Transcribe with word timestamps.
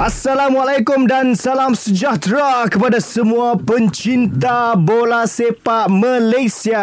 Assalamualaikum 0.00 1.04
dan 1.04 1.36
salam 1.36 1.76
sejahtera 1.76 2.64
kepada 2.72 3.04
semua 3.04 3.52
pencinta 3.60 4.72
bola 4.72 5.28
sepak 5.28 5.92
Malaysia. 5.92 6.80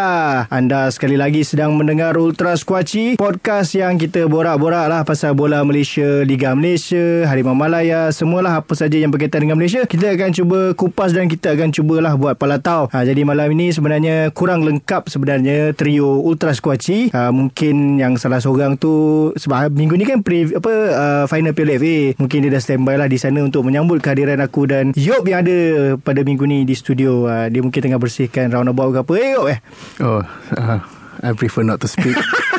Anda 0.54 0.93
sekali 0.93 1.18
lagi 1.18 1.42
sedang 1.42 1.74
mendengar 1.74 2.14
Ultra 2.14 2.54
Squatchy, 2.54 3.18
podcast 3.18 3.74
yang 3.74 3.98
kita 3.98 4.30
borak-borak 4.30 4.86
lah 4.86 5.02
pasal 5.02 5.34
bola 5.34 5.66
Malaysia, 5.66 6.21
Liga 6.21 6.54
Malaysia, 6.54 7.25
Harimau 7.25 7.57
Malaya, 7.57 8.14
semualah 8.14 8.61
apa 8.61 8.78
saja 8.78 9.02
yang 9.02 9.10
berkaitan 9.10 9.50
dengan 9.50 9.57
Malaysia. 9.57 9.89
Kita 9.89 10.14
akan 10.14 10.29
cuba 10.38 10.60
kupas 10.78 11.10
dan 11.10 11.25
kita 11.25 11.57
akan 11.57 11.74
cubalah 11.74 12.14
buat 12.14 12.38
palatau. 12.38 12.86
Ha, 12.93 13.02
jadi 13.02 13.25
malam 13.25 13.50
ini 13.57 13.74
sebenarnya 13.74 14.29
kurang 14.29 14.61
lengkap 14.61 15.10
sebenarnya 15.10 15.74
trio 15.74 16.21
Ultra 16.21 16.54
Squatchy. 16.54 17.10
Ha, 17.18 17.34
mungkin 17.34 17.97
yang 17.97 18.14
salah 18.21 18.38
seorang 18.38 18.78
tu 18.78 19.34
sebab 19.34 19.74
minggu 19.74 19.97
ni 19.97 20.06
kan 20.06 20.21
pre, 20.21 20.46
apa 20.54 20.70
uh, 20.93 21.24
final 21.25 21.57
PLFA. 21.57 22.14
Mungkin 22.21 22.46
dia 22.46 22.54
dah 22.54 22.61
standby 22.61 22.93
lah 22.93 23.07
di 23.07 23.18
sana 23.20 23.43
untuk 23.43 23.64
menyambut 23.64 24.04
kehadiran 24.04 24.39
aku 24.43 24.68
dan 24.68 24.92
Yop 24.96 25.24
yang 25.28 25.43
ada 25.43 25.57
pada 26.00 26.21
minggu 26.21 26.43
ni 26.43 26.64
di 26.68 26.75
studio. 26.75 27.28
Uh, 27.28 27.47
dia 27.47 27.64
mungkin 27.64 27.80
tengah 27.80 28.00
bersihkan 28.00 28.52
roundabout 28.52 28.92
ke 28.92 29.00
apa. 29.04 29.14
Eh 29.18 29.30
Yop 29.36 29.46
eh. 29.52 29.60
Oh, 30.04 30.21
uh, 30.56 30.80
I 31.24 31.32
prefer 31.33 31.64
not 31.64 31.80
to 31.83 31.89
speak. 31.89 32.16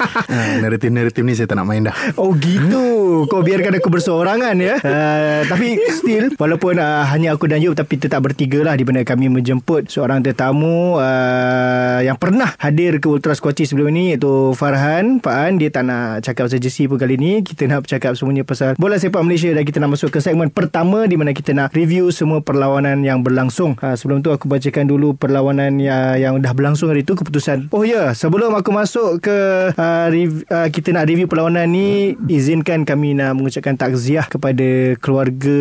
uh, 0.00 0.54
naratif-naratif 0.64 1.22
ni 1.22 1.32
saya 1.36 1.46
tak 1.50 1.60
nak 1.60 1.66
main 1.68 1.84
dah. 1.84 1.94
Oh 2.16 2.32
gitu. 2.36 3.24
Kau 3.28 3.44
biarkan 3.44 3.78
aku 3.78 3.88
berseorangan 3.92 4.56
ya. 4.56 4.76
Uh, 4.80 5.40
tapi 5.46 5.76
still 5.92 6.32
walaupun 6.36 6.80
uh, 6.80 7.04
hanya 7.12 7.36
aku 7.36 7.46
dan 7.46 7.60
Yop 7.60 7.76
tapi 7.76 8.00
tetap 8.00 8.24
bertiga 8.24 8.64
lah 8.64 8.74
di 8.76 8.84
mana 8.88 9.04
kami 9.04 9.28
menjemput 9.28 9.92
seorang 9.92 10.24
tetamu 10.24 10.96
uh, 10.96 12.00
yang 12.00 12.16
pernah 12.16 12.56
hadir 12.56 12.98
ke 12.98 13.06
Ultra 13.06 13.36
Squatchy 13.36 13.68
sebelum 13.68 13.92
ini 13.92 14.16
iaitu 14.16 14.56
Farhan. 14.56 15.20
Pak 15.20 15.34
An 15.34 15.52
dia 15.60 15.68
tak 15.68 15.84
nak 15.86 16.24
cakap 16.24 16.48
pasal 16.48 16.60
jersey 16.62 16.88
pun 16.88 16.96
kali 16.96 17.20
ni. 17.20 17.44
Kita 17.44 17.68
nak 17.68 17.84
bercakap 17.84 18.16
semuanya 18.16 18.42
pasal 18.46 18.78
bola 18.80 18.96
sepak 18.96 19.20
Malaysia 19.20 19.52
dan 19.52 19.62
kita 19.66 19.78
nak 19.82 19.98
masuk 19.98 20.14
ke 20.14 20.18
segmen 20.22 20.48
pertama 20.48 21.04
di 21.04 21.16
mana 21.20 21.36
kita 21.36 21.52
nak 21.52 21.74
review 21.76 22.08
semua 22.14 22.40
perlawanan 22.40 23.04
yang 23.04 23.20
berlangsung. 23.20 23.76
Uh, 23.80 23.94
sebelum 23.94 24.24
tu 24.24 24.32
aku 24.32 24.48
bacakan 24.48 24.88
dulu 24.88 25.14
perlawanan 25.18 25.76
yang, 25.82 26.16
yang 26.16 26.34
dah 26.40 26.52
berlangsung 26.56 26.88
hari 26.88 27.02
itu 27.02 27.12
keputusan. 27.18 27.68
Oh 27.74 27.82
ya, 27.82 27.90
yeah, 27.90 28.08
sebelum 28.16 28.54
aku 28.56 28.70
masuk 28.72 29.20
ke 29.24 29.36
uh, 29.74 29.89
rev, 30.10 30.44
uh, 30.48 30.68
kita 30.68 30.94
nak 30.94 31.08
review 31.08 31.26
perlawanan 31.26 31.70
ni 31.70 32.14
izinkan 32.28 32.86
kami 32.86 33.16
nak 33.18 33.36
mengucapkan 33.38 33.74
takziah 33.74 34.26
kepada 34.26 34.98
keluarga 34.98 35.58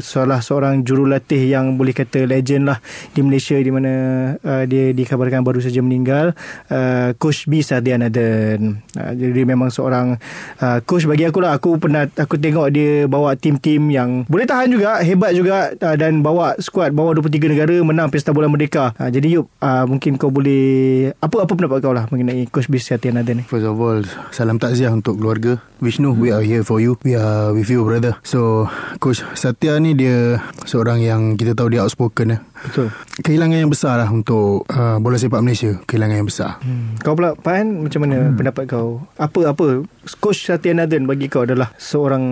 salah 0.00 0.40
seorang 0.40 0.84
jurulatih 0.86 1.40
yang 1.40 1.76
boleh 1.76 1.92
kata 1.92 2.24
legend 2.24 2.68
lah 2.70 2.78
di 3.12 3.20
Malaysia 3.20 3.56
di 3.58 3.70
mana 3.72 3.92
uh, 4.40 4.64
dia 4.64 4.92
dikabarkan 4.96 5.44
baru 5.44 5.60
saja 5.60 5.84
meninggal 5.84 6.32
uh, 6.72 7.12
Coach 7.20 7.48
B 7.48 7.60
Sardianaden 7.60 8.82
uh, 8.96 9.12
jadi 9.16 9.42
memang 9.44 9.68
seorang 9.68 10.16
uh, 10.60 10.78
coach 10.84 11.04
bagi 11.04 11.28
aku 11.28 11.38
lah 11.42 11.56
aku 11.56 11.76
pernah 11.76 12.08
aku 12.08 12.40
tengok 12.40 12.68
dia 12.72 13.04
bawa 13.10 13.34
tim-tim 13.36 13.82
yang 13.92 14.24
boleh 14.26 14.46
tahan 14.48 14.72
juga 14.72 15.00
hebat 15.02 15.32
juga 15.36 15.72
uh, 15.74 15.96
dan 15.96 16.24
bawa 16.24 16.56
squad 16.58 16.92
bawa 16.96 17.12
23 17.18 17.52
negara 17.52 17.76
menang 17.82 18.08
Pesta 18.08 18.32
Bola 18.32 18.48
Merdeka. 18.48 18.94
Uh, 18.96 19.10
jadi 19.10 19.40
yuk 19.40 19.46
uh, 19.60 19.84
mungkin 19.84 20.16
kau 20.16 20.32
boleh 20.32 21.10
apa 21.18 21.36
apa 21.44 21.52
pendapat 21.52 21.78
kau 21.82 21.94
lah 21.94 22.08
mengenai 22.08 22.48
Coach 22.48 22.70
B 22.70 22.80
Sardianaden 22.80 23.42
ni? 23.42 23.44
First 23.44 23.65
of 23.66 23.76
all, 23.82 24.00
salam 24.30 24.56
takziah 24.62 24.94
untuk 24.94 25.18
keluarga. 25.18 25.58
Vishnu, 25.82 26.16
we 26.16 26.32
are 26.32 26.40
here 26.40 26.64
for 26.64 26.80
you. 26.80 26.96
We 27.04 27.18
are 27.18 27.52
with 27.52 27.68
you, 27.68 27.84
brother. 27.84 28.16
So, 28.24 28.70
Coach 28.96 29.20
Satya 29.36 29.76
ni 29.76 29.92
dia 29.92 30.40
seorang 30.64 31.04
yang 31.04 31.36
kita 31.36 31.52
tahu 31.52 31.74
dia 31.74 31.84
outspoken. 31.84 32.32
Eh. 32.32 32.40
betul 32.64 32.88
Kehilangan 33.20 33.58
yang 33.64 33.72
besar 33.72 34.00
lah 34.00 34.08
untuk 34.12 34.64
uh, 34.72 34.96
bola 35.00 35.16
sepak 35.16 35.40
Malaysia. 35.40 35.76
Kehilangan 35.84 36.16
yang 36.20 36.28
besar. 36.28 36.50
Hmm. 36.60 36.96
Kau 37.00 37.16
pula 37.16 37.32
Pan 37.36 37.64
macam 37.84 38.04
mana 38.04 38.28
hmm. 38.28 38.36
pendapat 38.36 38.64
kau? 38.68 39.04
Apa 39.16 39.52
apa 39.52 39.84
coach 40.20 40.48
Satyanathan 40.48 41.08
bagi 41.08 41.32
kau 41.32 41.44
adalah 41.48 41.72
seorang 41.80 42.24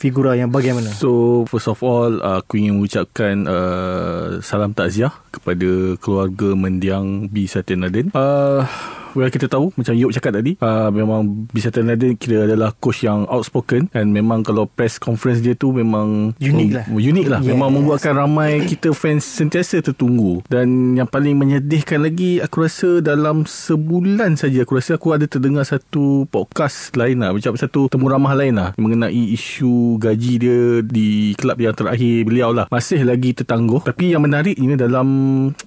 figura 0.00 0.36
yang 0.36 0.48
bagaimana? 0.48 0.88
So 0.92 1.44
first 1.48 1.68
of 1.68 1.80
all 1.84 2.20
uh, 2.24 2.40
aku 2.40 2.60
ingin 2.60 2.80
mengucapkan 2.80 3.44
uh, 3.44 4.40
salam 4.40 4.72
takziah 4.72 5.12
kepada 5.28 5.96
keluarga 6.00 6.56
mendiang 6.56 7.28
B 7.28 7.44
Satyanathan. 7.44 8.12
Uh, 8.16 8.64
Well, 9.10 9.26
kita 9.26 9.50
tahu 9.50 9.74
macam 9.74 9.94
Yop 9.98 10.14
cakap 10.14 10.38
tadi 10.38 10.54
uh, 10.62 10.86
memang 10.94 11.50
Bisa 11.50 11.74
Naden 11.74 12.14
kira 12.14 12.46
adalah 12.46 12.70
coach 12.78 13.02
yang 13.02 13.26
outspoken 13.26 13.90
dan 13.90 14.14
memang 14.14 14.46
kalau 14.46 14.70
press 14.70 15.02
conference 15.02 15.42
dia 15.42 15.58
tu 15.58 15.74
memang 15.74 16.30
Unik 16.38 16.70
lah. 16.70 16.84
unik 16.86 17.26
lah. 17.26 17.40
Yes. 17.42 17.50
memang 17.50 17.74
membuatkan 17.74 18.14
ramai 18.14 18.62
kita 18.68 18.92
fans 18.94 19.24
sentiasa 19.24 19.82
tertunggu. 19.82 20.44
Dan 20.46 20.94
yang 20.94 21.08
paling 21.08 21.34
menyedihkan 21.34 22.04
lagi 22.04 22.38
aku 22.38 22.68
rasa 22.68 23.00
dalam 23.02 23.48
sebulan 23.48 24.38
saja 24.38 24.62
aku 24.62 24.78
rasa 24.78 25.00
aku 25.00 25.16
ada 25.16 25.26
terdengar 25.26 25.66
satu 25.66 26.28
podcast 26.28 26.94
lain 26.94 27.24
lah. 27.24 27.34
Macam 27.34 27.56
satu 27.56 27.88
temu 27.90 28.06
ramah 28.06 28.36
lain 28.36 28.54
lah 28.54 28.70
mengenai 28.76 29.34
isu 29.34 29.98
gaji 29.98 30.32
dia 30.38 30.60
di 30.84 31.32
kelab 31.34 31.58
yang 31.58 31.74
terakhir 31.74 32.22
beliau 32.28 32.54
lah. 32.54 32.66
Masih 32.70 33.02
lagi 33.02 33.34
tertangguh. 33.34 33.82
Tapi 33.82 34.14
yang 34.14 34.22
menariknya 34.22 34.76
dalam 34.76 35.08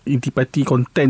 intipati 0.08 0.64
konten 0.64 1.10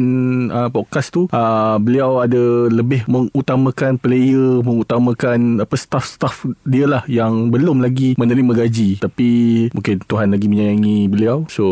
uh, 0.50 0.72
podcast 0.72 1.12
tu 1.14 1.28
uh, 1.30 1.78
beliau 1.78 2.23
ada 2.24 2.72
lebih 2.72 3.04
mengutamakan 3.06 4.00
player 4.00 4.64
mengutamakan 4.64 5.62
apa 5.64 5.76
staff-staff 5.76 6.48
dia 6.64 6.88
lah 6.88 7.04
yang 7.12 7.52
belum 7.52 7.84
lagi 7.84 8.16
menerima 8.16 8.66
gaji 8.66 9.04
tapi 9.04 9.30
mungkin 9.74 10.00
Tuhan 10.04 10.32
lagi 10.32 10.48
menyayangi 10.48 11.12
beliau 11.12 11.46
so 11.52 11.66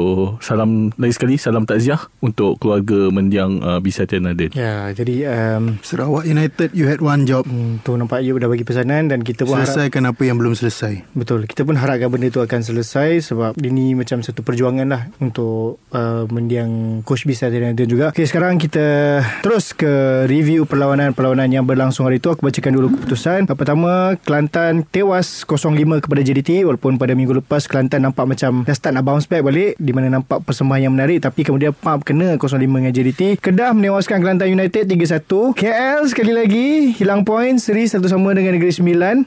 salam 0.44 0.92
lagi 1.00 1.14
sekali 1.16 1.36
salam 1.40 1.64
takziah 1.64 2.00
untuk 2.20 2.60
keluarga 2.60 3.08
mendiang 3.14 3.62
uh, 3.62 3.80
Bisatian 3.80 4.28
Naden 4.28 4.52
Ya, 4.52 4.92
jadi 4.92 5.16
um, 5.30 5.78
Sarawak 5.80 6.28
United, 6.28 6.76
you 6.76 6.90
had 6.90 7.00
one 7.00 7.24
job. 7.24 7.46
hmm, 7.48 7.86
tu 7.86 7.96
nampak 7.96 8.26
Yop 8.26 8.42
dah 8.42 8.50
bagi 8.50 8.66
pesanan 8.66 9.08
dan 9.08 9.22
kita 9.22 9.48
pun 9.48 9.62
harap 9.62 9.70
Selesaikan 9.72 10.04
apa 10.10 10.22
yang 10.28 10.38
belum 10.42 10.54
selesai. 10.58 11.16
Betul. 11.16 11.48
Kita 11.48 11.64
pun 11.64 11.78
harapkan 11.78 12.10
benda 12.12 12.28
tu 12.28 12.42
akan 12.44 12.60
selesai 12.60 13.32
sebab 13.32 13.56
ini 13.62 13.96
macam 13.96 14.20
satu 14.20 14.44
perjuangan 14.44 14.88
lah 14.90 15.08
untuk 15.22 15.80
uh, 15.96 16.28
mendiang 16.28 17.02
Coach 17.08 17.24
B 17.24 17.32
Satyanathan 17.32 17.88
juga. 17.88 18.06
Okay, 18.12 18.28
sekarang 18.28 18.58
kita 18.60 19.22
terus 19.46 19.72
ke 19.72 20.26
review 20.28 20.41
perlawanan-perlawanan 20.42 21.50
yang 21.54 21.64
berlangsung 21.64 22.10
hari 22.10 22.18
itu. 22.18 22.34
Aku 22.34 22.42
bacakan 22.42 22.74
dulu 22.74 22.88
keputusan. 22.98 23.46
Pertama, 23.46 24.18
Kelantan 24.26 24.84
tewas 24.90 25.46
0-5 25.46 26.02
kepada 26.02 26.22
JDT 26.26 26.66
walaupun 26.66 26.98
pada 26.98 27.14
minggu 27.14 27.44
lepas 27.44 27.70
Kelantan 27.70 28.04
nampak 28.10 28.26
macam 28.26 28.66
dah 28.66 28.76
start 28.76 28.98
nak 28.98 29.06
bounce 29.06 29.30
back 29.30 29.46
balik 29.46 29.78
di 29.78 29.92
mana 29.94 30.10
nampak 30.10 30.42
persembahan 30.42 30.90
yang 30.90 30.94
menarik 30.94 31.22
tapi 31.22 31.46
kemudian 31.46 31.72
pump 31.72 32.02
kena 32.02 32.36
0-5 32.36 32.58
dengan 32.58 32.92
JDT. 32.92 33.22
Kedah 33.38 33.72
menewaskan 33.78 34.20
Kelantan 34.20 34.50
United 34.50 34.90
3-1. 34.90 35.58
KL 35.58 36.00
sekali 36.10 36.34
lagi 36.34 36.98
hilang 36.98 37.22
poin 37.22 37.62
seri 37.62 37.86
satu 37.86 38.10
sama 38.10 38.34
dengan 38.34 38.58
Negeri 38.58 38.74
Sembilan. 38.74 39.24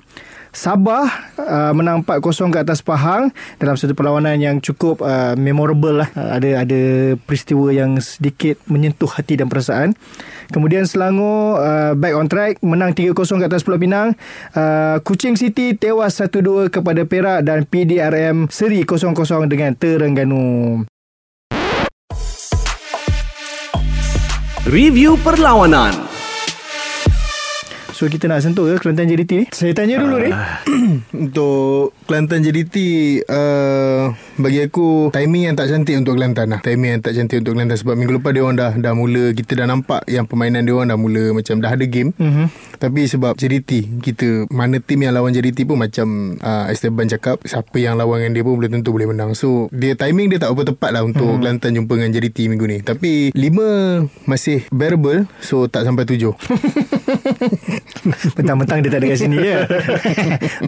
Sabah 0.55 1.35
uh, 1.35 1.73
menang 1.75 2.07
4-0 2.07 2.55
ke 2.55 2.59
atas 2.63 2.79
Pahang 2.79 3.35
dalam 3.59 3.75
satu 3.75 3.91
perlawanan 3.91 4.39
yang 4.39 4.63
cukup 4.63 5.03
uh, 5.03 5.35
memorable 5.35 5.99
lah. 5.99 6.09
Uh, 6.15 6.31
ada 6.39 6.63
ada 6.63 6.81
peristiwa 7.27 7.75
yang 7.75 7.99
sedikit 7.99 8.63
menyentuh 8.71 9.11
hati 9.11 9.35
dan 9.35 9.51
perasaan. 9.51 9.99
Kemudian 10.49 10.89
Selangor 10.89 11.61
uh, 11.61 11.93
back 11.97 12.15
on 12.17 12.27
track 12.29 12.53
menang 12.65 12.97
3-0 12.97 13.15
ke 13.15 13.47
atas 13.47 13.65
Pulau 13.65 13.81
Pinang. 13.81 14.17
Uh, 14.57 15.01
Kuching 15.05 15.37
City 15.37 15.77
tewas 15.77 16.17
1-2 16.19 16.73
kepada 16.73 17.05
Perak 17.05 17.47
dan 17.47 17.69
PDRM 17.69 18.49
seri 18.49 18.85
0-0 18.85 19.15
dengan 19.47 19.77
Terengganu. 19.77 20.85
Review 24.65 25.21
perlawanan. 25.21 26.14
So 27.95 28.11
kita 28.11 28.27
nak 28.27 28.43
sentuh 28.43 28.67
ke 28.67 28.83
Kelantan 28.83 29.07
JDT 29.07 29.31
ni? 29.39 29.47
Saya 29.55 29.71
tanya 29.71 30.03
dulu 30.03 30.19
ni. 30.19 30.35
Untuk 31.15 31.95
Kelantan 32.11 32.43
JDT 32.43 32.77
uh, 33.31 34.11
Bagi 34.35 34.67
aku 34.67 35.15
Timing 35.15 35.47
yang 35.47 35.55
tak 35.55 35.71
cantik 35.71 35.95
untuk 36.03 36.19
Kelantan 36.19 36.51
lah. 36.51 36.59
Timing 36.59 36.99
yang 36.99 37.03
tak 37.07 37.15
cantik 37.15 37.47
untuk 37.47 37.55
Kelantan. 37.55 37.79
Sebab 37.79 37.95
minggu 37.95 38.19
lepas 38.19 38.35
dia 38.35 38.43
orang 38.43 38.59
dah 38.59 38.73
Dah 38.75 38.99
mula 38.99 39.31
Kita 39.31 39.55
dah 39.63 39.71
nampak 39.71 40.03
Yang 40.11 40.27
permainan 40.27 40.67
dia 40.67 40.75
orang 40.75 40.91
dah 40.91 40.99
mula 40.99 41.25
Macam 41.39 41.63
dah 41.63 41.71
ada 41.71 41.87
game. 41.87 42.11
Mhm. 42.19 42.47
Tapi 42.83 43.01
sebab 43.07 43.39
JDT 43.39 44.03
Kita 44.03 44.51
Mana 44.51 44.83
tim 44.83 44.99
yang 44.99 45.15
lawan 45.15 45.31
JDT 45.31 45.63
pun 45.63 45.79
Macam 45.79 46.35
uh, 46.43 46.67
Esteban 46.75 47.07
cakap 47.07 47.47
Siapa 47.47 47.79
yang 47.79 47.95
lawan 47.95 48.27
dengan 48.27 48.33
dia 48.35 48.43
pun 48.43 48.59
Belum 48.59 48.75
tentu 48.75 48.91
boleh 48.91 49.07
menang. 49.07 49.39
So 49.39 49.71
dia 49.71 49.95
timing 49.95 50.35
dia 50.35 50.43
tak 50.43 50.51
apa 50.51 50.67
tepat 50.67 50.91
lah 50.99 51.07
Untuk 51.07 51.39
Kelantan 51.39 51.79
jumpa 51.79 51.95
dengan 51.95 52.11
JDT 52.11 52.51
minggu 52.51 52.67
ni. 52.67 52.79
Tapi 52.83 53.31
5 53.31 54.27
Masih 54.27 54.67
bearable 54.75 55.31
So 55.39 55.71
tak 55.71 55.87
sampai 55.87 56.03
7 56.11 56.27
Mentang-mentang 58.37 58.83
dia 58.83 58.91
tak 58.91 59.01
ada 59.01 59.07
kat 59.11 59.19
sini 59.19 59.37
je 59.39 59.57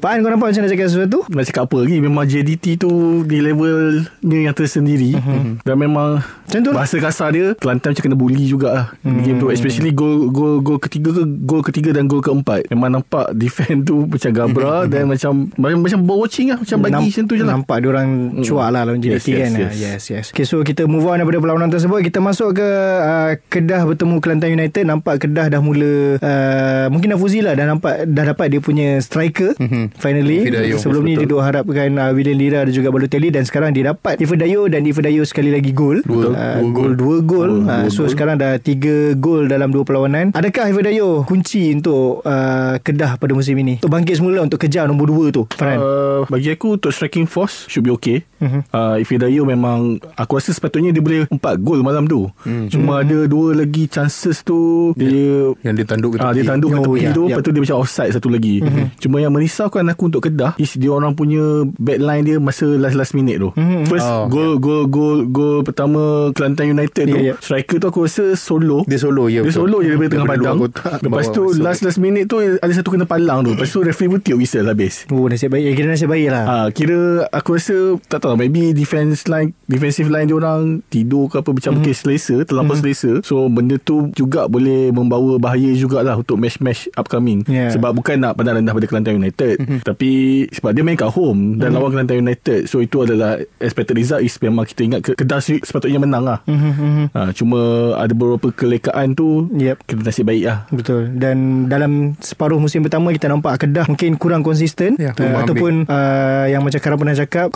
Pak 0.03 0.11
An 0.11 0.19
kau 0.23 0.31
nampak 0.31 0.55
macam 0.55 0.63
nak 0.65 0.71
cakap 0.73 0.87
sesuatu 0.89 1.19
Nak 1.29 1.45
cakap 1.51 1.63
apa 1.69 1.77
lagi 1.83 1.97
Memang 1.99 2.25
JDT 2.25 2.65
tu 2.81 2.91
Di 3.27 3.39
levelnya 3.43 4.39
yang 4.51 4.55
tersendiri 4.57 5.19
Dan 5.67 5.77
memang 5.77 6.23
Macam 6.23 6.61
tu 6.63 6.71
lah. 6.73 6.87
Bahasa 6.87 6.97
kasar 7.03 7.29
dia 7.35 7.53
Kelantan 7.59 7.93
macam 7.93 8.05
kena 8.07 8.17
bully 8.17 8.45
jugalah 8.47 8.95
hmm. 9.03 9.21
Game 9.27 9.39
tu 9.43 9.51
Especially 9.51 9.91
gol, 9.91 10.31
gol, 10.31 10.63
gol 10.63 10.79
ketiga 10.79 11.13
ke 11.13 11.23
Gol 11.27 11.63
ketiga 11.67 11.91
dan 11.93 12.07
gol 12.07 12.23
keempat 12.23 12.71
Memang 12.71 13.03
nampak 13.03 13.35
Defend 13.35 13.85
tu 13.85 14.07
Macam 14.07 14.31
gabra 14.31 14.87
Dan 14.87 15.11
macam 15.11 15.51
Macam, 15.59 15.79
macam 15.83 15.99
watching 16.07 16.55
lah 16.55 16.59
Macam 16.63 16.79
bagi 16.81 16.95
Namp- 16.95 17.07
macam 17.11 17.25
tu 17.27 17.35
je 17.35 17.45
lah 17.45 17.55
Nampak 17.59 17.77
dia 17.83 17.89
orang 17.91 18.09
cuak 18.41 18.69
lah 18.71 18.83
lawan 18.87 19.01
JDT 19.03 19.17
Yes, 19.17 19.27
yes, 19.27 19.39
kan. 19.41 19.51
yes. 19.59 19.75
yes, 19.77 20.03
yes. 20.11 20.27
Okay, 20.31 20.47
so 20.47 20.61
kita 20.61 20.85
move 20.87 21.07
on 21.07 21.19
daripada 21.19 21.39
perlawanan 21.39 21.71
tersebut. 21.71 22.01
Kita 22.03 22.19
masuk 22.21 22.59
ke 22.59 22.67
uh, 22.67 23.33
Kedah 23.49 23.83
bertemu 23.85 24.15
Kelantan 24.21 24.51
United. 24.53 24.83
Nampak 24.85 25.25
Kedah 25.25 25.47
dah 25.49 25.61
mula 25.61 26.21
uh, 26.21 26.87
mungkin 26.93 27.06
Nafuzi 27.09 27.39
lah 27.39 27.53
dah 27.53 27.67
nampak 27.67 28.05
dah 28.07 28.25
dapat 28.27 28.47
dia 28.49 28.59
punya 28.59 28.99
striker 28.99 29.55
Mhm. 29.57 29.95
finally. 29.95 30.43
Ifidayo. 30.43 30.77
Sebelum 30.77 31.03
ni 31.03 31.15
dia 31.15 31.25
dua 31.25 31.43
harapkan 31.43 31.91
uh, 31.93 32.11
William 32.11 32.35
Lira 32.35 32.61
dan 32.61 32.73
juga 32.73 32.89
Balotelli 32.89 33.29
dan 33.29 33.43
sekarang 33.43 33.71
dia 33.71 33.89
dapat 33.89 34.17
Ifidayo 34.17 34.67
dan 34.67 34.83
Ifidayo 34.83 35.23
sekali 35.23 35.49
lagi 35.49 35.71
gol. 35.71 36.03
Dua- 36.03 36.29
Uh, 36.29 36.61
gol 36.69 36.93
dua 36.95 37.17
gol. 37.21 37.53
Uh, 37.63 37.87
so 37.89 38.03
gol. 38.03 38.11
sekarang 38.11 38.37
dah 38.37 38.57
tiga 38.57 39.15
gol 39.15 39.47
dalam 39.47 39.69
dua 39.69 39.83
perlawanan. 39.83 40.31
Adakah 40.31 40.69
Ifidayo 40.69 41.23
kunci 41.23 41.71
untuk 41.71 42.21
uh, 42.21 42.77
Kedah 42.79 43.17
pada 43.17 43.33
musim 43.33 43.55
ini? 43.55 43.79
Untuk 43.79 43.91
bangkit 43.91 44.17
semula 44.17 44.41
untuk 44.41 44.59
kejar 44.59 44.85
nombor 44.85 45.07
dua 45.07 45.31
tu. 45.31 45.47
Farhan. 45.51 45.79
Uh, 45.79 46.21
bagi 46.27 46.51
aku 46.51 46.77
untuk 46.77 46.91
striking 46.91 47.25
force 47.25 47.65
should 47.67 47.81
be 47.81 47.91
okay. 47.91 48.27
Mhm. 48.39 48.61
Uh, 48.69 48.97
if 48.97 49.09
Hidayo 49.09 49.43
memang 49.43 49.79
aku 50.13 50.37
rasa 50.37 50.51
sepatutnya 50.51 50.91
dia 50.91 50.99
boleh 50.99 51.25
4 51.27 51.39
gol 51.59 51.81
malam 51.81 52.05
tu. 52.05 52.29
Hmm. 52.41 52.67
Cuma 52.67 53.01
ada 53.01 53.25
dua 53.25 53.55
lagi 53.55 53.87
chances 53.87 54.41
tu 54.41 54.93
dia 54.93 55.53
Yang 55.63 55.75
dia 55.75 55.87
tanduk 55.87 56.11
ke 56.11 56.17
Ah 56.19 56.29
tepi. 56.29 56.37
dia 56.37 56.45
tanduk 56.47 56.69
ke 56.69 56.77
Oh, 56.77 56.85
tepi 56.87 57.01
ya, 57.01 57.11
tu 57.11 57.23
ya. 57.23 57.29
Lepas 57.31 57.43
tu 57.43 57.51
dia 57.51 57.63
macam 57.63 57.77
offside 57.79 58.11
satu 58.11 58.29
lagi 58.29 58.55
mm-hmm. 58.59 58.87
Cuma 58.99 59.17
yang 59.19 59.31
merisaukan 59.31 59.85
aku 59.87 60.03
untuk 60.07 60.23
Kedah 60.23 60.53
Is 60.57 60.75
dia 60.75 60.89
orang 60.89 61.13
punya 61.13 61.41
Backline 61.73 62.23
dia 62.23 62.37
Masa 62.39 62.67
last-last 62.67 63.13
minute 63.13 63.39
tu 63.39 63.51
Mhm. 63.53 63.87
First 63.87 64.05
Oh, 64.07 64.27
gol, 64.27 64.57
gol 64.57 64.85
Gol 64.87 65.19
Gol 65.27 65.57
pertama 65.63 66.31
Kelantan 66.31 66.71
United 66.71 67.05
tu 67.05 67.17
Ya, 67.17 67.23
ya. 67.23 67.35
Striker 67.39 67.79
tu 67.79 67.87
aku 67.87 68.01
rasa 68.03 68.35
solo 68.35 68.85
Dia 68.85 68.97
solo 68.97 69.27
ya 69.27 69.41
dia 69.41 69.49
betul. 69.49 69.65
solo 69.65 69.77
je 69.79 69.89
daripada 69.89 70.11
tengah 70.13 70.29
padang 70.29 70.57
Lepas 70.61 71.27
tu 71.29 71.43
masuk. 71.47 71.59
Last 71.59 71.81
last 71.83 71.99
minute 71.99 72.27
tu 72.27 72.37
Ada 72.39 72.73
satu 72.75 72.91
kena 72.91 73.05
palang 73.05 73.43
tu 73.43 73.53
Lepas 73.53 73.69
tu 73.69 73.81
referee 73.81 74.09
pun 74.09 74.19
tiup 74.19 74.37
whistle 74.37 74.67
habis 74.67 75.09
Oh 75.09 75.27
nasib 75.27 75.49
baik. 75.49 75.63
Eh, 75.63 75.75
kira 75.75 75.89
nasib 75.89 76.07
baik 76.07 76.29
lah. 76.29 76.45
Ah, 76.45 76.67
kira 76.69 76.99
aku 77.29 77.55
rasa 77.55 77.77
tak 78.03 78.21
tahu 78.27 78.37
maybe 78.37 78.73
defense 78.73 79.27
line 79.27 79.51
defensive 79.65 80.07
line 80.07 80.25
dia 80.25 80.35
orang 80.35 80.63
tidur 80.87 81.27
ke 81.27 81.39
apa 81.39 81.51
macam 81.51 81.73
mm. 81.77 81.93
selesa 81.93 82.37
terlampau 82.43 82.73
mm. 82.73 82.81
selesa 82.81 83.13
so 83.21 83.47
benda 83.47 83.77
tu 83.77 84.11
juga 84.13 84.47
boleh 84.47 84.91
membawa 84.91 85.37
bahaya 85.37 85.71
jugalah 85.73 86.15
untuk 86.15 86.37
match-match 86.37 86.91
upcoming 86.93 87.39
Yeah. 87.47 87.71
sebab 87.71 87.93
bukan 87.93 88.19
nak 88.19 88.35
pandang 88.35 88.59
rendah 88.59 88.73
pada 88.73 88.87
Kelantan 88.87 89.15
United 89.17 89.55
mm-hmm. 89.57 89.81
tapi 89.83 90.11
sebab 90.51 90.71
dia 90.71 90.83
main 90.83 90.95
kat 90.95 91.09
home 91.09 91.57
dan 91.57 91.69
Mhm. 91.69 91.75
lawan 91.75 91.91
Kelantan 91.93 92.19
United 92.19 92.61
so 92.65 92.79
itu 92.79 93.01
adalah 93.01 93.37
expected 93.57 93.95
result 93.95 94.21
is 94.21 94.35
memang 94.37 94.65
kita 94.65 94.81
ingat 94.83 95.01
ke- 95.01 95.17
Kedah 95.17 95.39
se- 95.39 95.61
sepatutnya 95.61 95.99
menang 95.99 96.23
lah 96.23 96.39
Mhm, 96.45 96.73
mhm. 96.73 97.05
ha, 97.13 97.31
cuma 97.31 97.61
ada 97.95 98.11
beberapa 98.11 98.51
kelekaan 98.51 99.13
tu 99.13 99.47
Yep. 99.53 99.77
kita 99.85 100.01
nasib 100.03 100.25
baik 100.25 100.43
lah 100.43 100.59
Betul 100.69 101.13
Dan 101.13 101.37
dalam 101.67 101.93
separuh 102.19 102.57
musim 102.57 102.81
pertama 102.81 103.11
Kita 103.11 103.27
nampak 103.27 103.59
Kedah 103.59 103.87
Mungkin 103.87 104.17
kurang 104.17 104.41
konsisten 104.41 104.97
Ya, 104.97 105.13
uh, 105.13 105.39
Ataupun 105.39 105.85
uh, 105.85 106.45
Yang 106.47 106.63
macam 106.63 106.81
Karam 106.81 106.97
pernah 106.97 107.17
cakap 107.17 107.47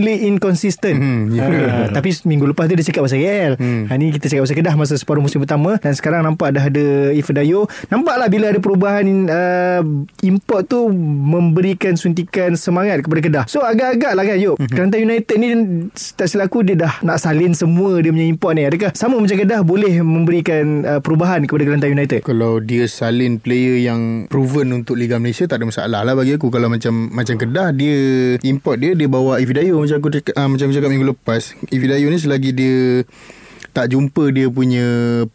Consistently 0.00 0.28
inconsistent. 0.28 0.96
Hmm, 0.96 1.22
ya. 1.28 1.42
uh, 1.42 1.86
Tapi 1.90 2.08
minggu 2.24 2.46
lepas 2.46 2.64
tu 2.64 2.74
Dia 2.74 2.84
cakap 2.84 3.02
pasal 3.04 3.18
KL 3.18 3.52
Hmm. 3.58 3.82
ha, 3.84 3.94
Ni 3.94 4.10
kita 4.10 4.26
cakap 4.26 4.42
pasal 4.44 4.56
Kedah 4.56 4.74
Masa 4.74 4.94
separuh 4.94 5.18
musim 5.18 5.38
pertama. 5.38 5.76
Dan 5.76 5.92
sekarang 5.92 6.22
nampak 6.22 6.52
Dah 6.52 6.64
ada 6.64 6.86
Ifedayo. 7.10 7.66
Nampaklah 7.88 8.28
bila 8.28 8.46
ada 8.48 8.58
perubahan 8.58 9.04
uh, 9.26 9.82
Import 10.22 10.64
tu 10.64 10.86
Memberikan 11.24 11.94
suntikan 11.94 12.54
Semangat 12.54 13.00
kepada 13.00 13.20
Kedah. 13.20 13.44
So 13.46 13.60
agak-agak 13.60 14.12
lah 14.12 14.24
kan 14.24 14.38
Yop? 14.38 14.56
Mhm. 14.56 14.70
Kelantan 14.70 15.00
United 15.02 15.36
ni 15.36 15.48
Tak 16.14 16.26
silap 16.26 16.48
aku 16.48 16.62
Dia 16.62 16.76
dah 16.76 16.94
nak 17.02 17.18
salin 17.18 17.52
semua 17.52 17.98
Dia 17.98 18.08
punya 18.08 18.24
import 18.24 18.54
ni. 18.54 18.62
Adakah 18.62 18.94
sama 18.94 19.18
macam 19.18 19.34
Kedah 19.34 19.60
Boleh 19.60 19.98
memberikan 19.98 20.64
uh, 20.82 21.00
Perubahan 21.00 21.42
kepada 21.42 21.62
Kelantan 21.64 21.90
United? 21.92 22.20
Kalau 22.22 22.58
dia 22.58 22.86
salin 22.86 23.36
player 23.36 23.80
yang 23.80 24.00
proven 24.26 24.70
untuk 24.72 24.94
Liga 24.94 25.16
Malaysia 25.16 25.44
tak 25.44 25.58
ada 25.58 25.66
masalah 25.66 26.00
lah 26.02 26.14
bagi 26.14 26.34
aku. 26.34 26.48
Kalau 26.48 26.68
macam 26.68 27.08
macam 27.08 27.34
Kedah 27.34 27.70
dia 27.70 27.96
import 28.42 28.76
dia 28.76 28.92
dia 28.92 29.06
bawa 29.06 29.38
Ifidayo 29.38 29.80
macam 29.88 29.96
aku 30.04 30.08
cakap, 30.12 30.34
uh, 30.36 30.48
macam 30.52 30.64
aku 30.68 30.74
cakap 30.76 30.90
minggu 30.92 31.08
lepas. 31.16 31.42
Ifidayo 31.72 32.12
ni 32.12 32.20
selagi 32.20 32.50
dia 32.52 33.08
tak 33.78 33.94
jumpa 33.94 34.34
dia 34.34 34.50
punya 34.50 34.86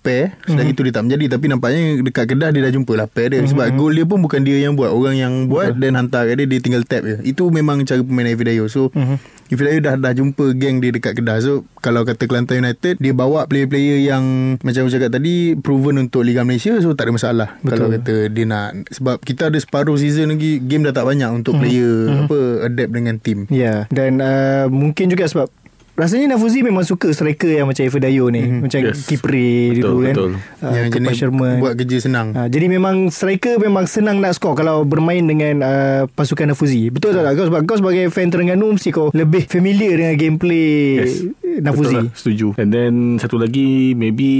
pair 0.03 0.35
Selagi 0.43 0.75
mm-hmm. 0.75 0.75
tu 0.75 0.83
dia 0.83 0.93
tak 0.93 1.03
menjadi 1.07 1.25
Tapi 1.37 1.45
nampaknya 1.47 1.81
dekat 2.03 2.25
Kedah 2.27 2.49
Dia 2.51 2.61
dah 2.67 2.73
jumpa 2.75 2.93
lah 2.97 3.07
pair 3.07 3.31
dia 3.31 3.39
mm-hmm. 3.39 3.55
Sebab 3.55 3.65
gol 3.79 3.93
dia 3.95 4.03
pun 4.03 4.19
bukan 4.19 4.41
dia 4.43 4.57
yang 4.59 4.75
buat 4.75 4.91
Orang 4.91 5.15
yang 5.15 5.47
buat 5.47 5.77
Dan 5.79 5.95
hantar 5.95 6.27
kat 6.27 6.43
dia 6.43 6.47
Dia 6.49 6.59
tinggal 6.59 6.83
tap 6.83 7.07
je 7.07 7.23
Itu 7.23 7.47
memang 7.53 7.79
cara 7.87 8.03
permainan 8.03 8.35
Ifidayo 8.35 8.67
So 8.67 8.91
mm-hmm. 8.91 9.17
Ifidayo 9.45 9.79
dah 9.79 9.95
dah 9.95 10.11
jumpa 10.11 10.53
geng 10.53 10.77
dia 10.77 10.89
dekat 10.89 11.15
Kedah 11.15 11.39
So 11.39 11.51
kalau 11.77 12.03
kata 12.03 12.23
Kelantan 12.23 12.59
United 12.59 12.95
Dia 12.95 13.11
bawa 13.11 13.43
player-player 13.43 14.03
yang 14.03 14.55
Macam 14.59 14.81
aku 14.81 14.91
cakap 14.91 15.11
tadi 15.11 15.55
Proven 15.55 15.99
untuk 15.99 16.21
Liga 16.21 16.41
Malaysia 16.41 16.75
So 16.77 16.91
tak 16.91 17.07
ada 17.07 17.13
masalah 17.13 17.49
Betul. 17.59 17.69
Kalau 17.69 17.87
kata 17.91 18.13
dia 18.27 18.45
nak 18.45 18.67
Sebab 18.89 19.19
kita 19.19 19.47
ada 19.47 19.57
separuh 19.57 19.95
season 19.95 20.31
lagi 20.31 20.59
Game 20.59 20.81
dah 20.81 20.91
tak 20.91 21.03
banyak 21.03 21.29
Untuk 21.29 21.55
player 21.55 21.95
Mhm. 22.05 22.19
Apa 22.23 22.39
Adapt 22.65 22.91
dengan 22.91 23.15
team 23.17 23.45
Ya 23.47 23.85
Dan 23.87 24.19
uh, 24.19 24.67
mungkin 24.67 25.07
juga 25.07 25.25
sebab 25.25 25.51
Rasanya 25.93 26.33
Nafuzi 26.33 26.65
memang 26.65 26.81
suka 26.81 27.13
striker 27.13 27.53
yang 27.53 27.69
macam 27.69 27.85
Ifedayo 27.85 28.25
ni 28.33 28.41
mm-hmm. 28.41 28.61
Macam 28.65 28.79
Yes. 28.81 29.05
Kipri 29.05 29.77
Betul, 29.77 29.77
dulu 29.77 29.97
kan 30.01 30.15
betul. 30.17 30.31
uh, 30.65 30.73
Yang 30.73 30.87
jenis 30.89 31.15
Sherman 31.15 31.57
Buat 31.61 31.73
kerja 31.77 31.97
senang 32.01 32.27
Ha, 32.33 32.49
jadi 32.49 32.65
memang 32.65 32.95
striker 33.07 33.61
memang 33.61 33.85
senang 33.85 34.17
nak 34.17 34.33
skor 34.33 34.57
kalau 34.57 34.81
bermain 34.83 35.21
dengan 35.21 35.61
uh, 35.61 36.01
pasukan 36.09 36.49
Nafuzi. 36.49 36.89
Betul 36.89 37.13
tak? 37.13 37.37
Kau 37.37 37.45
sebab 37.45 37.61
kau 37.63 37.77
sebagai 37.77 38.09
fan 38.09 38.33
Terengganu 38.33 38.73
mesti 38.73 38.89
kau 38.89 39.13
lebih 39.13 39.45
familiar 39.45 39.93
dengan 39.93 40.15
gameplay 40.17 40.97
Yes. 40.97 41.29
Nafuzi. 41.59 41.93
Betul 41.93 41.93
lah, 41.93 42.15
setuju. 42.15 42.47
And 42.57 42.69
then 42.71 42.93
satu 43.19 43.35
lagi 43.37 43.93
maybe 43.93 44.31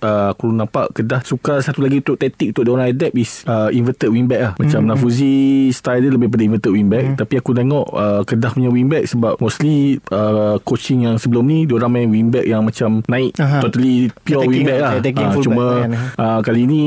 uh, 0.00 0.32
aku 0.32 0.50
nampak 0.50 0.94
Kedah 0.94 1.20
suka 1.22 1.60
satu 1.60 1.84
lagi 1.84 2.00
untuk 2.00 2.16
taktik 2.16 2.54
untuk 2.54 2.62
dia 2.64 2.72
orang 2.72 2.88
adapt 2.90 3.14
is 3.14 3.42
uh, 3.44 3.68
inverted 3.70 4.10
wingback 4.10 4.40
lah. 4.40 4.52
Macam 4.56 4.80
Hmm. 4.84 4.90
mm-hmm. 4.90 4.90
Nafuzi 4.90 5.34
style 5.70 6.00
dia 6.02 6.10
lebih 6.10 6.28
pada 6.30 6.42
inverted 6.42 6.72
wingback. 6.72 7.04
Mm. 7.04 7.16
Tapi 7.20 7.34
aku 7.38 7.50
tengok 7.52 7.86
uh, 7.94 8.22
Kedah 8.24 8.50
punya 8.52 8.70
wingback 8.70 9.04
sebab 9.06 9.38
mostly 9.38 9.98
uh, 10.10 10.56
coaching 10.64 11.06
yang 11.06 11.16
sebelum 11.20 11.44
ni 11.44 11.68
dia 11.68 11.76
orang 11.76 11.92
main 11.92 12.08
wingback 12.10 12.44
yang 12.44 12.64
macam 12.64 13.04
naik 13.06 13.36
Aha. 13.38 13.60
totally 13.62 14.08
pure 14.24 14.42
Attacking 14.42 14.50
wingback 14.50 14.78
lah, 14.80 14.92
lah. 14.98 15.02
Ah, 15.04 15.32
fullback 15.32 15.46
cuma 15.46 15.66
kan. 15.84 15.90
uh, 16.18 16.38
kali 16.42 16.62
ni 16.64 16.82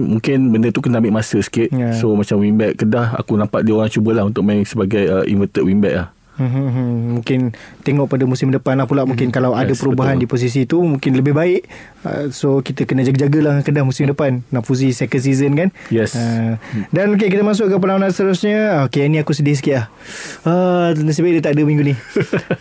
mungkin 0.00 0.38
benda 0.52 0.68
tu 0.70 0.80
kena 0.84 0.98
ambil 1.00 1.18
masa 1.18 1.38
sikit. 1.40 1.68
Ya. 1.72 1.94
So 1.96 2.12
macam 2.14 2.40
wingback 2.40 2.78
Kedah 2.78 3.16
aku 3.16 3.34
nampak 3.36 3.62
dia 3.64 3.72
orang 3.74 3.90
cubalah 3.90 4.24
untuk 4.26 4.42
main 4.44 4.62
sebagai 4.64 5.02
uh, 5.08 5.24
inverted 5.24 5.64
wingback 5.64 5.94
lah. 5.96 6.08
Hmm, 6.32 6.48
hmm, 6.48 6.68
hmm. 6.72 6.90
Mungkin 7.20 7.40
tengok 7.84 8.08
pada 8.08 8.24
musim 8.24 8.48
depan 8.48 8.80
lah 8.80 8.88
pula 8.88 9.04
Mungkin 9.04 9.28
kalau 9.28 9.52
ada 9.52 9.68
perubahan 9.76 10.16
betul. 10.16 10.24
di 10.24 10.32
posisi 10.32 10.60
tu 10.64 10.80
Mungkin 10.80 11.12
lebih 11.12 11.36
baik. 11.36 11.68
Uh, 12.08 12.32
So 12.32 12.64
kita 12.64 12.88
kena 12.88 13.04
jaga-jaga 13.04 13.38
lah 13.44 13.54
Kedah 13.60 13.84
musim 13.84 14.08
depan. 14.08 14.40
Nafuzi 14.48 14.96
second 14.96 15.20
season 15.20 15.52
kan? 15.52 15.68
Yes. 15.92 16.16
uh, 16.16 16.56
Dan 16.88 17.12
okay, 17.20 17.28
kita 17.28 17.44
masuk 17.44 17.68
ke 17.68 17.76
perlawanan 17.76 18.08
seterusnya. 18.08 18.88
Okay 18.88 19.12
ni 19.12 19.20
aku 19.20 19.36
sedih 19.36 19.52
sikit 19.52 19.74
lah. 19.76 19.86
Uh, 20.48 20.96
Nasib 21.04 21.28
baik 21.28 21.40
dia 21.40 21.52
tak 21.52 21.54
ada 21.60 21.62
minggu 21.68 21.92
ni. 21.92 21.94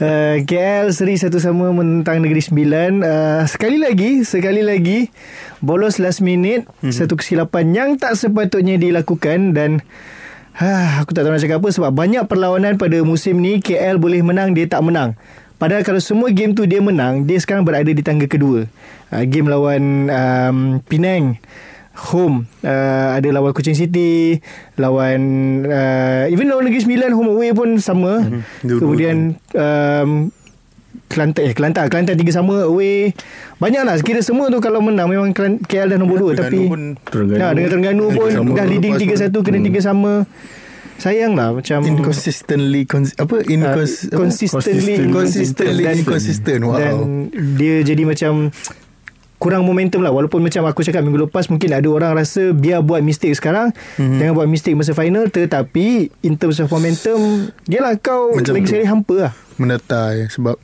Uh, 0.01 0.41
KL 0.49 0.89
seri 0.89 1.13
satu 1.13 1.37
sama 1.37 1.69
menentang 1.69 2.17
Negeri 2.25 2.41
Sembilan. 2.41 3.05
Uh, 3.05 3.41
Sekali 3.45 3.77
lagi 3.77 4.25
Sekali 4.25 4.65
lagi 4.65 5.13
Bolos 5.61 6.01
last 6.01 6.25
minute. 6.25 6.65
Mm-hmm. 6.81 6.93
Satu 6.93 7.13
kesilapan 7.21 7.69
yang 7.69 7.89
tak 8.01 8.17
sepatutnya 8.17 8.81
dilakukan 8.81 9.53
Dan 9.53 9.85
Ha, 10.59 10.99
aku 10.99 11.15
tak 11.15 11.23
tahu 11.23 11.31
nak 11.31 11.41
cakap 11.41 11.57
apa 11.63 11.69
sebab 11.71 11.91
banyak 11.95 12.23
perlawanan 12.27 12.75
pada 12.75 12.99
musim 13.07 13.39
ni 13.39 13.63
KL 13.63 13.95
boleh 13.95 14.19
menang 14.19 14.51
dia 14.51 14.67
tak 14.67 14.83
menang. 14.83 15.15
Padahal 15.61 15.85
kalau 15.85 16.01
semua 16.01 16.33
game 16.33 16.57
tu 16.57 16.65
dia 16.65 16.81
menang, 16.81 17.23
dia 17.29 17.37
sekarang 17.37 17.61
berada 17.61 17.87
di 17.87 18.01
tangga 18.01 18.25
kedua. 18.25 18.65
Uh, 19.13 19.23
game 19.29 19.45
lawan 19.45 20.09
um, 20.09 20.57
Penang 20.89 21.37
home 21.91 22.49
uh, 22.65 23.13
ada 23.13 23.27
lawan 23.29 23.53
Kuching 23.53 23.77
City, 23.77 24.41
lawan 24.79 25.21
uh, 25.69 26.25
even 26.33 26.49
lawan 26.49 26.65
Negeri 26.65 26.81
Sembilan 26.87 27.11
home 27.13 27.29
away 27.37 27.51
pun 27.53 27.77
sama. 27.77 28.25
Mhm. 28.25 28.41
Dua-dua 28.65 28.79
Kemudian 28.81 29.15
um, 29.53 30.09
Kelantan 31.11 31.41
eh 31.43 31.51
Kelantan 31.51 31.85
Kelantan 31.85 32.15
tiga 32.15 32.31
sama 32.31 32.63
away. 32.63 33.11
Banyaklah 33.57 33.99
kira 33.99 34.19
semua 34.21 34.47
tu 34.47 34.57
kalau 34.57 34.79
menang 34.79 35.05
memang 35.05 35.35
KL 35.61 35.91
dah 35.91 35.99
nombor 35.99 36.23
2 36.25 36.33
Terengganu 36.33 36.39
tapi 36.41 36.57
pun 36.65 36.81
Terengganu. 37.03 37.37
Nah, 37.37 37.51
dengan 37.51 37.69
Terengganu 37.69 38.03
pun 38.09 38.25
Tiga 38.25 38.39
sama. 38.39 38.55
dah 38.55 38.65
leading 38.65 38.93
Lepas 38.95 39.19
3-1 39.27 39.43
kena 39.43 39.57
3 39.59 39.81
sama. 39.83 40.13
Sayang 40.97 41.33
lah 41.33 41.49
macam 41.51 41.81
Inconsistently 41.81 42.85
cons- 42.85 43.17
Apa 43.17 43.35
uh, 43.37 43.43
Incons- 43.43 44.05
apa? 44.05 44.15
consistently 44.15 45.09
Consistently 45.09 45.81
dan, 45.81 45.95
inconsistent 45.97 46.61
Wow 46.61 46.77
dan 46.77 46.95
dia 47.57 47.81
jadi 47.81 48.05
macam 48.05 48.53
kurang 49.35 49.65
momentum 49.65 49.97
lah 49.99 50.13
walaupun 50.13 50.37
macam 50.37 50.61
aku 50.63 50.85
cakap 50.85 51.01
minggu 51.01 51.25
lepas 51.25 51.49
mungkin 51.49 51.73
ada 51.73 51.89
orang 51.89 52.13
rasa 52.13 52.53
biar 52.53 52.79
buat 52.79 53.01
mistake 53.01 53.33
sekarang 53.33 53.73
Mhm. 53.73 53.97
mm-hmm. 53.97 54.17
jangan 54.21 54.33
buat 54.35 54.45
mistake 54.47 54.77
masa 54.77 54.93
final 54.93 55.25
tetapi 55.27 55.87
in 56.21 56.37
terms 56.37 56.61
of 56.61 56.69
momentum 56.69 57.17
dia 57.65 57.81
lah 57.81 57.97
kau 57.97 58.37
Macam 58.37 58.53
lagi 58.53 58.69
sekali 58.69 58.85
hampa 58.85 59.15
lah 59.19 59.33
Menata 59.57 60.13
ya 60.13 60.29
Sebab 60.29 60.61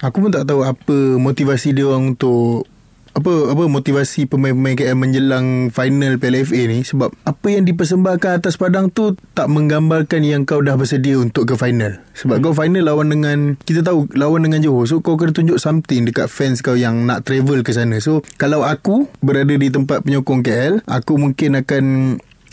Aku 0.00 0.24
pun 0.24 0.32
tak 0.32 0.48
tahu 0.48 0.64
Apa 0.64 0.96
motivasi 1.20 1.76
dia 1.76 1.84
orang 1.84 2.16
untuk 2.16 2.64
apa 3.10 3.50
apa 3.50 3.66
motivasi 3.66 4.30
pemain-pemain 4.30 4.78
KL 4.78 4.94
menjelang 4.94 5.74
final 5.74 6.14
Piala 6.22 6.46
FA 6.46 6.62
ni 6.70 6.86
sebab 6.86 7.10
apa 7.26 7.46
yang 7.50 7.66
dipersembahkan 7.66 8.38
atas 8.38 8.54
padang 8.54 8.86
tu 8.86 9.18
tak 9.34 9.50
menggambarkan 9.50 10.22
yang 10.22 10.46
kau 10.46 10.62
dah 10.62 10.78
bersedia 10.78 11.18
untuk 11.18 11.50
ke 11.50 11.58
final. 11.58 11.98
Sebab 12.14 12.38
hmm. 12.38 12.44
kau 12.46 12.54
final 12.54 12.86
lawan 12.86 13.10
dengan 13.10 13.58
kita 13.66 13.82
tahu 13.82 14.06
lawan 14.14 14.46
dengan 14.46 14.62
Johor. 14.62 14.86
So 14.86 15.02
kau 15.02 15.18
kena 15.18 15.34
tunjuk 15.34 15.58
something 15.58 16.06
dekat 16.06 16.30
fans 16.30 16.62
kau 16.62 16.78
yang 16.78 17.02
nak 17.02 17.26
travel 17.26 17.66
ke 17.66 17.74
sana. 17.74 17.98
So 17.98 18.22
kalau 18.38 18.62
aku 18.62 19.10
berada 19.18 19.58
di 19.58 19.68
tempat 19.74 20.06
penyokong 20.06 20.46
KL, 20.46 20.74
aku 20.86 21.18
mungkin 21.18 21.58
akan 21.58 21.84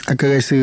akan 0.08 0.28
rasa 0.40 0.60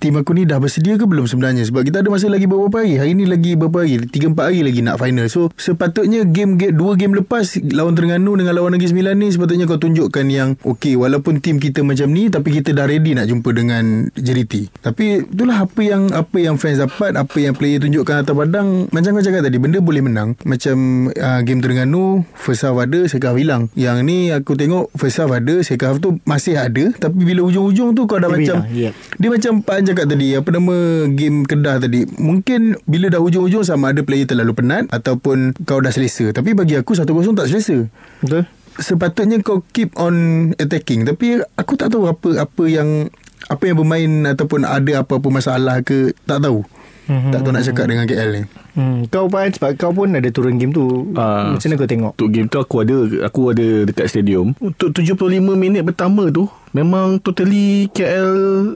tim 0.00 0.16
aku 0.16 0.32
ni 0.32 0.48
dah 0.48 0.56
bersedia 0.56 0.96
ke 0.96 1.04
belum 1.04 1.28
sebenarnya? 1.28 1.68
Sebab 1.68 1.84
kita 1.84 2.00
ada 2.00 2.08
masa 2.08 2.32
lagi 2.32 2.48
beberapa 2.48 2.80
hari. 2.80 2.96
Hari 2.96 3.12
ni 3.12 3.28
lagi 3.28 3.52
beberapa 3.54 3.84
hari. 3.84 4.08
3-4 4.08 4.32
hari 4.40 4.60
lagi 4.64 4.80
nak 4.80 4.96
final. 4.96 5.26
So 5.28 5.52
sepatutnya 5.54 6.24
game, 6.24 6.56
game 6.56 6.72
dua 6.72 6.96
game 6.96 7.12
lepas 7.12 7.60
lawan 7.72 7.92
Terengganu 7.92 8.40
dengan 8.40 8.56
lawan 8.56 8.76
Negeri 8.76 8.92
Sembilan 8.92 9.14
ni 9.20 9.28
sepatutnya 9.28 9.64
kau 9.68 9.76
tunjukkan 9.76 10.26
yang 10.32 10.56
okay 10.64 10.96
walaupun 10.96 11.44
tim 11.44 11.60
kita 11.60 11.84
macam 11.84 12.08
ni 12.10 12.32
tapi 12.32 12.48
kita 12.56 12.72
dah 12.72 12.88
ready 12.88 13.12
nak 13.12 13.28
jumpa 13.28 13.48
dengan 13.52 14.08
JDT 14.16 14.68
tapi 14.80 15.26
itulah 15.26 15.66
apa 15.66 15.80
yang 15.82 16.08
apa 16.14 16.36
yang 16.38 16.56
fans 16.56 16.78
dapat 16.78 17.16
apa 17.18 17.36
yang 17.36 17.52
player 17.58 17.82
tunjukkan 17.82 18.22
atas 18.22 18.34
padang. 18.36 18.88
Macam 18.94 19.10
kau 19.18 19.24
cakap 19.24 19.42
tadi 19.44 19.58
benda 19.58 19.78
boleh 19.82 20.02
menang. 20.04 20.38
Macam 20.46 21.08
uh, 21.10 21.40
game 21.42 21.60
Terengganu 21.60 22.24
first 22.32 22.62
half 22.62 22.78
ada 22.78 23.04
second 23.10 23.34
half 23.34 23.38
hilang. 23.40 23.62
Yang 23.74 23.96
ni 24.06 24.18
aku 24.30 24.54
tengok 24.54 24.94
first 24.94 25.18
half 25.18 25.34
ada 25.34 25.60
second 25.66 25.86
half 25.90 25.98
tu 25.98 26.16
masih 26.22 26.54
ada. 26.56 26.94
Tapi 26.96 27.18
bila 27.18 27.42
hujung-hujung 27.44 27.98
tu 27.98 28.06
kau 28.06 28.22
dah 28.22 28.30
Dia 28.30 28.36
macam 28.38 28.56
hilang, 28.62 28.64
yeah. 28.72 28.85
Dia 28.92 29.28
macam 29.32 29.64
Pak 29.64 29.74
An 29.80 29.84
cakap 29.88 30.06
tadi 30.12 30.36
Apa 30.36 30.48
nama 30.52 30.76
game 31.08 31.48
Kedah 31.48 31.80
tadi 31.80 32.04
Mungkin 32.04 32.76
Bila 32.84 33.08
dah 33.08 33.20
hujung-hujung 33.20 33.64
Sama 33.64 33.96
ada 33.96 34.04
player 34.04 34.28
terlalu 34.28 34.52
penat 34.52 34.90
Ataupun 34.92 35.56
Kau 35.64 35.80
dah 35.80 35.92
selesa. 35.92 36.30
Tapi 36.36 36.52
bagi 36.52 36.76
aku 36.76 36.92
1-0 36.92 37.08
tak 37.32 37.48
selesa. 37.48 37.88
Betul. 38.20 38.44
Sepatutnya 38.76 39.40
kau 39.40 39.64
keep 39.72 39.96
on 39.96 40.52
attacking. 40.60 41.08
Tapi 41.08 41.40
aku 41.56 41.80
tak 41.80 41.96
tahu 41.96 42.12
Apa 42.12 42.44
apa 42.44 42.64
yang 42.68 43.08
Apa 43.48 43.72
yang 43.72 43.80
bermain 43.80 44.28
Ataupun 44.28 44.68
ada 44.68 45.00
apa-apa 45.00 45.28
masalah 45.32 45.80
ke 45.80 46.12
Tak 46.28 46.44
tahu. 46.44 46.60
Mhm. 47.08 47.30
Tak 47.32 47.40
tahu 47.40 47.52
nak 47.54 47.64
cakap 47.64 47.84
dengan 47.88 48.04
KL 48.04 48.30
ni 48.34 48.65
hmm. 48.76 49.08
Kau 49.08 49.26
Pan 49.26 49.48
Sebab 49.48 49.74
kau 49.74 49.90
pun 49.90 50.08
ada 50.10 50.28
turun 50.28 50.54
game 50.54 50.70
tu 50.70 51.10
Ah. 51.12 51.50
Macam 51.50 51.66
mana 51.66 51.74
kau 51.74 51.86
tengok 51.86 52.12
Untuk 52.14 52.28
game 52.28 52.46
tu 52.46 52.58
aku 52.58 52.76
ada 52.78 52.96
aku 53.24 53.40
ada 53.50 53.66
dekat 53.84 54.06
stadium. 54.06 54.52
Untuk 54.58 54.92
75 54.92 55.16
minit 55.52 55.82
pertama 55.82 56.28
tu 56.28 56.44
memang 56.70 57.16
totally 57.18 57.88
KL 57.90 58.30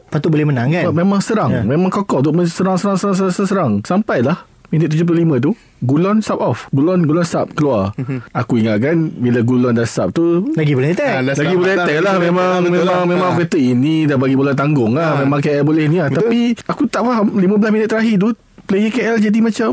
Patut 0.05 0.29
boleh 0.29 0.45
menang 0.45 0.69
kan 0.69 0.89
memang 0.91 1.21
serang. 1.21 1.51
Ya. 1.51 1.63
Memang 1.63 1.89
kokoh 1.89 2.21
untuk 2.21 2.33
serang 2.45 2.75
serang 2.75 2.97
serang 2.97 3.15
serang, 3.15 3.31
serang, 3.31 3.47
serang. 3.47 3.73
Sampailah 3.83 4.49
minit 4.67 4.87
75 4.89 5.11
tu 5.41 5.53
Gulon 5.81 6.21
sub 6.21 6.39
off. 6.39 6.69
Gulon 6.71 7.03
Gulon 7.03 7.25
sub 7.25 7.51
keluar. 7.51 7.91
aku 8.31 8.61
ingat 8.61 8.79
kan 8.81 8.97
bila 9.11 9.41
Gulon 9.41 9.73
dah 9.73 9.83
sub 9.83 10.13
tu 10.13 10.47
Lagi 10.53 10.73
boleh 10.73 10.93
attack 10.93 11.11
Ah, 11.11 11.23
dah 11.23 11.35
lagi 11.35 11.55
boleh 11.55 11.75
attack 11.75 11.99
lah 11.99 12.15
Betul 12.15 12.27
Memang 12.29 12.51
betul 12.61 12.73
memang 12.77 12.87
lah. 12.87 13.03
memang 13.03 13.27
Ah. 13.27 13.33
aku 13.33 13.43
kata 13.43 13.59
Ini 13.59 13.95
dah 14.07 14.17
bagi 14.17 14.37
bola 14.37 14.53
tanggung 14.53 14.93
lah 14.93 15.09
Ah. 15.11 15.19
Memang 15.19 15.41
KL 15.41 15.65
boleh 15.65 15.85
ni 15.87 15.99
lah 15.99 16.07
Betul. 16.07 16.21
Tapi 16.23 16.39
Aku 16.69 16.83
tak 16.87 17.03
faham 17.03 17.27
15 17.33 17.41
minit 17.69 17.89
terakhir 17.89 18.15
tu 18.15 18.29
Player 18.71 18.89
KL 18.89 19.19
jadi 19.19 19.39
macam 19.41 19.71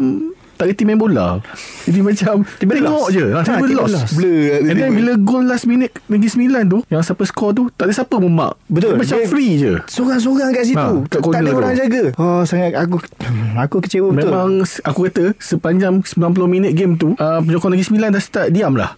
Tak 0.51 0.66
reti 0.66 0.84
main 0.84 0.98
bola. 0.98 1.38
Jadi 1.86 2.01
macam 2.01 2.42
Tiba-tiba 2.58 2.89
Tengok 2.89 3.08
je. 3.13 3.25
Ha, 3.27 3.38
Ha, 3.38 3.46
Tiba 3.46 3.62
tiba 3.63 3.77
lost. 3.80 3.94
lost. 3.94 4.12
Blur. 4.12 4.58
And 4.63 4.74
then 4.75 4.89
bila 4.92 5.12
gol 5.16 5.46
last 5.46 5.63
minute 5.63 5.94
Negeri 6.04 6.27
Sembilan 6.27 6.63
tu 6.66 6.82
Yang 6.88 7.01
siapa 7.06 7.24
skor 7.24 7.54
tu 7.54 7.70
Tak 7.72 7.86
ada 7.86 7.94
siapa 7.94 8.18
mark 8.20 8.58
Betul. 8.66 8.92
Dia 8.92 9.00
Macam 9.00 9.18
Dia- 9.20 9.30
free 9.30 9.51
je. 9.56 9.74
Sorang-sorang 9.86 10.50
kat 10.51 10.66
situ. 10.66 10.82
Ha, 10.98 11.06
Tak 11.08 11.20
corner 11.22 11.39
ada 11.39 11.50
tu. 11.51 11.58
orang 11.60 11.74
jaga. 11.77 12.01
Oh 12.16 12.42
sangat 12.42 12.74
Aku 12.75 12.98
Aku 13.63 13.75
kecewa 13.80 14.10
betul. 14.10 14.27
Memang 14.27 14.50
Aku 14.84 15.00
kata 15.04 15.25
Sepanjang 15.38 16.01
90 16.01 16.18
minit 16.48 16.74
game 16.74 16.94
tu 16.96 17.13
uh, 17.13 17.38
Penyokong 17.39 17.72
Negeri 17.72 17.86
Sembilan 17.86 18.10
dah 18.12 18.24
start 18.24 18.50
Diam 18.50 18.74
lah 18.74 18.98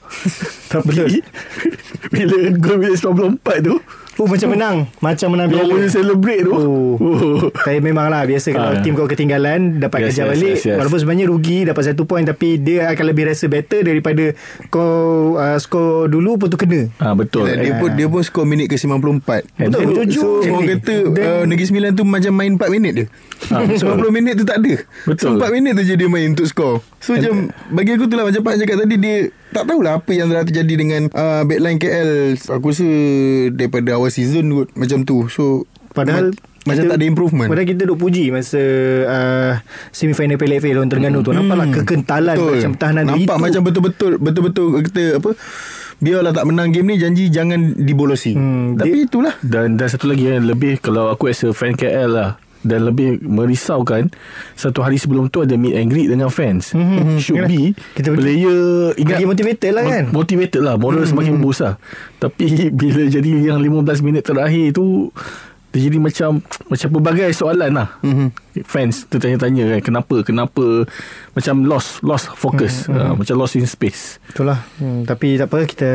Tapi 0.70 1.12
Bila 2.10 2.36
gol 2.56 2.78
minit 2.80 2.96
94 2.98 3.36
tu 3.62 3.76
Oh 4.20 4.28
macam 4.28 4.52
menang 4.52 4.78
Macam 5.00 5.28
menang 5.32 5.48
Dia 5.48 5.64
punya 5.64 5.88
celebrate 5.88 6.44
tu 6.44 6.52
Oh. 6.52 7.00
oh. 7.00 7.48
Tapi 7.66 7.80
memang 7.80 8.08
lah 8.08 8.24
Biasa 8.24 8.52
kalau 8.52 8.70
Ah. 8.70 8.84
tim 8.84 8.92
kau 8.92 9.08
ketinggalan 9.08 9.80
Dapat 9.80 9.98
Yes, 9.98 10.08
kejar 10.12 10.26
yes, 10.26 10.32
balik 10.34 10.54
yes, 10.54 10.64
yes. 10.66 10.76
Walaupun 10.76 11.00
sebenarnya 11.00 11.26
rugi 11.26 11.60
Dapat 11.64 11.84
satu 11.86 12.04
point 12.04 12.24
Tapi 12.24 12.60
dia 12.60 12.88
akan 12.90 13.06
lebih 13.06 13.24
rasa 13.26 13.48
better 13.48 13.80
Daripada 13.82 14.36
Kau 14.68 14.92
uh, 15.34 15.56
Skor 15.56 16.06
dulu 16.06 16.36
Pun 16.36 16.48
tu 16.48 16.56
kena 16.56 16.92
Ah 17.00 17.16
betul. 17.16 17.48
Dia, 17.48 17.56
dia 17.58 17.74
pun 17.74 17.90
dia 17.92 18.06
pun 18.06 18.20
skor 18.20 18.44
minit 18.44 18.68
ke 18.68 18.76
94. 18.76 19.48
And 19.56 19.72
Betul, 19.72 20.04
jujur. 20.04 20.40
So 20.40 20.50
orang 20.50 20.68
kata 20.70 20.96
then- 21.10 21.24
uh, 21.26 21.44
Negeri 21.46 21.66
Sembilan 21.66 21.92
tu 21.94 22.04
macam 22.04 22.32
main 22.34 22.52
4 22.54 22.68
minit 22.70 22.92
je. 22.94 23.06
Ah, 23.50 23.64
betul. 23.64 23.96
90 23.96 24.12
minit 24.12 24.34
tu 24.36 24.44
tak 24.44 24.60
ada. 24.60 24.74
Betul. 25.06 25.32
So 25.32 25.40
4 25.40 25.56
minit 25.56 25.72
tu 25.74 25.84
je 25.84 25.96
dia 25.96 26.06
main 26.06 26.28
untuk 26.28 26.44
skor. 26.44 26.84
So 27.00 27.14
macam 27.14 27.48
bagi 27.70 27.92
aku 27.94 28.06
tu 28.06 28.16
lah 28.16 28.26
macam 28.26 28.42
Pak 28.42 28.54
cakap 28.58 28.76
tadi 28.78 28.96
dia 28.96 29.16
tak 29.60 29.66
tahulah 29.66 29.94
apa 29.96 30.12
yang 30.12 30.28
telah 30.28 30.42
terjadi 30.42 30.74
dengan 30.74 31.02
uh, 31.10 31.44
backline 31.44 31.76
KL. 31.78 32.12
Aku 32.50 32.66
rasa 32.66 32.88
daripada 33.52 33.94
awal 33.94 34.08
season 34.10 34.48
kot 34.54 34.70
macam 34.74 35.04
tu. 35.04 35.28
So 35.28 35.68
Padahal 35.90 36.32
ma- 36.32 36.48
macam 36.70 36.86
tak 36.86 36.98
ada 36.98 37.06
improvement. 37.06 37.50
Padahal 37.50 37.68
kita 37.68 37.82
duk 37.84 37.98
puji 37.98 38.30
Masa 38.30 38.62
uh, 39.04 39.52
Semifinal 39.90 40.38
Piala 40.38 40.58
FA 40.58 40.70
Lawan 40.72 40.86
Terengganu 40.86 41.20
tu 41.20 41.32
Nampaklah 41.32 41.66
kekentalan 41.74 42.32
Hmm. 42.32 42.40
Betul. 42.40 42.56
Macam 42.56 42.72
pertahanan 42.72 43.04
dia 43.04 43.14
Nampak 43.16 43.34
itu. 43.34 43.44
macam 43.44 43.62
betul-betul 43.64 44.12
betul-betul 44.18 44.66
kita 44.86 45.04
apa 45.18 45.30
biarlah 46.00 46.32
tak 46.32 46.46
menang 46.46 46.70
game 46.70 46.88
ni 46.88 46.96
janji 46.96 47.28
jangan 47.28 47.60
dibolosi. 47.76 48.32
Hmm, 48.32 48.78
Tapi 48.78 49.04
itulah 49.04 49.34
Dan 49.42 49.76
dan 49.76 49.88
satu 49.88 50.08
lagi 50.08 50.30
yang 50.30 50.46
lebih 50.46 50.78
kalau 50.78 51.10
aku 51.10 51.28
as 51.28 51.42
a 51.42 51.52
fan 51.52 51.74
KL 51.74 52.08
lah 52.08 52.30
dan 52.64 52.92
lebih 52.92 53.24
merisaukan 53.24 54.12
satu 54.56 54.84
hari 54.84 55.00
sebelum 55.00 55.32
tu 55.32 55.44
ada 55.44 55.56
meet 55.56 55.80
and 55.80 55.88
greet 55.88 56.12
dengan 56.12 56.28
fans. 56.28 56.76
Mm-hmm. 56.76 57.18
Should 57.20 57.48
be 57.48 57.72
Kita 57.96 58.12
player 58.12 58.92
ingat 59.00 59.24
motivated 59.24 59.72
lah 59.72 59.84
kan? 59.88 60.04
Mo- 60.12 60.24
Motivated 60.24 60.62
lah 60.62 60.76
Moral 60.76 61.04
mm-hmm. 61.04 61.12
semakin 61.16 61.32
memboost 61.40 61.62
lah 61.64 61.76
Tapi 62.20 62.46
bila 62.80 63.08
jadi 63.08 63.30
yang 63.52 63.60
15 63.64 64.04
minit 64.04 64.28
terakhir 64.28 64.76
tu 64.76 65.10
dia 65.70 65.86
jadi 65.86 66.02
macam 66.02 66.42
macam 66.66 66.88
pelbagai 66.98 67.30
soalan 67.30 67.70
lah. 67.78 67.94
Mm-hmm. 68.02 68.28
Fans 68.66 69.06
tertanya-tanya 69.06 69.78
kan 69.78 69.82
kenapa 69.86 70.16
kenapa 70.26 70.66
macam 71.38 71.56
lost 71.70 72.02
lost 72.02 72.34
focus 72.34 72.90
mm-hmm. 72.90 72.98
uh, 72.98 73.14
macam 73.14 73.36
lost 73.38 73.54
in 73.54 73.70
space. 73.70 74.18
Itulah 74.34 74.66
hmm, 74.82 75.06
Tapi 75.06 75.38
tak 75.38 75.48
apa 75.54 75.70
Kita 75.70 75.90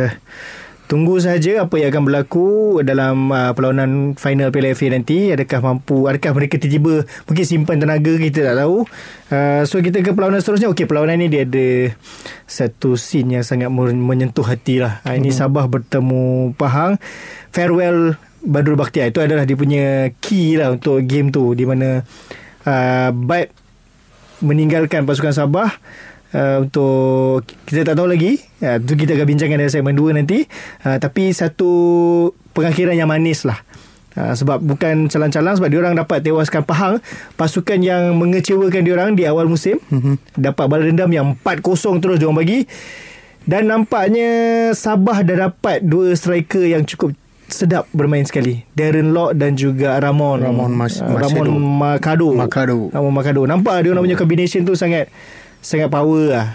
Tunggu 0.85 1.17
saja 1.17 1.65
apa 1.65 1.81
yang 1.81 1.89
akan 1.97 2.05
berlaku 2.05 2.49
dalam 2.85 3.33
uh, 3.33 3.57
perlawanan 3.57 4.21
final 4.21 4.53
Piala 4.53 4.77
FA 4.77 4.93
nanti. 4.93 5.33
Adakah 5.33 5.65
mampu, 5.65 6.05
adakah 6.05 6.37
mereka 6.37 6.61
tiba-tiba 6.61 7.09
mungkin 7.25 7.45
simpan 7.49 7.81
tenaga 7.81 8.13
kita 8.21 8.45
tak 8.53 8.57
tahu. 8.61 8.85
Uh, 9.33 9.65
so 9.65 9.81
kita 9.81 10.05
ke 10.05 10.13
perlawanan 10.13 10.45
seterusnya. 10.45 10.69
Okey, 10.69 10.85
perlawanan 10.85 11.25
ni 11.25 11.33
dia 11.33 11.49
ada 11.49 11.97
satu 12.45 13.01
scene 13.01 13.41
yang 13.41 13.45
sangat 13.49 13.73
men- 13.73 14.05
menyentuh 14.05 14.45
hati 14.45 14.85
lah. 14.85 15.01
Uh, 15.09 15.17
ini 15.17 15.33
Sabah 15.33 15.65
bertemu 15.73 16.53
Pahang. 16.53 17.01
Farewell 17.49 18.21
Badrul 18.45 18.77
Bakhtiar. 18.77 19.09
Itu 19.09 19.25
adalah 19.25 19.49
dia 19.49 19.57
punya 19.57 20.13
key 20.21 20.61
lah 20.61 20.69
untuk 20.69 21.01
game 21.09 21.33
tu. 21.33 21.57
Di 21.57 21.65
mana 21.65 22.05
uh, 22.69 23.09
Baik 23.09 23.57
meninggalkan 24.45 25.09
pasukan 25.09 25.33
Sabah 25.33 25.81
uh, 26.35 26.57
untuk 26.67 27.47
kita 27.65 27.87
tak 27.87 27.95
tahu 27.97 28.11
lagi. 28.11 28.37
Uh, 28.61 28.77
tu 28.83 28.99
kita 28.99 29.15
akan 29.15 29.27
bincangkan 29.27 29.57
dalam 29.63 29.73
segmen 29.73 29.97
2 29.97 30.19
nanti. 30.19 30.45
Uh, 30.83 30.99
tapi 30.99 31.31
satu 31.31 31.71
pengakhiran 32.53 32.99
yang 32.99 33.09
manis 33.09 33.47
lah. 33.47 33.63
Uh, 34.15 34.31
sebab 34.31 34.63
bukan 34.63 35.11
calang-calang 35.11 35.59
sebab 35.59 35.71
diorang 35.71 35.95
dapat 35.95 36.23
tewaskan 36.23 36.63
Pahang. 36.67 36.99
Pasukan 37.39 37.79
yang 37.81 38.19
mengecewakan 38.19 38.83
diorang 38.83 39.11
di 39.15 39.27
awal 39.27 39.47
musim 39.47 39.79
mm-hmm. 39.79 40.39
dapat 40.39 40.65
balas 40.67 40.87
dendam 40.91 41.11
yang 41.11 41.27
4-0 41.43 42.03
terus 42.03 42.19
diorang 42.19 42.39
bagi. 42.39 42.67
Dan 43.45 43.69
nampaknya 43.69 44.73
Sabah 44.73 45.21
dah 45.21 45.53
dapat 45.53 45.85
dua 45.85 46.17
striker 46.17 46.65
yang 46.65 46.89
cukup 46.89 47.13
sedap 47.45 47.85
bermain 47.93 48.25
sekali. 48.25 48.65
Darren 48.73 49.13
Lock 49.13 49.37
dan 49.37 49.53
juga 49.53 50.01
Ramon. 50.01 50.41
Ramon 50.41 50.73
Mas- 50.73 51.05
uh, 51.05 51.13
Ramon 51.13 51.53
Macedo. 51.53 51.53
Macado 51.53 52.29
Macado. 52.33 52.79
Ramon 52.89 53.13
Macado 53.13 53.41
nampak 53.45 53.85
dia 53.85 53.93
orang 53.93 54.09
punya 54.09 54.17
combination 54.17 54.65
tu 54.65 54.73
sangat 54.73 55.13
sangat 55.65 55.89
power 55.89 56.25
lah. 56.29 56.49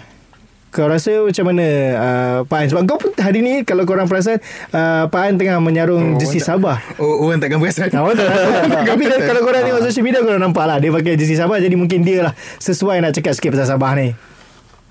Kau 0.70 0.86
rasa 0.86 1.26
macam 1.26 1.50
mana 1.50 1.66
uh, 1.98 2.38
Pak 2.46 2.58
An? 2.62 2.66
Sebab 2.70 2.82
kau 2.86 2.94
pun 2.94 3.10
hari 3.18 3.42
ni 3.42 3.66
Kalau 3.66 3.82
korang 3.82 4.06
perasan 4.06 4.38
uh, 4.70 5.10
Pak 5.10 5.22
An 5.26 5.34
tengah 5.34 5.58
menyarung 5.58 6.14
oh, 6.14 6.18
jersey 6.22 6.38
Sabah. 6.38 6.78
Oh, 6.94 7.26
orang 7.26 7.42
takkan 7.42 7.58
perasan. 7.58 7.90
Nah, 7.90 8.06
betul. 8.06 8.30
Tapi 8.94 9.02
kalau, 9.10 9.18
kalau 9.26 9.40
korang 9.42 9.66
tengok 9.66 9.82
social 9.82 10.06
media 10.06 10.22
Korang 10.22 10.38
nampak 10.38 10.70
lah. 10.70 10.78
Dia 10.78 10.94
pakai 10.94 11.18
jersey 11.18 11.34
Sabah 11.34 11.58
Jadi 11.58 11.74
mungkin 11.74 12.06
dia 12.06 12.30
lah 12.30 12.38
Sesuai 12.62 13.02
nak 13.02 13.18
cakap 13.18 13.34
sikit 13.34 13.58
pasal 13.58 13.74
Sabah 13.74 13.98
ni. 13.98 14.14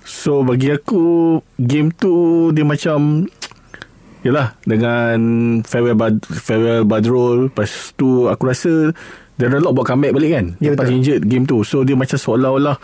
So 0.03 0.43
bagi 0.43 0.67
aku 0.67 1.39
game 1.55 1.95
tu 1.95 2.51
dia 2.51 2.67
macam 2.67 3.23
Yalah 4.27 4.59
dengan 4.67 5.15
farewell 5.63 5.95
Bad, 5.95 6.27
farewell 6.27 6.83
Badrul. 6.83 7.47
Lepas 7.47 7.95
tu 7.95 8.27
aku 8.27 8.43
rasa 8.51 8.91
Darren 9.39 9.63
Lock 9.63 9.71
buat 9.73 9.87
comeback 9.87 10.11
balik 10.11 10.29
kan 10.29 10.45
Ya, 10.59 10.75
Lepas 10.75 10.85
betul. 10.85 10.99
injured 10.99 11.23
game 11.23 11.43
tu 11.43 11.63
So 11.63 11.81
dia 11.81 11.95
macam 11.95 12.13
seolah-olah 12.13 12.75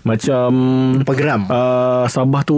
Macam 0.00 0.50
Lepas 0.96 1.14
geram. 1.14 1.42
uh, 1.44 2.06
Sabah 2.06 2.40
tu 2.40 2.56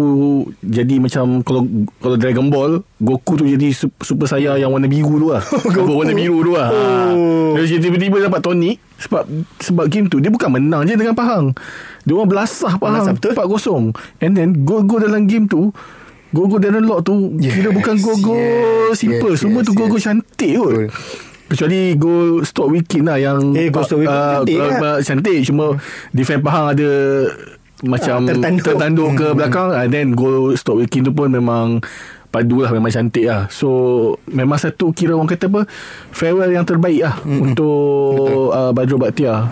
Jadi 0.61 1.01
macam 1.01 1.41
Kalau 1.41 1.65
kalau 1.97 2.17
Dragon 2.17 2.47
Ball 2.47 2.85
Goku 2.95 3.33
tu 3.35 3.45
jadi 3.45 3.73
su- 3.73 3.97
Super 3.97 4.29
saya 4.29 4.55
yang 4.55 4.71
warna 4.71 4.85
biru 4.85 5.17
tu 5.17 5.29
lah 5.31 5.41
Goku. 5.75 5.97
Warna 5.97 6.13
biru 6.13 6.43
tu 6.43 6.53
lah 6.53 6.69
Oh. 6.69 7.57
oh. 7.57 7.57
Dia 7.57 7.81
tiba-tiba 7.81 8.21
dapat 8.21 8.41
tonic 8.41 8.77
Sebab 8.99 9.25
Sebab 9.57 9.85
game 9.87 10.07
tu 10.07 10.21
Dia 10.21 10.29
bukan 10.29 10.53
menang 10.53 10.85
je 10.85 10.93
dengan 10.93 11.17
Pahang 11.17 11.57
Dia 12.03 12.13
orang 12.13 12.29
belasah 12.29 12.77
Pahang 12.77 13.09
Belasah, 13.09 13.15
betul. 13.17 13.33
4-0 13.89 14.21
And 14.21 14.33
then 14.33 14.49
Gol-gol 14.63 15.01
dalam 15.01 15.25
game 15.25 15.49
tu 15.49 15.73
Go-go 16.29 16.59
Darren 16.59 16.85
Lock 16.85 17.03
tu 17.03 17.33
Yes, 17.37 17.55
Kira 17.55 17.71
bukan 17.71 17.97
go-go 17.97 18.37
yes, 18.37 18.99
Simple 18.99 19.33
yes, 19.33 19.41
Semua 19.41 19.61
yes, 19.61 19.67
tu 19.67 19.73
go-go 19.73 19.97
yes. 19.97 20.05
cantik 20.05 20.53
kot. 20.55 20.93
Kecuali 21.47 21.95
gol 21.95 22.43
stop 22.43 22.69
wicket 22.69 23.01
lah 23.01 23.17
Yang 23.17 23.39
Eh, 23.55 23.69
goal 23.69 23.83
stop 23.83 23.99
wicket 24.01 24.13
ah, 24.13 24.33
cantik 24.37 24.57
ah, 24.57 24.67
lah. 24.67 24.79
ah, 24.89 24.99
Cantik. 24.99 25.39
Cuma 25.45 25.65
Defend 26.11 26.43
Pahang 26.43 26.67
ada 26.73 26.91
Macam 27.83 28.17
Ah, 28.19 28.29
tertanduk. 28.29 28.65
tertanduk 28.65 29.09
ke 29.15 29.27
belakang. 29.33 29.69
And 29.71 29.91
then 29.91 30.07
goal 30.13 30.55
stop 30.55 30.77
wicket 30.77 31.03
tu 31.03 31.13
pun 31.13 31.29
memang 31.29 31.79
Padu 32.27 32.61
lah 32.61 32.71
Memang 32.71 32.91
cantik 32.91 33.25
lah. 33.25 33.47
So 33.49 33.69
Memang 34.27 34.59
satu 34.59 34.91
Kira 34.91 35.13
orang 35.13 35.27
kata 35.27 35.47
apa? 35.47 35.63
Farewell 36.11 36.51
yang 36.51 36.65
terbaik 36.65 37.01
lah 37.01 37.15
Untuk 37.23 38.51
uh, 38.51 38.71
Badrul 38.71 38.99
Bakhtiar 38.99 39.47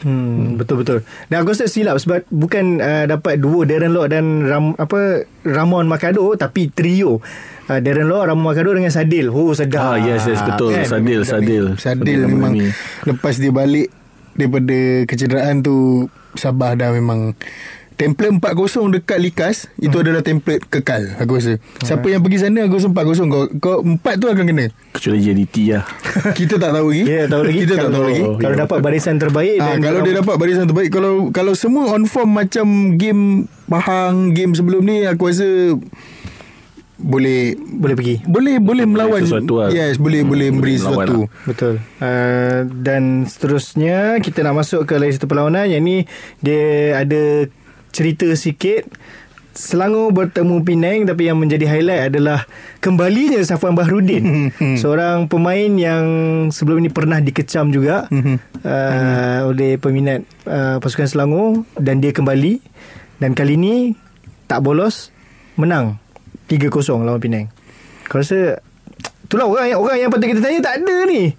Hmm, 0.00 0.56
betul 0.56 0.80
betul. 0.80 0.98
Dan 1.28 1.44
aku 1.44 1.52
rasa 1.52 1.68
silap 1.68 2.00
sebab 2.00 2.24
bukan 2.32 2.80
uh, 2.80 3.04
dapat 3.04 3.36
duo 3.36 3.68
Darren 3.68 3.92
Lock 3.92 4.08
dan 4.08 4.48
Ram, 4.48 4.72
apa 4.80 5.28
Ramon 5.44 5.86
Makado 5.88 6.36
tapi 6.40 6.72
trio. 6.72 7.20
Uh, 7.70 7.78
Darren 7.78 8.08
Lock, 8.08 8.24
Ramon 8.24 8.50
Makado 8.50 8.72
dengan 8.72 8.90
Sadil. 8.90 9.28
Oh 9.28 9.52
sedap. 9.52 9.94
Ah 9.94 9.96
yes 10.00 10.24
yes 10.24 10.40
betul 10.42 10.72
Kan? 10.72 10.88
Sadil 10.88 11.20
Sadil 11.28 11.64
Sadil 11.76 12.20
memang 12.26 12.56
Mimi. 12.56 12.72
Lepas 13.04 13.36
dia 13.36 13.52
balik 13.52 13.92
Daripada 14.30 15.04
kecederaan 15.10 15.60
tu 15.60 16.06
Sabah 16.38 16.78
dah 16.78 16.94
memang 16.94 17.34
Template 18.00 18.32
4-0 18.32 18.56
dekat 18.96 19.18
Likas 19.20 19.56
Itu 19.76 20.00
adalah 20.00 20.24
template 20.24 20.64
kekal 20.64 21.20
Aku 21.20 21.36
rasa. 21.36 21.60
Siapa 21.78 22.08
yang 22.08 22.24
pergi 22.24 22.40
sana 22.40 22.64
Aku 22.64 22.80
rasa 22.80 22.88
4-0 22.88 23.28
Kau, 23.28 23.44
kau 23.60 23.76
4 23.84 24.00
tu 24.16 24.26
akan 24.26 24.44
kena. 24.46 24.66
Kecuali 24.90 25.20
JDT 25.20 25.56
lah. 25.70 25.84
Kita 26.38 26.56
tak 26.56 26.72
tahu 26.72 26.88
lagi. 26.90 27.04
Ya, 27.04 27.28
tahu 27.28 27.42
lagi. 27.44 27.58
Kita 27.60 27.72
tak 27.72 27.80
kalau, 27.82 27.92
tahu 27.92 28.04
lagi. 28.08 28.22
Kalau 28.40 28.54
Ya, 28.56 28.60
dapat 28.64 28.78
barisan 28.80 29.16
terbaik 29.16 29.56
Ah, 29.60 29.66
dan 29.68 29.78
kalau 29.78 30.00
dia 30.00 30.14
dapat 30.16 30.34
barisan 30.34 30.64
terbaik 30.64 30.88
kalau 30.88 31.12
kalau 31.30 31.52
semua 31.52 31.92
on 31.92 32.08
form 32.08 32.32
macam 32.32 32.66
game 32.96 33.44
Pahang 33.64 34.32
game 34.32 34.56
sebelum 34.56 34.82
ni 34.82 35.04
aku 35.04 35.30
rasa 35.30 35.46
boleh 37.00 37.56
boleh 37.56 37.94
pergi. 37.96 38.16
boleh 38.28 38.60
boleh 38.60 38.84
melawan. 38.84 39.24
sesuatu 39.24 39.54
lah. 39.56 39.68
yes 39.72 39.96
boleh 39.96 40.20
boleh 40.20 40.52
memberi 40.52 40.76
sesuatu. 40.76 41.32
Betul. 41.48 41.80
Uh, 41.96 42.68
dan 42.76 43.24
seterusnya 43.24 44.20
kita 44.20 44.44
nak 44.44 44.60
masuk 44.60 44.84
ke 44.84 45.00
lagi 45.00 45.16
satu 45.16 45.24
perlawanan 45.24 45.64
yang 45.64 45.80
ni 45.80 46.04
dia 46.40 46.92
ada 46.98 47.48
cerita 47.90 48.26
sikit. 48.34 48.86
Selangor 49.50 50.14
bertemu 50.14 50.62
Penang 50.62 51.10
tapi 51.10 51.26
yang 51.26 51.34
menjadi 51.34 51.66
highlight 51.66 52.14
adalah 52.14 52.46
kembalinya 52.78 53.42
Safwan 53.42 53.74
Bahrudin. 53.74 54.54
seorang 54.78 55.26
pemain 55.26 55.68
yang 55.74 56.04
sebelum 56.54 56.78
ini 56.80 56.88
pernah 56.88 57.18
dikecam 57.18 57.74
juga 57.74 58.06
uh, 58.08 59.40
oleh 59.50 59.74
peminat 59.76 60.22
uh, 60.46 60.78
pasukan 60.78 61.10
Selangor 61.10 61.66
dan 61.74 61.98
dia 61.98 62.14
kembali 62.14 62.62
dan 63.18 63.34
kali 63.34 63.58
ini 63.58 63.74
tak 64.46 64.62
bolos 64.62 65.10
menang 65.58 65.98
3-0 66.46 66.70
lawan 67.02 67.20
Penang. 67.20 67.46
Kau 68.06 68.22
rasa 68.22 68.62
itulah 69.26 69.46
orang 69.46 69.66
yang 69.70 69.78
orang 69.82 69.96
yang 69.98 70.10
patut 70.10 70.26
kita 70.30 70.40
tanya 70.42 70.58
tak 70.62 70.74
ada 70.82 70.96
ni. 71.06 71.34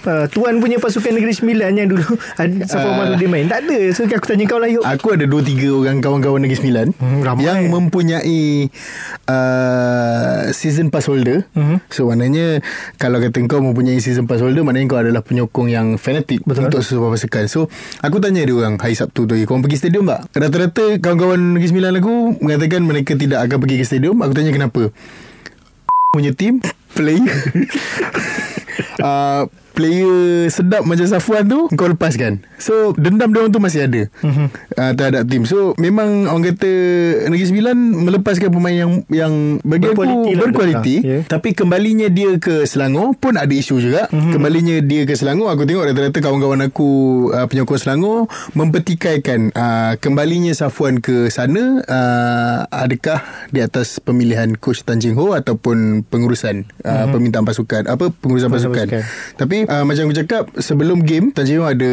Uh, 0.00 0.24
tuan 0.28 0.56
punya 0.58 0.76
pasukan 0.76 1.12
Negeri 1.12 1.30
Sembilan 1.30 1.70
yang 1.72 1.88
dulu 1.88 2.16
ada 2.40 2.64
Safwan 2.64 2.88
Ah. 2.90 2.98
Bahrudin 3.06 3.28
main 3.28 3.44
tak 3.44 3.64
ada. 3.64 3.78
So 3.92 4.04
aku 4.04 4.24
tanya 4.24 4.44
kau 4.44 4.56
lah 4.56 4.66
yuk. 4.66 4.80
Aku 4.80 5.12
ada 5.12 5.24
2 5.24 5.44
3 5.44 5.68
orang 5.70 5.98
kawan-kawan 5.98 6.40
Negeri 6.40 6.56
Sembilan 6.56 6.86
Hmm, 6.96 7.20
ramai. 7.20 7.44
yang 7.44 7.60
mempunyai 7.68 8.72
uh, 9.26 10.48
season 10.50 10.88
pass 10.88 11.04
holder. 11.04 11.44
Mhm. 11.52 11.84
So 11.88 12.06
maknanya 12.06 12.64
kalau 12.96 13.20
kata 13.20 13.44
kau 13.44 13.60
mempunyai 13.60 13.98
season 13.98 14.24
pass 14.24 14.40
holder 14.40 14.62
maknanya 14.62 14.86
kau 14.86 14.98
adalah 14.98 15.20
penyokong 15.20 15.68
yang 15.68 15.86
fanatik 15.96 16.40
Betul. 16.42 16.68
untuk 16.68 16.80
sesuatu 16.80 17.12
pasukan. 17.12 17.44
So 17.46 17.60
aku 18.00 18.18
tanya 18.18 18.40
dia 18.40 18.54
orang 18.54 18.76
hari 18.76 18.94
Sabtu 18.94 19.24
tu, 19.24 19.36
kau 19.44 19.58
pergi 19.58 19.76
stadium 19.78 20.08
tak? 20.08 20.32
Rata-rata 20.32 20.96
kawan-kawan 20.96 21.54
Negeri 21.54 21.68
Sembilan 21.68 21.92
aku 21.98 22.14
mengatakan 22.40 22.80
mereka 22.82 23.12
tidak 23.14 23.44
akan 23.44 23.56
pergi 23.58 23.76
ke 23.76 23.84
stadium. 23.84 24.16
Aku 24.20 24.32
tanya 24.32 24.48
kenapa? 24.48 24.88
punya 26.10 26.34
team 26.34 26.58
player 26.90 27.22
uh, 28.98 29.46
player 29.80 30.20
sedap 30.46 30.84
macam 30.84 31.06
Safwan 31.06 31.42
tu 31.42 31.72
kau 31.72 31.88
lepaskan 31.88 32.44
so 32.56 32.92
dendam 32.94 33.32
dia 33.32 33.40
orang 33.40 33.50
tu 33.50 33.58
masih 33.58 33.80
ada 33.82 34.02
Mhm. 34.20 34.46
uh, 34.76 34.92
terhadap 34.92 35.24
team 35.24 35.42
so 35.42 35.72
memang 35.76 36.26
orang 36.26 36.52
kata 36.52 36.70
Negeri 37.26 37.48
Sembilan 37.48 37.76
melepaskan 38.02 38.50
pemain 38.50 38.76
yang 38.76 38.92
yang 39.08 39.32
bagi 39.62 39.88
Berkualiti 39.88 40.12
aku 40.12 40.28
lah 40.30 40.40
berkualiti 40.42 40.94
betul. 40.98 41.08
Ya. 41.08 41.18
tapi 41.24 41.48
kembalinya 41.52 42.08
dia 42.08 42.36
ke 42.36 42.62
Selangor 42.62 43.14
pun 43.14 43.34
ada 43.34 43.48
isu 43.50 43.80
juga 43.80 44.04
Mhm. 44.06 44.30
kembalinya 44.30 44.76
dia 44.80 45.02
ke 45.02 45.14
Selangor 45.14 45.48
aku 45.48 45.64
tengok 45.64 45.86
rata-rata 45.86 46.18
kawan-kawan 46.18 46.60
aku 46.62 46.88
uh, 47.30 47.46
penyokong 47.46 47.80
Selangor 47.80 48.28
mempertikaikan 48.54 49.50
uh, 49.52 49.96
kembalinya 49.96 50.52
Safwan 50.52 50.98
ke 50.98 51.26
sana 51.26 51.80
uh, 51.80 52.58
adakah 52.70 53.18
di 53.48 53.58
atas 53.58 53.98
pemilihan 53.98 54.52
coach 54.54 54.82
Tan 54.82 54.98
Jeng 54.98 55.16
Ho 55.16 55.32
ataupun 55.32 56.04
pengurusan 56.04 56.68
uh, 56.80 57.06
permintaan 57.08 57.42
pasukan 57.42 57.86
apa 57.86 58.12
pengurusan 58.12 58.20
Pengurusan 58.20 58.50
pasukan 58.52 58.86
pasukan. 58.86 59.02
tapi 59.34 59.56
uh, 59.70 59.84
macam 59.86 60.10
aku 60.10 60.16
cakap 60.18 60.42
sebelum 60.58 61.06
game 61.06 61.30
Tan 61.30 61.46
ada 61.46 61.92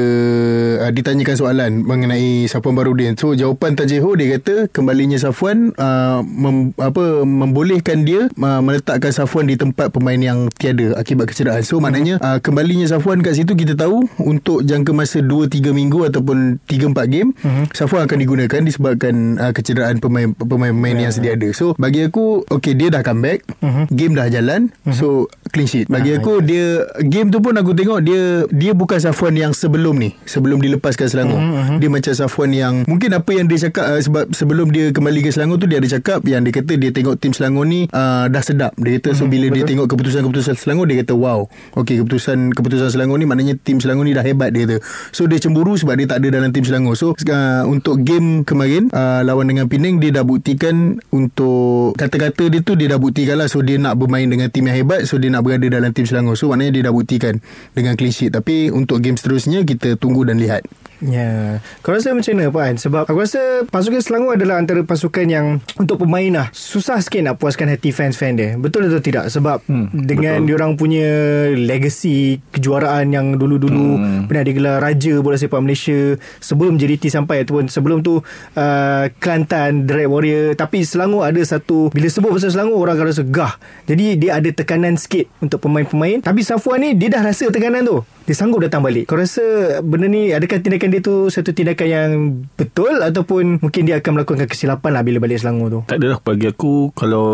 uh, 0.82 0.92
ditanyakan 0.92 1.36
soalan 1.38 1.72
mengenai 1.86 2.50
Safwan 2.50 2.74
Barudin. 2.74 3.14
So 3.16 3.38
jawapan 3.38 3.78
Tan 3.78 3.88
dia 3.88 4.02
kata 4.02 4.74
kembalinya 4.74 5.16
Safwan 5.22 5.78
uh, 5.78 6.26
mem, 6.26 6.74
apa 6.82 7.22
membolehkan 7.24 8.04
dia 8.04 8.28
uh, 8.34 8.62
meletakkan 8.66 9.14
Safwan 9.14 9.46
di 9.46 9.56
tempat 9.56 9.94
pemain 9.94 10.18
yang 10.18 10.50
tiada 10.58 10.98
akibat 10.98 11.30
kecederaan. 11.30 11.62
So 11.62 11.78
maknanya 11.78 12.18
uh, 12.20 12.42
kembalinya 12.42 12.90
Safwan 12.90 13.22
kat 13.22 13.38
situ 13.38 13.54
kita 13.54 13.78
tahu 13.78 14.10
untuk 14.26 14.66
jangka 14.66 14.92
masa 14.98 15.22
2-3 15.22 15.72
minggu 15.72 16.10
ataupun 16.10 16.58
3-4 16.66 17.14
game 17.14 17.30
Safwan 17.72 18.10
akan 18.10 18.18
digunakan 18.18 18.62
disebabkan 18.66 19.38
uh, 19.38 19.54
kecederaan 19.54 20.02
pemain 20.02 20.34
pemain-pemain 20.34 21.08
yang 21.08 21.14
sedia 21.14 21.38
ada. 21.38 21.50
So 21.54 21.78
bagi 21.78 22.10
aku 22.10 22.48
okay 22.50 22.74
dia 22.74 22.90
dah 22.90 23.06
comeback 23.06 23.46
game 23.94 24.18
dah 24.18 24.32
jalan. 24.32 24.74
So 24.96 25.30
clean 25.50 25.68
sheet. 25.68 25.88
Bagi 25.88 26.16
aku 26.18 26.44
dia 26.44 26.86
game 27.04 27.32
tu 27.32 27.40
pun 27.40 27.56
aku 27.56 27.74
tengok 27.74 28.00
dia 28.04 28.44
dia 28.52 28.72
bukan 28.76 29.00
Safwan 29.00 29.34
yang 29.36 29.52
sebelum 29.52 29.98
ni. 29.98 30.14
Sebelum 30.28 30.60
dilepaskan 30.62 31.08
Selangor. 31.08 31.40
Dia 31.78 31.90
macam 31.92 32.14
Safwan 32.14 32.52
yang 32.54 32.74
mungkin 32.86 33.14
apa 33.16 33.32
yang 33.34 33.46
dia 33.50 33.70
cakap 33.70 33.86
uh, 33.88 34.02
sebab 34.02 34.32
sebelum 34.36 34.70
dia 34.72 34.92
kembali 34.92 35.20
ke 35.26 35.30
Selangor 35.34 35.60
tu 35.62 35.68
dia 35.68 35.82
ada 35.82 35.90
cakap 35.90 36.24
yang 36.26 36.44
dia 36.44 36.54
kata 36.54 36.74
dia 36.76 36.90
tengok 36.94 37.16
tim 37.20 37.32
Selangor 37.32 37.66
ni 37.68 37.88
uh, 37.92 38.26
dah 38.28 38.44
sedap. 38.44 38.72
Dia 38.78 39.00
kata 39.00 39.16
so 39.18 39.26
bila 39.26 39.50
dia 39.52 39.64
tengok 39.64 39.88
keputusan-keputusan 39.90 40.56
Selangor 40.58 40.86
dia 40.88 41.04
kata 41.04 41.14
wow. 41.14 41.46
Okey 41.78 42.02
keputusan 42.04 42.56
keputusan 42.56 42.94
Selangor 42.94 43.20
ni 43.20 43.26
maknanya 43.28 43.56
tim 43.60 43.78
Selangor 43.78 44.08
ni 44.08 44.14
dah 44.16 44.24
hebat 44.24 44.52
dia 44.56 44.68
kata. 44.68 44.78
So 45.12 45.26
dia 45.26 45.38
cemburu 45.42 45.76
sebab 45.76 46.00
dia 46.00 46.08
tak 46.10 46.24
ada 46.24 46.40
dalam 46.40 46.50
tim 46.56 46.64
Selangor. 46.64 46.96
So 46.96 47.14
uh, 47.14 47.64
untuk 47.68 48.02
game 48.02 48.42
kemarin 48.48 48.90
uh, 48.92 49.22
lawan 49.22 49.52
dengan 49.52 49.68
Penang 49.68 50.00
dia 50.00 50.16
dah 50.16 50.24
buktikan 50.24 50.98
untuk 51.12 51.94
kata-kata 52.00 52.48
dia 52.48 52.64
tu 52.64 52.80
dia 52.80 52.88
dah 52.88 53.00
buktikan 53.00 53.38
lah. 53.38 53.52
So 53.52 53.60
dia 53.60 53.76
nak 53.76 54.00
bermain 54.00 54.26
dengan 54.26 54.48
tim 54.48 54.66
yang 54.66 54.80
hebat. 54.80 55.04
So 55.06 55.20
dia 55.20 55.28
nak 55.28 55.37
berada 55.42 55.68
dalam 55.68 55.92
tim 55.94 56.06
Selangor 56.06 56.36
so 56.36 56.50
maknanya 56.50 56.80
dia 56.80 56.84
dah 56.90 56.94
buktikan 56.94 57.40
dengan 57.74 57.94
clean 57.98 58.14
sheet 58.14 58.34
tapi 58.34 58.70
untuk 58.70 59.02
game 59.02 59.16
seterusnya 59.16 59.64
kita 59.64 59.98
tunggu 59.98 60.28
dan 60.28 60.42
lihat 60.42 60.66
Ya. 60.98 61.62
Kau 61.86 61.94
rasa 61.94 62.10
macam 62.10 62.34
mana 62.34 62.50
Puan? 62.50 62.74
Sebab 62.74 63.06
aku 63.06 63.22
rasa 63.22 63.62
pasukan 63.70 64.02
Selangor 64.02 64.34
adalah 64.34 64.58
antara 64.58 64.82
pasukan 64.82 65.30
yang 65.30 65.62
untuk 65.78 66.02
pemain 66.02 66.30
lah 66.34 66.48
susah 66.50 66.98
sikit 67.06 67.22
nak 67.22 67.36
puaskan 67.38 67.70
hati 67.70 67.94
fans-fan 67.94 68.34
dia. 68.34 68.58
Betul 68.58 68.90
atau 68.90 68.98
tidak? 68.98 69.30
Sebab 69.30 69.62
hmm, 69.70 69.94
dengan 69.94 70.42
betul. 70.42 70.48
diorang 70.50 70.72
punya 70.74 71.08
legacy 71.54 72.42
kejuaraan 72.50 73.14
yang 73.14 73.38
dulu-dulu 73.38 74.02
hmm. 74.02 74.26
pernah 74.26 74.44
digelar 74.46 74.76
Raja 74.82 75.14
Bola 75.22 75.38
Sepak 75.38 75.62
Malaysia 75.62 76.18
sebelum 76.42 76.82
JDT 76.82 77.14
sampai 77.14 77.46
ataupun 77.46 77.70
sebelum 77.70 78.02
tu 78.02 78.18
uh, 78.18 79.06
Kelantan 79.22 79.86
Dread 79.86 80.10
Warrior 80.10 80.58
tapi 80.58 80.82
Selangor 80.82 81.30
ada 81.30 81.42
satu 81.46 81.94
bila 81.94 82.10
sebut 82.10 82.34
pasal 82.34 82.50
Selangor 82.58 82.82
orang 82.82 82.98
akan 82.98 83.08
rasa 83.14 83.22
gah. 83.22 83.54
Jadi 83.86 84.18
dia 84.18 84.42
ada 84.42 84.50
tekanan 84.50 84.98
sikit 84.98 85.27
untuk 85.38 85.60
pemain-pemain 85.60 86.20
tapi 86.20 86.42
Safwan 86.42 86.80
ni 86.80 86.92
dia 86.92 87.10
dah 87.10 87.22
rasa 87.22 87.48
tekanan 87.48 87.82
tu. 87.82 88.02
Dia 88.24 88.34
sanggup 88.34 88.60
datang 88.60 88.80
balik. 88.80 89.06
Kau 89.06 89.16
rasa 89.16 89.40
benda 89.80 90.06
ni 90.06 90.30
adakah 90.30 90.58
tindakan 90.58 90.90
dia 90.90 91.00
tu 91.00 91.28
satu 91.28 91.50
tindakan 91.50 91.88
yang 91.88 92.10
betul 92.54 92.92
ataupun 92.98 93.60
mungkin 93.60 93.82
dia 93.84 93.98
akan 93.98 94.12
melakukan 94.14 94.44
kesilapan 94.44 94.92
lah 94.92 95.02
bila 95.02 95.18
balik 95.20 95.38
Selangor 95.38 95.68
tu? 95.70 95.80
Tak 95.86 95.98
adalah 95.98 96.20
bagi 96.20 96.46
aku 96.46 96.92
Kalau 96.92 97.28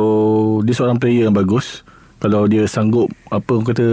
dia 0.59 0.71
seorang 0.71 0.95
player 0.95 1.25
yang 1.25 1.33
bagus 1.33 1.81
Kalau 2.17 2.45
dia 2.45 2.63
sanggup 2.63 3.09
Apa 3.27 3.49
orang 3.51 3.67
kata 3.67 3.87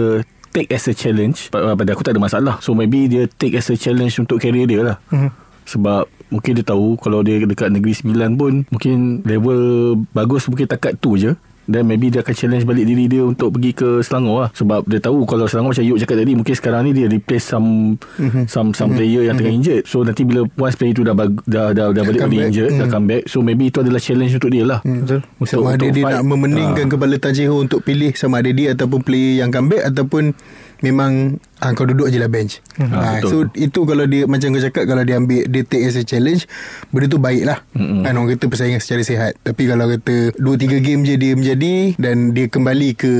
Take 0.49 0.69
as 0.69 0.83
a 0.83 0.93
challenge 0.93 1.47
pa- 1.47 1.73
Pada 1.73 1.89
aku 1.89 2.01
tak 2.01 2.11
ada 2.11 2.21
masalah 2.21 2.59
So 2.59 2.71
maybe 2.71 3.07
dia 3.07 3.25
take 3.25 3.55
as 3.55 3.65
a 3.65 3.75
challenge 3.75 4.13
Untuk 4.15 4.37
career 4.37 4.65
dia 4.65 4.81
lah 4.83 4.97
Mhm. 5.07 5.29
Sebab 5.63 6.03
Mungkin 6.27 6.51
dia 6.53 6.63
tahu 6.63 6.95
Kalau 6.95 7.21
dia 7.21 7.39
dekat 7.39 7.67
Negeri 7.67 7.91
Sembilan 7.93 8.35
pun 8.35 8.53
Mungkin 8.67 9.23
level 9.23 9.59
Bagus 10.07 10.45
mungkin 10.45 10.65
takat 10.65 10.95
tu 10.95 11.15
je 11.15 11.33
dan 11.71 11.83
maybe 11.83 12.07
dia 12.07 12.19
akan 12.19 12.31
challenge 12.31 12.63
balik 12.63 12.83
diri 12.83 13.07
dia 13.07 13.23
Untuk 13.23 13.49
pergi 13.51 13.71
ke 13.71 13.89
Selangor 13.99 14.37
lah 14.37 14.49
Sebab 14.51 14.83
dia 14.83 14.99
tahu 14.99 15.23
Kalau 15.23 15.45
Selangor 15.45 15.71
macam 15.71 15.81
Yuk 15.81 15.97
cakap 15.97 16.17
tadi 16.17 16.31
Mungkin 16.33 16.51
sekarang 16.53 16.81
ni 16.83 16.91
dia 16.91 17.07
replace 17.07 17.45
some 17.45 17.95
Mhm. 18.13 18.45
Some 18.45 18.69
some 18.71 18.91
player 18.91 19.23
yang 19.23 19.35
tengah 19.35 19.53
injured 19.53 19.83
So 19.83 20.01
nanti 20.01 20.21
bila 20.21 20.43
Once 20.51 20.75
player 20.75 20.91
tu 20.91 21.01
dah 21.01 21.13
bag, 21.13 21.31
dah, 21.43 21.71
dah, 21.71 21.89
dah 21.89 22.03
balik 22.03 22.19
Come 22.19 22.29
balik 22.29 22.37
back. 22.37 22.49
injured 22.51 22.71
Dah 22.73 22.85
Mhm. 22.85 22.91
come 22.91 23.05
back 23.07 23.23
So 23.25 23.39
maybe 23.39 23.63
itu 23.65 23.79
adalah 23.79 23.97
challenge 23.97 24.33
untuk 24.33 24.49
dia 24.49 24.63
lah 24.63 24.79
Betul. 24.81 25.23
sama 25.41 25.71
ada 25.71 25.87
dia 25.87 26.03
fight. 26.03 26.13
nak 26.13 26.25
memeningkan 26.27 26.85
Ah. 26.85 26.91
kepala 26.91 27.15
Tan 27.15 27.31
Jeng 27.31 27.47
Ho 27.47 27.57
untuk 27.57 27.79
pilih 27.81 28.11
sama 28.13 28.37
ada 28.37 28.51
dia 28.51 28.67
ataupun 28.71 28.99
player 28.99 29.39
yang 29.39 29.49
comeback 29.49 29.87
ataupun 29.87 30.35
memang 30.81 31.37
ah, 31.61 31.71
kau 31.71 31.85
duduk 31.85 32.09
je 32.09 32.17
lah 32.17 32.27
bench. 32.27 32.59
Ah, 32.77 33.17
Ah, 33.17 33.17
so 33.21 33.45
betul. 33.45 33.69
itu 33.69 33.79
kalau 33.85 34.05
dia 34.05 34.25
macam 34.25 34.49
kau 34.51 34.61
cakap 34.61 34.83
kalau 34.85 35.05
dia 35.05 35.15
ambil 35.17 35.45
dia 35.45 35.61
take 35.61 35.85
as 35.85 35.97
a 35.97 36.03
challenge 36.03 36.49
benda 36.89 37.07
tu 37.07 37.21
baik 37.21 37.45
lah. 37.45 37.61
Mm-mm. 37.73 38.01
Kan 38.01 38.17
orang 38.17 38.33
kata 38.35 38.45
persaingan 38.49 38.81
secara 38.81 39.01
sihat. 39.01 39.31
Tapi 39.41 39.69
kalau 39.69 39.85
kata 39.87 40.35
2 40.35 40.41
3 40.41 40.81
game 40.81 41.01
je 41.05 41.15
dia 41.15 41.33
menjadi 41.33 41.73
dan 41.97 42.33
dia 42.33 42.49
kembali 42.49 42.89
ke 42.93 43.13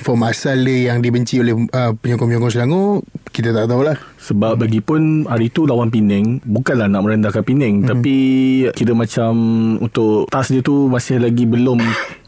form 0.00 0.28
asal 0.28 0.56
dia 0.60 0.92
yang 0.92 1.00
dibenci 1.00 1.40
oleh 1.40 1.56
uh, 1.56 1.92
penyokong-penyokong 1.96 2.52
Selangor, 2.52 3.02
kita 3.32 3.52
tak 3.52 3.68
tahulah. 3.68 3.96
Sebab 4.16 4.58
lagi 4.58 4.82
pun 4.82 5.22
hari 5.30 5.54
tu 5.54 5.70
lawan 5.70 5.86
Penang 5.86 6.42
Bukanlah 6.42 6.90
nak 6.90 7.06
merendahkan 7.06 7.46
Penang 7.46 7.78
mm-hmm. 7.78 7.90
Tapi 7.94 8.16
Kira 8.74 8.90
macam 8.90 9.30
Untuk 9.78 10.26
task 10.26 10.50
dia 10.50 10.66
tu 10.66 10.90
Masih 10.90 11.22
lagi 11.22 11.46
belum 11.46 11.78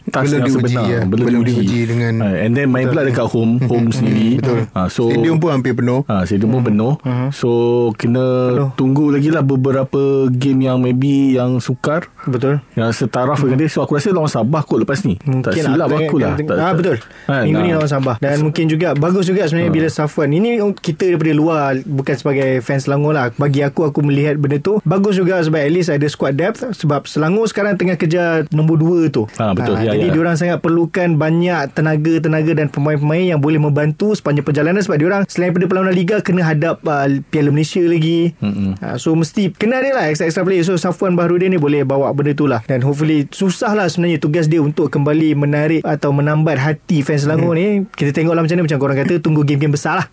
Task 0.08 0.24
Belum 0.26 0.34
yang 0.34 0.44
diuji, 0.44 0.56
sebenar 0.64 0.84
ya. 0.84 1.00
Belum, 1.02 1.24
Belum 1.24 1.40
diuji, 1.42 1.60
diuji 1.60 1.80
dengan- 1.86 2.16
ha, 2.18 2.28
And 2.38 2.52
then 2.52 2.66
main 2.68 2.86
pula 2.86 3.02
dekat 3.02 3.26
home 3.26 3.60
Home 3.70 3.88
sendiri 3.88 4.38
Betul. 4.38 4.58
ha, 4.68 4.88
So 4.88 5.08
Stadium 5.08 5.36
pun 5.36 5.50
hampir 5.50 5.72
penuh. 5.72 6.02
Ha, 6.04 6.24
stadium 6.24 6.50
pun 6.50 6.62
penuh. 6.64 6.92
So 7.30 7.50
kena 7.94 8.24
Penuh. 8.50 8.70
tunggu 8.74 9.10
lagi 9.10 9.28
lah 9.28 9.42
beberapa 9.42 10.00
game 10.28 10.64
yang 10.64 10.78
maybe 10.78 11.34
yang 11.34 11.58
sukar. 11.58 12.08
Betul. 12.24 12.60
Yang 12.72 13.04
setaraf 13.04 13.38
dengan 13.38 13.58
dia. 13.58 13.68
So 13.68 13.80
aku 13.80 13.94
rasa 13.94 14.10
lawan 14.10 14.28
Sabah 14.28 14.62
kot 14.62 14.80
lepas 14.80 15.02
ni. 15.02 15.16
tak 15.40 15.54
silap 15.54 15.88
lah, 15.88 15.98
aku 15.98 16.16
lah. 16.16 16.34
Tak, 16.34 16.48
ah, 16.50 16.58
tak- 16.70 16.76
betul. 16.76 16.96
Minggu 17.28 17.60
ni 17.60 17.70
ah. 17.70 17.76
lawan 17.76 17.90
Sabah. 17.90 18.16
Dan 18.18 18.40
mungkin 18.42 18.64
juga 18.66 18.94
bagus 18.94 19.24
juga 19.24 19.44
sebenarnya 19.44 19.70
bila 19.70 19.88
Safwan. 19.88 20.30
Ini 20.30 20.48
kita 20.74 21.04
daripada 21.06 21.32
luar 21.32 21.70
bukan 21.82 22.14
sebagai 22.14 22.60
fans 22.60 22.86
Selangor 22.86 23.12
lah. 23.12 23.28
Bagi 23.34 23.60
aku 23.60 23.82
aku 23.82 24.00
melihat 24.00 24.38
benda 24.38 24.56
tu 24.56 24.78
bagus 24.82 25.14
juga 25.14 25.42
sebab 25.42 25.58
at 25.58 25.68
least 25.68 25.88
ada 25.88 26.06
squad 26.06 26.34
depth 26.34 26.62
sebab 26.72 27.04
Selangor 27.04 27.44
sekarang 27.44 27.74
tengah 27.74 27.96
kejar 27.96 28.46
nombor 28.50 28.78
2 28.78 29.10
tu. 29.10 29.26
Ah, 29.36 29.50
betul. 29.50 29.74
Ya, 29.76 29.97
jadi 29.98 30.10
ya. 30.10 30.14
diorang 30.14 30.36
sangat 30.38 30.62
perlukan 30.62 31.18
banyak 31.18 31.74
tenaga-tenaga 31.74 32.52
dan 32.54 32.70
pemain-pemain 32.70 33.34
yang 33.34 33.40
boleh 33.42 33.58
membantu 33.58 34.14
sepanjang 34.14 34.46
perjalanan 34.46 34.78
sebab 34.78 34.96
diorang 35.02 35.22
selain 35.26 35.50
daripada 35.50 35.66
perlawanan 35.66 35.96
liga 35.96 36.16
kena 36.22 36.46
hadap 36.46 36.86
uh, 36.86 37.10
Piala 37.34 37.50
Malaysia 37.50 37.82
lagi. 37.82 38.36
Mm-mm. 38.38 38.78
Uh, 38.78 38.96
so 39.00 39.16
mesti 39.18 39.50
kena 39.50 39.82
dia 39.82 39.96
lah 39.96 40.06
extra-extra 40.06 40.46
player. 40.46 40.62
So 40.62 40.78
Safwan 40.78 41.18
Bahrudin 41.18 41.50
ni 41.50 41.58
boleh 41.58 41.82
bawa 41.82 42.14
benda 42.14 42.36
tu 42.36 42.46
lah. 42.46 42.62
Dan 42.70 42.86
hopefully 42.86 43.26
susah 43.34 43.74
lah 43.74 43.90
sebenarnya 43.90 44.22
tugas 44.22 44.46
dia 44.46 44.62
untuk 44.62 44.86
kembali 44.92 45.34
menarik 45.34 45.82
atau 45.82 46.14
menambat 46.14 46.62
hati 46.62 47.02
fans 47.02 47.26
Selangor 47.26 47.58
ni. 47.58 47.88
Kita 47.90 48.14
tengok 48.14 48.38
lah 48.38 48.46
macam 48.46 48.54
mana 48.54 48.64
macam 48.70 48.78
korang 48.78 48.98
kata 49.02 49.14
tunggu 49.18 49.42
game-game 49.42 49.74
besar 49.74 50.04
lah. 50.04 50.06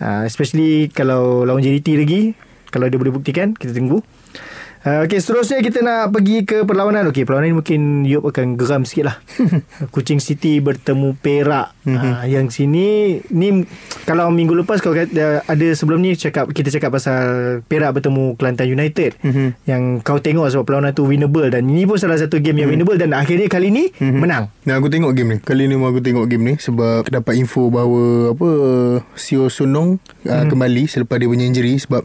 Uh, 0.00 0.22
especially 0.24 0.88
kalau 0.88 1.44
lawan 1.44 1.60
JDT 1.60 1.98
lagi. 2.00 2.22
Kalau 2.70 2.88
dia 2.90 2.98
boleh 2.98 3.14
buktikan 3.14 3.52
kita 3.54 3.74
tunggu. 3.74 4.00
Uh, 4.86 5.02
okay, 5.02 5.18
seterusnya 5.18 5.58
kita 5.66 5.82
nak 5.82 6.14
pergi 6.14 6.46
ke 6.46 6.62
perlawanan. 6.62 7.10
Okay, 7.10 7.26
perlawanan 7.26 7.50
ni 7.50 7.56
mungkin 7.58 7.80
Yop 8.06 8.30
akan 8.30 8.54
geram 8.54 8.86
sikit 8.86 9.10
lah. 9.10 9.16
Kuching 9.94 10.22
City 10.22 10.62
bertemu 10.62 11.18
Perak. 11.18 11.74
Uh, 11.82 12.22
yang 12.30 12.54
sini, 12.54 13.18
ni 13.34 13.66
kalau 14.06 14.30
minggu 14.30 14.54
lepas 14.54 14.78
kau 14.78 14.94
kata, 14.94 15.42
ada 15.42 15.66
sebelum 15.74 15.98
ni 15.98 16.14
cakap 16.14 16.54
kita 16.54 16.70
cakap 16.70 16.94
pasal 16.94 17.18
Perak 17.66 17.98
bertemu 17.98 18.38
Kelantan 18.38 18.70
United. 18.70 19.18
Yang 19.66 20.06
kau 20.06 20.22
tengok 20.22 20.54
sebab 20.54 20.62
perlawanan 20.62 20.94
tu 20.94 21.02
winnable. 21.02 21.50
Dan 21.50 21.66
ini 21.66 21.82
pun 21.82 21.98
salah 21.98 22.22
satu 22.22 22.38
game 22.38 22.62
yang 22.62 22.70
winnable. 22.70 22.94
Dan 22.94 23.10
akhirnya 23.10 23.50
kali 23.50 23.74
ni 23.74 23.90
menang. 23.98 24.54
Nah 24.66 24.78
aku 24.78 24.86
tengok 24.90 25.14
game 25.14 25.30
ni 25.34 25.38
Kali 25.38 25.70
ni 25.70 25.78
aku 25.78 26.02
tengok 26.02 26.26
game 26.26 26.42
ni 26.42 26.54
Sebab 26.58 27.06
dapat 27.06 27.38
info 27.38 27.70
bahawa 27.70 28.34
Apa 28.34 28.48
Sio 29.14 29.46
Sunong 29.46 30.02
uh, 30.26 30.44
Kembali 30.50 30.90
Selepas 30.90 31.22
dia 31.22 31.30
punya 31.30 31.46
injury 31.46 31.78
Sebab 31.78 32.02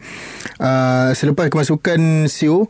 uh, 0.62 1.10
Selepas 1.18 1.50
kemasukan 1.50 2.30
Sio 2.30 2.70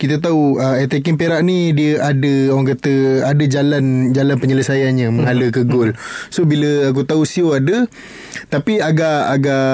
kita 0.00 0.16
tahu 0.16 0.56
uh, 0.56 0.80
attacking 0.80 1.20
Perak 1.20 1.44
ni 1.44 1.76
dia 1.76 2.00
ada 2.00 2.32
orang 2.56 2.72
kata 2.72 3.28
ada 3.28 3.44
jalan 3.44 4.16
jalan 4.16 4.40
penyelesaiannya 4.40 5.12
menghala 5.12 5.52
ke 5.52 5.68
gol. 5.68 5.92
So 6.32 6.48
bila 6.48 6.88
aku 6.88 7.04
tahu 7.04 7.28
Sio 7.28 7.52
ada 7.52 7.84
tapi 8.48 8.80
agak 8.80 9.28
agak 9.28 9.68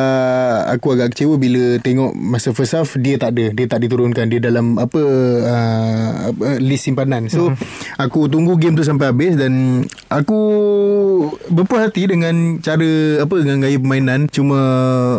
aku 0.75 0.99
agak 0.99 1.15
kecewa 1.15 1.39
bila 1.39 1.79
tengok 1.79 2.11
masa 2.19 2.51
first 2.51 2.75
half 2.75 2.99
dia 2.99 3.23
tak 3.23 3.39
ada, 3.39 3.55
dia 3.55 3.67
tak 3.71 3.87
diturunkan. 3.87 4.27
Dia 4.27 4.43
dalam 4.43 4.83
apa 4.83 5.01
uh, 5.47 6.59
list 6.59 6.91
simpanan. 6.91 7.31
So 7.31 7.55
aku 7.95 8.27
tunggu 8.27 8.59
game 8.59 8.75
tu 8.75 8.83
sampai 8.83 9.15
habis 9.15 9.39
dan 9.39 9.87
aku 10.11 10.41
berpuas 11.55 11.87
hati 11.87 12.11
dengan 12.11 12.59
cara 12.59 13.23
apa 13.23 13.35
dengan 13.39 13.63
gaya 13.63 13.79
permainan. 13.79 14.27
Cuma 14.27 14.59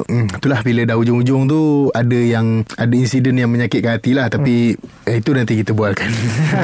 hmm, 0.04 0.36
itulah 0.36 0.60
bila 0.68 0.84
dah 0.84 1.00
ujung-ujung 1.00 1.48
tu 1.48 1.88
ada 1.96 2.20
yang 2.20 2.68
ada 2.76 2.92
insiden 2.92 3.40
yang 3.40 3.48
menyakitkan 3.48 3.96
hati 3.96 4.12
lah. 4.12 4.28
Tapi 4.28 4.76
eh, 5.06 5.22
itu 5.22 5.30
nanti 5.36 5.54
kita 5.60 5.76
bualkan. 5.78 6.10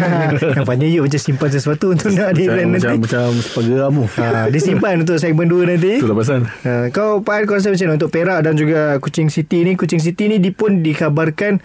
Nampaknya 0.57 0.87
you 0.89 1.05
macam 1.05 1.21
simpan 1.21 1.49
sesuatu 1.53 1.93
untuk 1.93 2.09
nak 2.15 2.33
di 2.33 2.47
Macam, 2.47 2.55
brand 2.57 2.69
macam, 2.73 2.89
nanti. 2.89 3.03
macam 3.05 3.29
sepaga 3.43 3.73
kamu. 3.85 4.03
Ha, 4.09 4.25
dia 4.49 4.61
simpan 4.63 4.95
untuk 5.05 5.17
segmen 5.21 5.47
2 5.51 5.69
nanti. 5.69 5.91
Itulah 6.01 6.17
pasal. 6.17 6.39
Ha, 6.65 6.89
kau 6.89 7.21
Pak 7.21 7.35
Al, 7.37 7.43
kau 7.45 7.55
rasa 7.59 7.69
macam 7.69 7.85
mana 7.91 7.95
untuk 8.01 8.11
Perak 8.11 8.39
dan 8.41 8.53
juga 8.57 8.97
Kuching 8.97 9.29
City 9.29 9.67
ni 9.67 9.71
Kuching 9.77 10.01
City 10.01 10.23
ni 10.25 10.37
di 10.41 10.49
pun 10.49 10.81
dikabarkan 10.81 11.61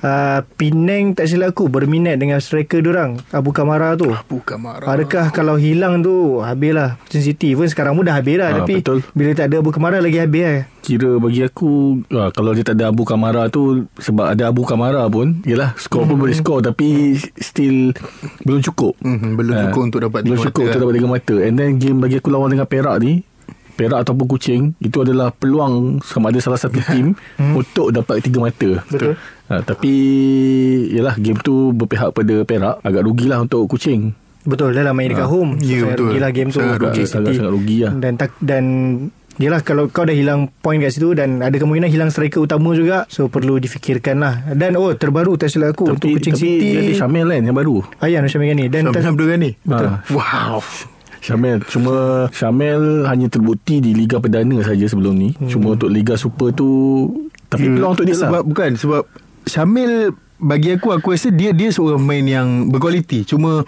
uh, 0.00 0.40
Penang 0.54 1.12
tak 1.12 1.26
silap 1.26 1.52
aku 1.52 1.66
berminat 1.66 2.16
dengan 2.16 2.36
striker 2.36 2.78
diorang 2.78 3.20
Abu 3.30 3.50
Kamara 3.50 3.94
tu 3.94 4.08
Bukan 4.26 4.58
marah. 4.58 4.86
Adakah 4.86 5.30
kalau 5.30 5.54
hilang 5.54 6.00
tu 6.00 6.38
Habislah 6.38 7.00
Kuching 7.02 7.24
City 7.24 7.52
pun 7.52 7.64
sekarang 7.64 7.92
pun 7.92 8.02
dah 8.02 8.14
habis 8.14 8.36
lah 8.36 8.48
Ah, 8.50 8.56
Tapi 8.60 8.78
betul. 8.78 9.00
bila 9.10 9.30
tak 9.32 9.48
ada 9.48 9.58
Abu 9.58 9.70
Kamara 9.70 9.98
lagi 9.98 10.16
habis 10.16 10.42
eh. 10.42 10.60
Kira 10.80 11.16
bagi 11.16 11.40
aku 11.40 11.70
ah, 12.10 12.28
Kalau 12.28 12.50
dia 12.50 12.62
tak 12.62 12.74
ada 12.74 12.88
Abu 12.88 13.02
Kamara 13.02 13.46
tu 13.46 13.62
Sebab 13.96 14.26
ada 14.28 14.44
Abu 14.46 14.62
Kamara 14.62 15.04
pun 15.06 15.40
Yelah 15.42 15.76
skor 15.76 16.04
pun 16.04 16.16
boleh 16.16 16.32
skor 16.32 16.60
Tapi 16.60 17.14
Still 17.36 17.92
Belum 18.42 18.60
cukup 18.60 18.96
Mhm, 18.98 19.30
belum 19.34 19.52
Ah, 19.52 19.62
cukup 19.66 19.82
untuk 19.82 20.00
dapat 20.02 20.20
Belum 20.22 20.36
tiga 20.36 20.46
cukup 20.46 20.62
mata 20.62 20.66
untuk 20.66 20.72
lah. 20.72 20.82
dapat 20.82 20.94
tiga 20.96 21.08
mata 21.10 21.34
And 21.38 21.54
then 21.54 21.70
game 21.76 21.98
bagi 21.98 22.16
aku 22.16 22.28
lawan 22.28 22.50
dengan 22.50 22.64
Perak 22.64 22.96
ni 22.98 23.22
Perak 23.70 24.02
ataupun 24.02 24.26
Kuching 24.26 24.62
Itu 24.78 25.00
adalah 25.00 25.30
peluang 25.30 26.00
Sama 26.00 26.28
ada 26.28 26.36
salah 26.38 26.56
satu 26.56 26.80
tim 26.90 27.12
Untuk 27.38 27.90
dapat 27.90 28.20
tiga 28.20 28.40
mata 28.40 28.80
Betul. 28.86 29.16
Ha, 29.50 29.60
Tapi 29.60 29.92
Yelah 30.88 31.16
game 31.16 31.38
tu 31.38 31.70
Berpihak 31.70 32.14
pada 32.14 32.34
Perak 32.42 32.78
Agak 32.80 33.02
rugilah 33.02 33.38
untuk 33.38 33.66
Kuching 33.66 34.14
Betul 34.40 34.72
dah 34.72 34.80
lah 34.80 34.94
main 34.94 35.10
dekat 35.10 35.26
home 35.26 35.58
Ya, 35.58 35.82
Sangat 35.82 35.92
betul. 35.92 36.06
rugilah 36.08 36.30
game 36.30 36.48
tu 36.48 36.58
Sangat 36.58 36.78
rugi. 36.80 36.96
City. 36.96 37.10
Sangat-sangat 37.10 37.52
rugi 37.52 37.76
lah. 37.82 37.92
Dan 37.92 38.12
tak, 38.14 38.30
dan 38.40 38.64
Yelah 39.36 39.60
kalau 39.60 39.88
kau 39.88 40.04
dah 40.04 40.12
hilang 40.12 40.48
Point 40.60 40.80
kat 40.80 40.92
situ 40.92 41.12
Dan 41.12 41.40
ada 41.40 41.52
kemungkinan 41.52 41.88
Hilang 41.88 42.08
striker 42.08 42.40
utama 42.40 42.72
juga 42.72 43.04
So 43.06 43.26
perlu 43.26 43.56
difikirkan 43.56 44.16
lah 44.16 44.48
Dan 44.52 44.76
oh 44.76 44.92
terbaru 44.92 45.36
Tak 45.36 45.48
silap 45.48 45.72
aku 45.72 45.92
Untuk 45.92 46.08
Tapi, 46.08 46.16
Kuching 46.16 46.34
tapi 46.34 46.44
City 46.46 46.66
dia 46.66 46.80
ada 46.82 46.92
Syamil 46.96 47.26
kan 47.26 47.42
yang 47.42 47.56
baru 47.56 47.76
Ayan 48.00 48.24
Syamil 48.26 48.52
Ghani 48.52 48.64
Dan 48.68 48.82
Sampai 48.86 49.00
tak, 49.00 49.12
Abdul 49.12 49.28
Ghani. 49.28 49.50
Betul. 49.60 49.88
Wow. 50.12 50.60
Syamil 51.20 51.56
Cuma 51.68 51.94
Syamil 52.32 52.82
hanya 53.04 53.26
terbukti 53.28 53.78
di 53.78 53.92
Liga 53.92 54.16
Perdana 54.18 54.56
saja 54.60 54.84
sebelum 54.84 55.12
ni 55.14 55.32
hmm. 55.32 55.48
Cuma 55.48 55.72
untuk 55.72 55.88
Liga 55.88 56.16
Super 56.16 56.52
tu 56.52 56.68
Tapi 57.46 57.64
Ya, 57.64 57.76
peluang 57.76 57.92
untuk 57.92 58.04
dia 58.04 58.16
sebab 58.16 58.40
lah 58.40 58.42
bukan 58.42 58.70
sebab 58.72 59.02
Syamil 59.46 60.12
bagi 60.40 60.72
aku 60.72 60.96
aku 60.96 61.12
rasa 61.12 61.28
dia 61.28 61.52
dia 61.52 61.68
seorang 61.68 62.00
pemain 62.00 62.24
yang 62.24 62.48
berkualiti. 62.72 63.28
Cuma 63.28 63.60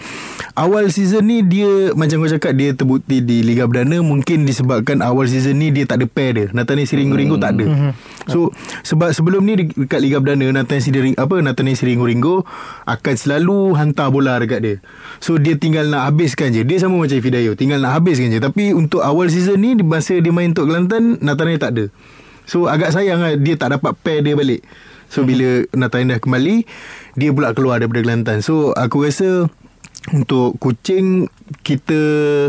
awal 0.56 0.88
season 0.88 1.28
ni 1.28 1.44
dia 1.44 1.92
macam 1.92 2.24
kau 2.24 2.32
cakap 2.32 2.56
dia 2.56 2.72
terbukti 2.72 3.20
di 3.20 3.44
Liga 3.44 3.68
Perdana 3.68 4.00
mungkin 4.00 4.48
disebabkan 4.48 5.04
awal 5.04 5.28
season 5.28 5.60
ni 5.60 5.68
dia 5.68 5.84
tak 5.84 6.00
ada 6.00 6.08
pair 6.08 6.32
dia. 6.32 6.46
Nathaniel 6.56 6.88
Siringo-Ringo 6.88 7.36
tak 7.36 7.60
ada. 7.60 7.92
So 8.24 8.56
sebab 8.88 9.12
sebelum 9.12 9.44
ni 9.44 9.68
dekat 9.68 10.00
Liga 10.00 10.16
Perdana 10.24 10.64
Nathaniel 10.64 10.80
Siringo 10.80 11.16
apa 11.20 11.34
Nathaniel 11.44 11.76
Siringo-Ringo 11.76 12.48
akan 12.88 13.14
selalu 13.20 13.76
hantar 13.76 14.08
bola 14.08 14.40
dekat 14.40 14.60
dia. 14.64 14.76
So 15.20 15.36
dia 15.36 15.60
tinggal 15.60 15.92
nak 15.92 16.08
habiskan 16.08 16.56
je. 16.56 16.64
Dia 16.64 16.80
sama 16.80 16.96
macam 17.04 17.20
Fidayo, 17.20 17.52
tinggal 17.52 17.84
nak 17.84 18.00
habiskan 18.00 18.32
je. 18.32 18.40
Tapi 18.40 18.72
untuk 18.72 19.04
awal 19.04 19.28
season 19.28 19.60
ni 19.60 19.76
di 19.76 19.84
masa 19.84 20.16
dia 20.16 20.32
main 20.32 20.56
untuk 20.56 20.72
Kelantan 20.72 21.20
Nathaniel 21.20 21.60
tak 21.60 21.76
ada. 21.76 21.84
So 22.48 22.64
agak 22.64 22.96
sayang 22.96 23.20
lah 23.20 23.36
dia 23.36 23.60
tak 23.60 23.76
dapat 23.76 23.92
pair 24.00 24.24
dia 24.24 24.32
balik. 24.32 24.64
So 25.12 25.22
bila 25.22 25.68
Nathaniel 25.70 26.16
dah 26.16 26.18
kembali 26.18 26.64
Dia 27.14 27.28
pula 27.30 27.52
keluar 27.52 27.76
daripada 27.76 28.00
Kelantan. 28.00 28.40
So 28.40 28.72
aku 28.72 29.04
rasa 29.04 29.44
Untuk 30.10 30.56
Kucing 30.56 31.28
Kita 31.60 32.00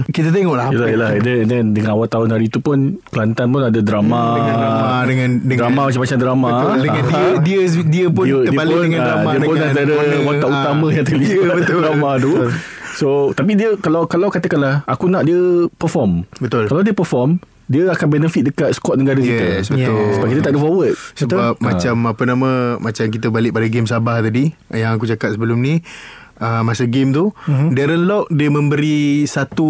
Kita 0.08 0.32
tengok 0.32 0.56
lah. 0.56 0.71
Yelah, 0.71 0.89
yelah. 0.89 1.10
Then, 1.19 1.39
then 1.45 1.65
dengan 1.76 1.99
awal 1.99 2.08
tahun 2.08 2.32
hari 2.32 2.47
tu 2.47 2.63
pun 2.63 3.04
Kelantan 3.12 3.52
pun 3.52 3.62
ada 3.62 3.80
drama. 3.84 4.15
Hmm, 4.15 4.36
dengan 4.39 4.56
drama, 4.56 4.97
dengan- 5.04 5.36
dengan- 5.43 5.60
Drama 5.60 5.82
macam-macam 5.91 6.17
drama. 6.17 6.49
Betul 6.49 6.78
Dengan 6.80 7.04
dia 7.04 7.28
Dia, 7.38 7.60
dia 7.84 8.06
pun 8.08 8.26
dia, 8.26 8.38
terbalik 8.47 8.73
pun, 8.73 8.84
dengan 8.88 8.99
ah, 8.99 9.06
drama 9.06 9.28
Dia 9.30 9.39
pun 9.43 9.54
dengan 9.54 9.69
antara 9.69 9.91
warna, 9.91 10.17
watak 10.23 10.47
ah. 10.47 10.56
utama 10.56 10.88
yang 10.89 11.06
terlibat 11.06 11.36
dalam 11.36 11.58
betul. 11.60 11.82
drama 11.84 12.10
tu. 12.17 12.32
So 12.95 13.08
Tapi 13.36 13.52
dia 13.54 13.69
Kalau 13.78 14.08
kalau 14.08 14.28
katakanlah 14.32 14.88
Aku 14.88 15.12
nak 15.12 15.28
dia 15.28 15.39
perform. 15.76 16.23
Betul. 16.39 16.71
Kalau 16.71 16.80
dia 16.80 16.95
perform 16.95 17.43
Dia 17.71 17.89
akan 17.95 18.08
benefit 18.12 18.43
dekat 18.52 18.76
squad 18.76 18.99
negara 18.99 19.23
Yes 19.23 19.71
kita 19.71 19.76
betul 19.76 19.95
Yes. 19.95 20.13
Sebab 20.19 20.28
kita 20.28 20.41
tak 20.43 20.52
ada 20.52 20.60
forward 20.60 20.93
Sebab 21.15 21.52
Betul? 21.56 21.63
macam 21.63 21.95
apa 22.12 22.23
nama 22.28 22.49
Macam 22.80 23.06
kita 23.08 23.28
balik 23.32 23.52
pada 23.56 23.67
game 23.71 23.88
Sabah 23.88 24.17
tadi 24.19 24.52
Yang 24.71 24.91
aku 24.99 25.06
cakap 25.15 25.30
sebelum 25.36 25.58
ni 25.63 25.80
uh, 26.43 26.62
Masa 26.62 26.84
game 26.91 27.15
tu 27.15 27.32
uh-huh. 27.32 27.69
Darren 27.71 28.04
Lock 28.04 28.28
Dia 28.36 28.49
memberi 28.52 29.23
Satu 29.23 29.67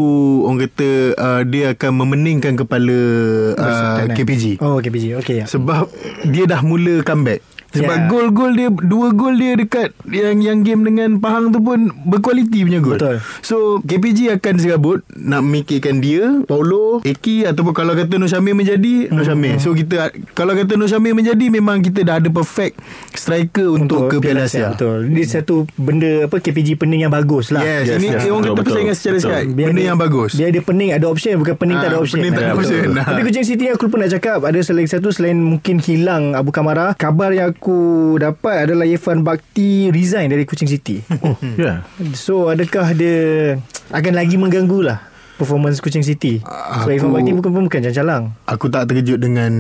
Orang 0.50 0.66
kata 0.66 0.90
uh, 1.14 1.42
Dia 1.46 1.78
akan 1.78 1.92
memeningkan 2.06 2.58
kepala 2.58 3.00
uh, 3.54 3.62
Persatuan, 3.62 4.10
eh? 4.10 4.16
KPG 4.18 4.44
Oh 4.64 4.82
KPG 4.82 5.06
Okay 5.22 5.36
ya. 5.42 5.46
Sebab 5.46 5.90
Dia 6.26 6.50
dah 6.50 6.66
mula 6.66 7.06
comeback 7.06 7.46
Sebab 7.74 7.96
Ya. 7.96 8.06
gol-gol 8.06 8.52
dia 8.54 8.70
Dua 8.70 9.10
gol 9.10 9.34
dia 9.36 9.54
dekat 9.54 9.92
Yang 10.04 10.38
yang 10.44 10.60
game 10.62 10.82
dengan 10.84 11.10
Pahang 11.18 11.50
tu 11.50 11.58
pun 11.58 11.90
Berkualiti 12.04 12.62
punya 12.62 12.80
gol. 12.80 12.96
Betul. 12.96 13.18
So 13.40 13.56
KPG 13.82 14.30
akan 14.32 14.54
serabut 14.56 15.02
Nak 15.10 15.42
memikirkan 15.42 15.98
dia 15.98 16.42
Paulo 16.44 17.02
Eki 17.02 17.46
Ataupun 17.46 17.74
kalau 17.74 17.94
kata 17.94 18.16
Nur 18.16 18.28
Syamir 18.28 18.54
menjadi 18.54 19.10
Nur 19.10 19.24
Syamir. 19.24 19.58
So 19.58 19.74
kita 19.74 20.10
Kalau 20.32 20.54
kata 20.54 20.74
Nur 20.74 20.86
Syamir 20.86 21.12
menjadi 21.12 21.46
Memang 21.48 21.82
kita 21.82 22.02
dah 22.04 22.16
ada 22.16 22.30
perfect 22.30 22.78
Striker 23.12 23.68
untuk, 23.72 24.08
ke 24.08 24.18
Piala 24.20 24.46
Asia. 24.46 24.70
Betul. 24.70 25.08
Ini 25.08 25.22
satu 25.24 25.66
benda 25.74 26.26
apa 26.26 26.38
KPG 26.38 26.76
pening 26.76 27.02
yang 27.02 27.14
bagus 27.14 27.50
lah. 27.50 27.62
Yes, 27.62 27.88
Yes, 27.88 27.98
Ini 27.98 28.08
yes, 28.12 28.26
orang 28.26 28.42
betul, 28.44 28.54
kata 28.54 28.62
persaingan 28.64 28.96
secara 28.96 29.18
Biar 29.44 29.68
Benda 29.68 29.74
dia- 29.76 29.88
yang 29.88 30.00
bagus. 30.00 30.32
Biar 30.34 30.50
dia 30.50 30.62
pening 30.62 30.90
ada 30.92 31.06
option 31.06 31.34
Bukan 31.36 31.56
pening 31.56 31.78
tak 31.78 31.88
ada 31.88 31.96
Ah, 31.96 32.02
option. 32.02 32.18
pening 32.20 32.32
tak 32.32 32.44
ada 32.44 32.54
option. 32.54 32.86
Tapi 32.94 33.20
Kuching 33.24 33.46
City 33.46 33.66
aku 33.68 33.88
lupa 33.88 33.98
nak 33.98 34.12
cakap 34.12 34.40
Ada 34.42 34.60
selain 34.62 34.86
satu 34.86 35.10
Selain 35.10 35.34
mungkin 35.36 35.80
hilang 35.80 36.34
Abu 36.34 36.50
Kamara 36.50 36.94
Kabar 36.94 37.32
yang 37.32 37.50
aku 37.64 37.80
dapat 38.20 38.68
Adalah 38.68 38.84
Irfan 38.84 39.24
Bakti 39.24 39.88
Resign 39.88 40.28
dari 40.28 40.44
Kuching 40.44 40.68
City 40.68 41.00
Oh, 41.24 41.40
ya. 41.56 41.88
So 42.12 42.52
adakah 42.52 42.92
dia 42.92 43.56
Akan 43.88 44.12
lagi 44.12 44.36
mengganggu 44.36 44.84
lah 44.84 45.00
Performance 45.34 45.80
Kuching 45.80 46.04
City 46.04 46.44
Aku- 46.44 46.92
Irfan 46.92 47.10
Bakti 47.10 47.32
bukan 47.32 47.50
pun 47.50 47.64
bukan 47.66 47.80
calang 47.88 48.36
Aku 48.44 48.68
tak 48.68 48.92
terkejut 48.92 49.16
dengan 49.18 49.52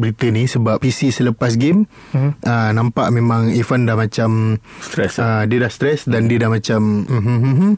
berita 0.00 0.26
ni 0.26 0.48
sebab 0.48 0.80
PC 0.80 1.12
selepas 1.12 1.52
game 1.54 1.84
Mhm. 2.16 2.40
uh, 2.40 2.70
nampak 2.72 3.12
memang 3.12 3.52
Irfan 3.52 3.84
dah 3.84 3.94
macam 3.94 4.56
Stress, 4.80 5.20
uh, 5.20 5.44
dia 5.44 5.60
dah 5.60 5.68
stres 5.68 6.08
dan 6.08 6.26
dia 6.26 6.40
dah 6.40 6.48
macam 6.48 7.04
mm, 7.04 7.20
mm, 7.20 7.74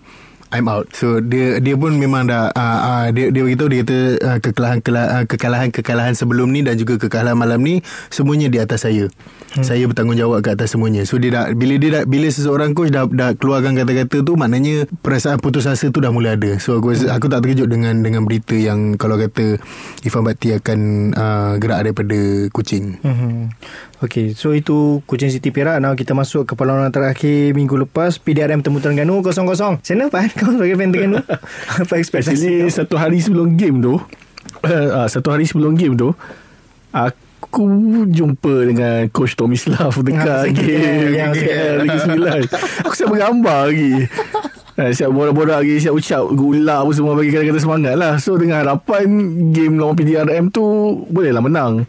I'm 0.53 0.68
out. 0.68 0.92
So 0.92 1.16
dia 1.18 1.57
dia 1.59 1.73
pun 1.75 1.97
memang 1.97 2.29
dah 2.29 2.53
uh, 2.53 2.61
uh, 2.79 3.05
dia 3.09 3.33
dia 3.33 3.40
beritahu 3.40 3.73
dia 3.73 3.81
kata 3.83 3.99
uh, 4.21 4.38
kekalahan 4.38 4.79
kekalahan 5.25 5.68
kekalahan 5.73 6.12
sebelum 6.12 6.45
ni 6.47 6.61
dan 6.61 6.77
juga 6.77 7.01
kekalahan 7.01 7.33
malam 7.35 7.57
ni 7.59 7.81
semuanya 8.09 8.47
di 8.47 8.61
atas 8.61 8.85
saya. 8.85 9.09
Hmm. 9.53 9.65
Saya 9.65 9.85
bertanggungjawab 9.85 10.41
ke 10.41 10.57
atas 10.57 10.73
semuanya. 10.73 11.05
So 11.05 11.21
dia 11.21 11.29
dah 11.29 11.45
bila 11.53 11.77
dia 11.77 12.01
dah 12.01 12.03
bila 12.09 12.25
seseorang 12.29 12.73
coach 12.73 12.88
dah 12.88 13.05
dah 13.05 13.37
keluarkan 13.37 13.77
kata-kata 13.77 14.25
tu 14.25 14.33
maknanya 14.33 14.88
perasaan 15.05 15.37
putus 15.38 15.69
asa 15.69 15.93
tu 15.93 16.01
dah 16.01 16.09
mula 16.09 16.41
ada. 16.41 16.57
So 16.57 16.81
aku 16.81 16.97
rasa- 16.97 17.12
aku 17.12 17.29
tak 17.29 17.45
terkejut 17.45 17.69
dengan 17.69 18.01
dengan 18.01 18.25
berita 18.25 18.57
yang 18.57 18.97
kalau 18.97 19.21
kata 19.21 19.61
Ifan 20.03 20.25
Bakti 20.25 20.57
akan 20.57 20.79
uh, 21.12 21.53
gerak 21.61 21.85
daripada 21.85 22.19
Kuching. 22.49 22.97
Hmm. 23.05 23.53
Okay, 24.03 24.35
so 24.35 24.51
itu 24.51 24.99
Kuching 25.07 25.31
City 25.31 25.55
Perak. 25.55 25.79
Now 25.79 25.95
kita 25.95 26.11
masuk 26.11 26.49
ke 26.49 26.59
perlawanan 26.59 26.91
terakhir 26.91 27.55
minggu 27.55 27.77
lepas. 27.87 28.19
PDRM 28.19 28.65
Temu 28.65 28.83
Terengganu 28.83 29.23
0-0. 29.23 29.79
Sana 29.85 30.11
Pan, 30.11 30.27
kau 30.35 30.51
sebagai 30.51 30.75
fan 30.75 30.91
Terengganu. 30.91 31.23
Apa 31.83 32.01
ekspektasi 32.01 32.35
Actually 32.35 32.73
satu 32.73 32.99
hari 32.99 33.23
sebelum 33.23 33.55
game 33.55 33.79
tu 33.79 33.95
uh, 34.67 35.07
Satu 35.07 35.31
hari 35.31 35.47
sebelum 35.47 35.79
game 35.79 35.95
tu 35.95 36.11
Aku 36.91 37.32
jumpa 38.09 38.55
dengan 38.65 39.07
Coach 39.12 39.37
Tommy 39.37 39.61
Slav 39.61 39.93
Ah, 39.93 40.03
Dekat 40.03 40.38
second 40.49 40.65
game 40.65 41.12
yang 41.12 41.33
9 41.37 42.88
Aku 42.88 42.95
siap 42.97 43.09
bergambar 43.12 43.69
lagi. 43.69 44.09
Eh, 44.73 44.91
siap 44.97 45.12
borak-borak 45.12 45.61
lagi 45.61 45.77
Siap 45.85 45.93
ucap 45.93 46.25
Gula 46.33 46.81
apa 46.81 46.91
semua 46.97 47.12
Bagi 47.12 47.29
kata-kata 47.29 47.61
semangat 47.61 47.95
lah. 48.01 48.17
So 48.17 48.41
dengan 48.41 48.65
harapan 48.65 49.05
Game 49.53 49.77
lawan 49.77 49.93
PDRM 50.01 50.49
tu 50.49 50.65
Bolehlah 51.12 51.45
menang. 51.45 51.85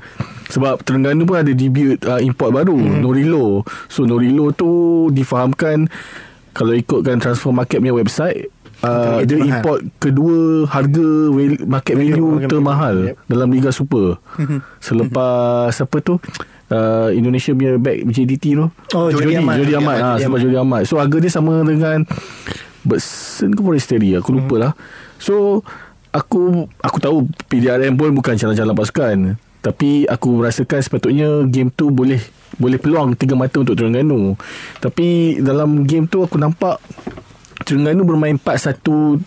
Sebab 0.52 0.84
Terengganu 0.84 1.24
pun 1.24 1.40
ada 1.40 1.52
debut 1.56 1.96
uh, 2.04 2.20
import 2.20 2.52
baru 2.52 2.76
hmm. 2.76 3.00
Norilo. 3.00 3.64
So 3.88 4.04
Norilo 4.04 4.52
tu 4.52 5.08
difahamkan 5.16 5.88
Kalau 6.52 6.76
ikutkan 6.76 7.24
transfer 7.24 7.56
market 7.56 7.80
punya 7.80 7.96
website 7.96 8.52
Uh, 8.84 9.24
dia 9.24 9.40
mahal. 9.40 9.48
import 9.48 9.80
kedua 9.96 10.68
harga 10.68 11.08
market 11.64 11.96
Value, 11.96 12.36
market 12.36 12.50
termahal 12.52 12.96
yep. 13.08 13.16
dalam 13.32 13.48
Liga 13.48 13.72
Super. 13.72 14.20
Selepas 14.84 15.72
apa 15.72 15.98
tu? 16.04 16.20
Uh, 16.68 17.08
Indonesia 17.16 17.56
punya 17.56 17.80
back 17.80 18.04
JDT 18.12 18.60
tu. 18.60 18.68
Oh, 18.92 19.08
Jody 19.08 19.40
Ahmad. 19.40 19.56
Jody 19.64 19.74
Ahmad. 19.80 19.96
Jody 19.96 20.04
Ha, 20.04 20.10
Ahmad. 20.12 20.20
sebab 20.20 20.38
Jody 20.44 20.58
Ahmad. 20.60 20.84
So 20.84 21.00
harga 21.00 21.18
dia 21.24 21.32
sama 21.32 21.64
dengan 21.64 22.04
Betson 22.84 23.56
ke 23.56 23.62
Foresteri 23.64 24.20
aku 24.20 24.36
lupa 24.36 24.56
lah. 24.60 24.72
So 25.16 25.64
aku 26.12 26.68
aku 26.84 26.98
tahu 27.00 27.24
PDRM 27.48 27.96
pun 27.96 28.12
bukan 28.12 28.36
calon-calon 28.36 28.76
pasukan. 28.76 29.18
Tapi 29.64 30.04
aku 30.12 30.44
merasakan 30.44 30.84
sepatutnya 30.84 31.48
game 31.48 31.72
tu 31.72 31.88
boleh 31.88 32.20
boleh 32.60 32.78
peluang 32.78 33.16
tiga 33.16 33.40
mata 33.40 33.64
untuk 33.64 33.80
Terengganu. 33.80 34.36
Tapi 34.84 35.40
dalam 35.40 35.88
game 35.88 36.04
tu 36.12 36.20
aku 36.20 36.36
nampak 36.36 36.84
Terengganu 37.64 38.04
bermain 38.04 38.36
4-1 38.36 39.24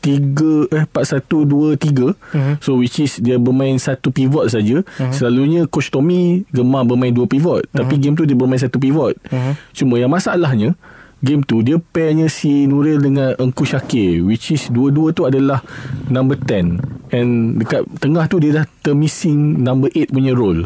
tiga 0.00 0.64
eh 0.72 0.88
4 0.88 1.20
1 1.28 1.44
2 1.44 1.76
3 1.76 2.16
Mhm. 2.32 2.54
so 2.58 2.80
which 2.80 2.96
is 2.98 3.20
dia 3.20 3.36
bermain 3.36 3.76
satu 3.76 4.08
pivot 4.08 4.48
saja. 4.48 4.80
Mhm. 4.96 5.12
selalunya 5.12 5.60
coach 5.66 5.90
Tommy 5.90 6.48
gemar 6.48 6.82
bermain 6.82 7.12
dua 7.12 7.26
pivot. 7.26 7.68
Tapi 7.68 8.00
game 8.00 8.14
tu 8.14 8.24
dia 8.24 8.32
bermain 8.32 8.56
satu 8.56 8.78
pivot. 8.78 9.20
Mhm. 9.28 9.52
cuma 9.72 9.94
yang 9.96 10.08
masalahnya 10.08 10.72
game 11.20 11.44
tu 11.44 11.60
dia 11.60 11.76
pairnya 11.76 12.32
si 12.32 12.64
Nuril 12.64 12.96
dengan 12.98 13.36
Engku 13.36 13.68
Syakir 13.68 14.24
which 14.24 14.48
is 14.48 14.72
dua-dua 14.72 15.12
tu 15.12 15.28
adalah 15.28 15.60
number 16.06 16.32
10 16.34 16.80
and 17.10 17.60
dekat 17.60 17.84
tengah 17.98 18.24
tu 18.24 18.40
dia 18.40 18.50
dah 18.54 18.66
termissing 18.80 19.60
number 19.60 19.92
8 19.92 20.08
punya 20.08 20.32
role. 20.32 20.64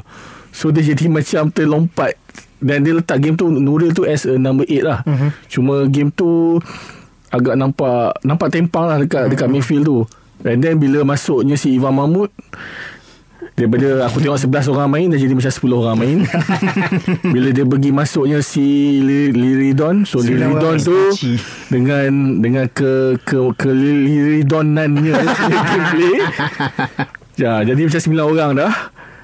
So 0.55 0.71
dia 0.71 0.87
jadi 0.87 1.11
macam 1.19 1.51
terlompat. 1.51 2.15
Dan 2.63 2.81
dia 2.81 2.95
letak 2.95 3.19
game 3.19 3.35
tu 3.35 3.51
Nuril 3.51 3.91
tu 3.91 4.07
as 4.07 4.25
a 4.25 4.39
number 4.39 4.63
8 4.65 4.79
lah. 4.81 5.03
Mhm. 5.03 5.29
cuma 5.51 5.75
game 5.85 6.09
tu 6.09 6.63
agak 7.35 7.55
nampak 7.59 8.15
nampak 8.23 8.49
tempang 8.49 8.87
lah 8.87 8.97
dekat 8.97 9.27
dekat 9.27 9.51
midfield 9.51 9.83
tu. 9.83 9.99
And 10.47 10.63
then 10.63 10.79
bila 10.79 11.03
masuknya 11.03 11.59
si 11.59 11.75
Ivan 11.75 11.95
Mahmud 11.95 12.31
daripada 13.55 14.03
aku 14.11 14.19
tengok 14.19 14.35
11 14.35 14.67
orang 14.75 14.91
main 14.91 15.07
dah 15.07 15.19
jadi 15.19 15.31
macam 15.31 15.53
10 15.53 15.63
orang 15.75 15.97
main. 15.97 16.19
bila 17.35 17.49
dia 17.51 17.65
pergi 17.65 17.91
masuknya 17.91 18.39
si 18.43 18.99
Li- 18.99 19.31
Liridon, 19.31 20.03
so 20.03 20.19
Liridon 20.21 20.77
tu 20.81 20.99
dengan 21.71 22.11
dengan 22.39 22.67
ke 22.67 23.19
ke 23.23 23.39
ke 23.55 23.71
Liridonannya. 23.71 25.15
Ya, 27.35 27.67
jadi 27.67 27.91
macam 27.91 27.99
9 27.99 28.31
orang 28.31 28.51
dah. 28.55 28.73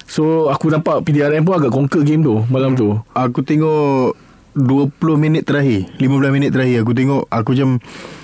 So 0.03 0.51
aku 0.51 0.67
nampak 0.67 1.07
PDRM 1.07 1.47
pun 1.47 1.55
agak 1.55 1.71
conquer 1.71 2.03
game 2.03 2.19
tu 2.19 2.43
malam 2.51 2.75
tu. 2.75 2.99
Aku 3.15 3.39
tengok 3.39 4.19
20 4.53 4.91
minit 5.15 5.43
terakhir 5.43 5.87
15 5.95 6.07
minit 6.29 6.49
terakhir 6.49 6.81
Aku 6.81 6.91
tengok 6.91 7.23
Aku 7.25 7.49
macam 7.51 7.69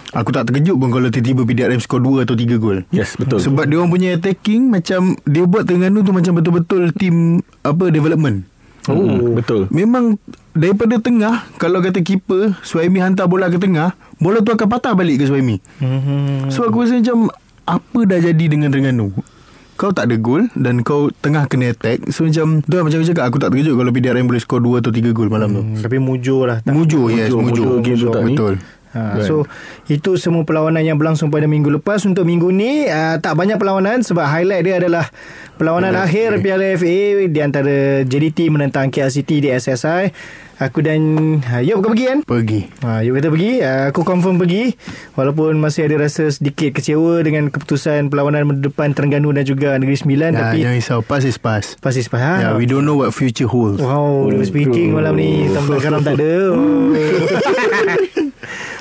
Aku 0.10 0.30
tak 0.30 0.44
terkejut 0.46 0.74
pun 0.74 0.90
Kalau 0.90 1.08
tiba-tiba 1.08 1.44
PDRM 1.44 1.78
skor 1.78 2.00
2 2.00 2.24
atau 2.24 2.34
3 2.34 2.48
gol 2.58 2.84
Yes, 2.90 3.16
betul. 3.16 3.40
Sebab 3.40 3.64
dia 3.64 3.76
orang 3.76 3.90
punya 3.90 4.10
attacking 4.12 4.68
Macam 4.68 5.16
Dia 5.22 5.44
buat 5.44 5.64
Terengganu 5.64 6.02
tu 6.02 6.12
Macam 6.12 6.34
betul-betul 6.34 6.92
Team 6.94 7.16
Apa 7.62 7.88
Development 7.88 8.44
Oh, 8.88 9.36
betul. 9.36 9.68
Memang 9.70 10.16
Daripada 10.52 10.96
tengah 10.98 11.44
Kalau 11.56 11.80
kata 11.80 12.00
keeper 12.00 12.56
Suhaimi 12.62 13.00
hantar 13.00 13.28
bola 13.28 13.48
ke 13.48 13.56
tengah 13.56 13.92
Bola 14.16 14.40
tu 14.40 14.50
akan 14.50 14.64
patah 14.66 14.96
balik 14.96 15.20
ke 15.20 15.28
Suhaimi 15.28 15.60
Mhm. 15.80 16.48
So 16.50 16.64
aku 16.64 16.82
rasa 16.82 16.96
macam 16.98 17.28
Apa 17.64 18.00
dah 18.04 18.20
jadi 18.22 18.46
dengan 18.48 18.68
Terengganu 18.68 19.12
kau 19.78 19.94
tak 19.94 20.10
ada 20.10 20.18
gol 20.18 20.50
Dan 20.58 20.82
kau 20.82 21.14
tengah 21.14 21.46
kena 21.46 21.72
attack 21.72 22.10
So 22.10 22.26
macam 22.26 22.66
Tu 22.66 22.74
lah 22.74 22.84
macam 22.84 22.98
aku 22.98 23.08
cakap 23.08 23.24
Aku 23.30 23.38
tak 23.38 23.54
terkejut 23.54 23.78
Kalau 23.78 23.92
PDRM 23.94 24.26
boleh 24.26 24.42
skor 24.42 24.60
2 24.60 24.82
atau 24.82 24.90
3 24.90 25.14
gol 25.14 25.30
malam 25.30 25.50
tu 25.54 25.62
Hmm, 25.62 25.78
Tapi 25.80 26.02
mujur 26.02 26.50
lah 26.50 26.60
tak? 26.60 26.74
Mujur 26.74 27.08
yes 27.08 27.30
Mujur, 27.30 27.46
Mujur, 27.46 27.66
mujur 27.80 27.96
tu 27.96 28.08
tak 28.12 28.24
ni. 28.26 28.34
Betul 28.34 28.56
Ha, 28.88 29.20
so 29.20 29.44
itu 29.92 30.16
semua 30.16 30.42
perlawanan 30.42 30.80
yang 30.80 30.96
berlangsung 30.96 31.28
pada 31.28 31.44
minggu 31.44 31.70
lepas 31.70 32.02
untuk 32.08 32.24
minggu 32.24 32.50
ni 32.50 32.88
uh, 32.88 33.20
tak 33.20 33.36
banyak 33.36 33.60
perlawanan 33.60 34.00
sebab 34.02 34.26
highlight 34.26 34.64
dia 34.64 34.80
adalah 34.80 35.06
perlawanan 35.60 35.92
Piala 35.92 36.08
akhir. 36.08 36.30
Piala 36.40 36.66
FA 36.74 36.98
di 37.28 37.40
antara 37.44 37.76
JDT 38.02 38.48
menentang 38.48 38.88
KL 38.88 39.12
City 39.12 39.44
di 39.44 39.52
SSI. 39.52 40.10
Aku 40.58 40.82
dan 40.82 41.02
uh, 41.46 41.62
Yop 41.62 41.86
kau 41.86 41.94
pergi 41.94 42.06
kan? 42.10 42.20
Pergi 42.26 42.66
Ha, 42.82 43.06
Yop 43.06 43.22
kata 43.22 43.30
pergi 43.30 43.52
uh, 43.62 43.94
Aku 43.94 44.02
confirm 44.02 44.42
pergi 44.42 44.74
Walaupun 45.14 45.54
masih 45.62 45.86
ada 45.86 46.02
rasa 46.02 46.34
sedikit 46.34 46.74
kecewa 46.74 47.22
Dengan 47.22 47.54
keputusan 47.54 48.10
perlawanan 48.10 48.58
depan 48.58 48.98
Terengganu 48.98 49.30
dan 49.38 49.46
juga 49.46 49.78
Negeri 49.78 50.02
Sembilan 50.02 50.34
nah, 50.34 50.50
Tapi 50.50 50.66
Jangan 50.66 50.78
risau 50.82 51.00
Pass 51.06 51.30
is 51.30 51.38
pass 51.38 51.78
pasti 51.78 52.02
sepas 52.02 52.22
ha? 52.26 52.34
yeah, 52.42 52.52
We 52.58 52.66
don't 52.66 52.90
know 52.90 52.98
what 52.98 53.14
future 53.14 53.46
holds 53.46 53.78
Wow, 53.78 54.34
oh, 54.34 54.42
speaking 54.42 54.98
malam 54.98 55.22
ni 55.22 55.46
Tambah 55.54 55.78
karam 55.78 56.02
tak 56.02 56.18
ada 56.18 56.50
oh. 56.58 56.90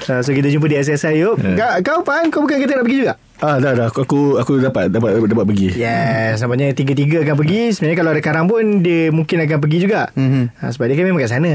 Ha, 0.09 0.25
So 0.25 0.33
kita 0.33 0.49
jumpa 0.49 0.73
di 0.73 0.81
SSI 0.81 1.21
Yop 1.21 1.37
Ya. 1.45 1.61
Kau, 1.61 1.69
kau 1.85 2.01
Pan 2.09 2.33
Kau 2.33 2.41
bukan 2.41 2.57
kata 2.57 2.81
nak 2.81 2.89
pergi 2.89 3.05
juga? 3.05 3.21
Ah 3.37 3.61
dah 3.61 3.77
dah. 3.77 3.93
Aku 3.93 4.01
aku, 4.01 4.19
aku 4.41 4.53
dapat 4.65 4.89
dapat 4.89 5.21
dapat, 5.21 5.29
dapat 5.29 5.47
pergi. 5.53 5.69
Yes 5.77 6.41
Nampaknya 6.41 6.73
tiga-tiga 6.73 7.21
akan 7.21 7.37
pergi. 7.37 7.69
Sebenarnya 7.77 7.99
kalau 8.01 8.11
ada 8.17 8.23
karang 8.25 8.47
pun 8.49 8.81
Dia 8.81 9.13
mungkin 9.13 9.45
akan 9.45 9.59
pergi 9.61 9.79
juga. 9.85 10.09
Mhm. 10.17 10.57
ha, 10.57 10.73
Sebab 10.73 10.89
dia 10.89 10.97
kan 10.97 11.05
memang 11.05 11.21
kat 11.21 11.33
sana. 11.37 11.55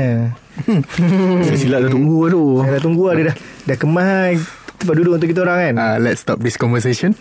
Saya 1.49 1.57
silap 1.57 1.89
dah 1.89 1.91
tunggu 1.91 2.29
tu. 2.29 2.61
Saya 2.61 2.77
dah 2.77 2.83
tunggu 2.85 3.03
lah 3.09 3.15
Dia 3.17 3.25
dah, 3.33 3.35
dah 3.65 3.77
kemas 3.81 4.37
Tempat 4.77 4.93
duduk 4.97 5.13
untuk 5.17 5.27
kita 5.29 5.41
orang 5.41 5.57
kan. 5.57 5.73
Uh, 5.81 5.97
Let's 6.05 6.21
stop 6.21 6.37
this 6.41 6.57
conversation. 6.57 7.17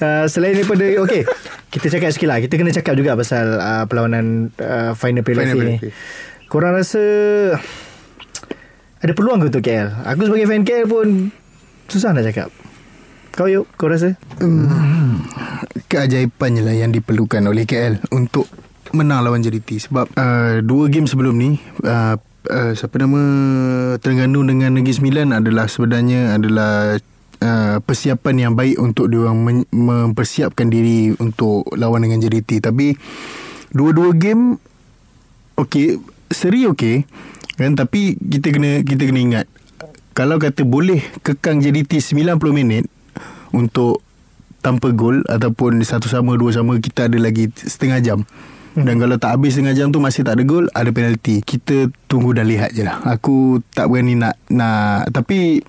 Uh, 0.00 0.24
Selain 0.32 0.56
daripada 0.56 0.84
Okay 1.04 1.28
Kita 1.68 1.92
cakap 1.92 2.08
sikit 2.16 2.28
lah. 2.32 2.40
Kita 2.40 2.56
kena 2.56 2.72
cakap 2.72 2.96
juga 2.96 3.20
Pasal 3.20 3.60
uh, 3.60 3.84
perlawanan 3.84 4.48
uh, 4.56 4.96
Final 4.96 5.20
Piala 5.20 5.52
ni. 5.52 5.76
Korang 6.48 6.72
rasa 6.72 7.04
Ada 9.04 9.12
peluang 9.12 9.44
ke 9.44 9.52
untuk 9.52 9.60
KL 9.60 9.92
Aku 10.08 10.24
sebagai 10.24 10.48
fan 10.48 10.64
KL 10.64 10.88
pun 10.88 11.08
Susah 11.86 12.10
nak 12.12 12.26
cakap. 12.26 12.50
Kau 13.36 13.44
yuk 13.52 13.68
Kau 13.76 13.92
rasa? 13.92 14.16
Keajaiban 15.92 16.56
je 16.56 16.62
lah 16.64 16.72
Yang 16.72 17.04
diperlukan 17.04 17.44
oleh 17.44 17.68
KL 17.68 18.00
Untuk 18.16 18.48
menang 18.96 19.28
lawan 19.28 19.44
JDT 19.44 19.90
sebab 19.90 20.08
uh, 20.16 20.64
dua 20.64 20.88
game 20.88 21.04
sebelum 21.04 21.36
ni 21.36 21.60
uh, 21.84 22.16
uh, 22.48 22.72
siapa 22.72 22.96
nama 22.96 23.20
Terengganu 24.00 24.46
dengan 24.46 24.72
Negeri 24.72 24.94
Sembilan 24.94 25.36
adalah 25.36 25.66
sebenarnya 25.68 26.38
adalah 26.38 26.96
uh, 27.42 27.76
persiapan 27.82 28.34
yang 28.48 28.52
baik 28.54 28.78
untuk 28.78 29.10
dia 29.10 29.26
orang 29.26 29.38
men- 29.42 29.68
mempersiapkan 29.74 30.70
diri 30.70 31.12
untuk 31.18 31.66
lawan 31.74 32.06
dengan 32.06 32.22
JDT 32.22 32.64
tapi 32.64 32.94
dua-dua 33.74 34.14
game 34.16 34.56
okey 35.58 35.98
seri 36.30 36.64
okey 36.70 37.04
kan? 37.58 37.74
Tapi 37.74 38.16
kita 38.16 38.54
kena 38.54 38.80
kita 38.86 39.02
kena 39.04 39.20
ingat 39.20 39.46
kalau 40.16 40.40
kata 40.40 40.64
boleh 40.64 41.04
kekang 41.20 41.60
JDT 41.60 42.00
90 42.00 42.40
minit 42.56 42.88
untuk 43.52 44.00
tanpa 44.64 44.88
gol 44.96 45.20
ataupun 45.28 45.84
satu 45.84 46.08
sama 46.08 46.40
dua 46.40 46.56
sama 46.56 46.80
kita 46.80 47.12
ada 47.12 47.20
lagi 47.20 47.52
setengah 47.52 48.00
jam. 48.00 48.20
Dan 48.76 49.00
kalau 49.00 49.16
tak 49.16 49.32
habis 49.36 49.56
setengah 49.56 49.72
jam 49.72 49.88
tu 49.88 50.04
masih 50.04 50.20
tak 50.20 50.36
ada 50.36 50.44
gol, 50.44 50.68
ada 50.72 50.88
penalti. 50.92 51.40
Kita 51.40 51.88
tunggu 52.08 52.36
dan 52.36 52.44
lihat 52.44 52.76
je 52.76 52.84
lah. 52.84 53.00
Aku 53.08 53.64
tak 53.72 53.88
berani 53.88 54.20
nak 54.20 54.36
nak 54.52 55.08
tapi 55.12 55.64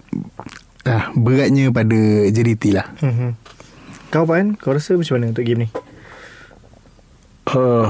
ah, 0.84 1.12
beratnya 1.16 1.72
pada 1.72 2.00
JDT 2.32 2.76
lah. 2.76 2.88
Mhm. 3.04 3.32
Kau 4.12 4.24
Pan, 4.24 4.56
kau 4.56 4.72
rasa 4.72 4.96
macam 4.96 5.20
mana 5.20 5.36
untuk 5.36 5.44
game 5.44 5.68
ni? 5.68 5.70
Uh, 7.48 7.88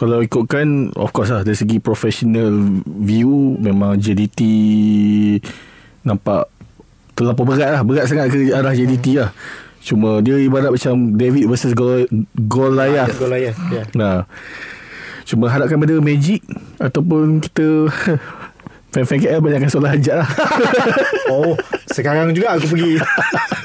kalau 0.00 0.24
ikutkan 0.24 0.88
Of 0.96 1.12
course 1.12 1.28
lah 1.28 1.44
Dari 1.44 1.60
segi 1.60 1.76
professional 1.76 2.80
view 2.88 3.60
Memang 3.60 4.00
JDT 4.00 4.40
Nampak 6.04 6.46
Terlampau 7.16 7.44
berat 7.48 7.74
lah 7.74 7.82
Berat 7.82 8.06
sangat 8.06 8.30
ke 8.30 8.52
arah 8.52 8.76
JDT 8.76 9.06
lah 9.18 9.30
Cuma 9.84 10.24
dia 10.24 10.40
ibarat 10.40 10.72
macam 10.72 11.16
David 11.16 11.44
versus 11.48 11.76
Gol 11.76 12.08
Goliath 12.36 13.16
Gol 13.20 13.32
layar. 13.32 13.54
Ya. 13.68 13.84
Nah 13.92 14.24
Cuma 15.24 15.48
harapkan 15.48 15.80
pada 15.80 15.96
Magic 16.00 16.44
Ataupun 16.76 17.40
kita 17.40 17.88
Fan-fan 18.94 19.18
KL 19.18 19.42
banyakkan 19.42 19.66
solat 19.66 19.98
hajat 19.98 20.22
lah 20.22 20.30
Oh, 21.34 21.58
sekarang 21.90 22.30
juga 22.30 22.54
aku 22.54 22.68
pergi. 22.70 23.00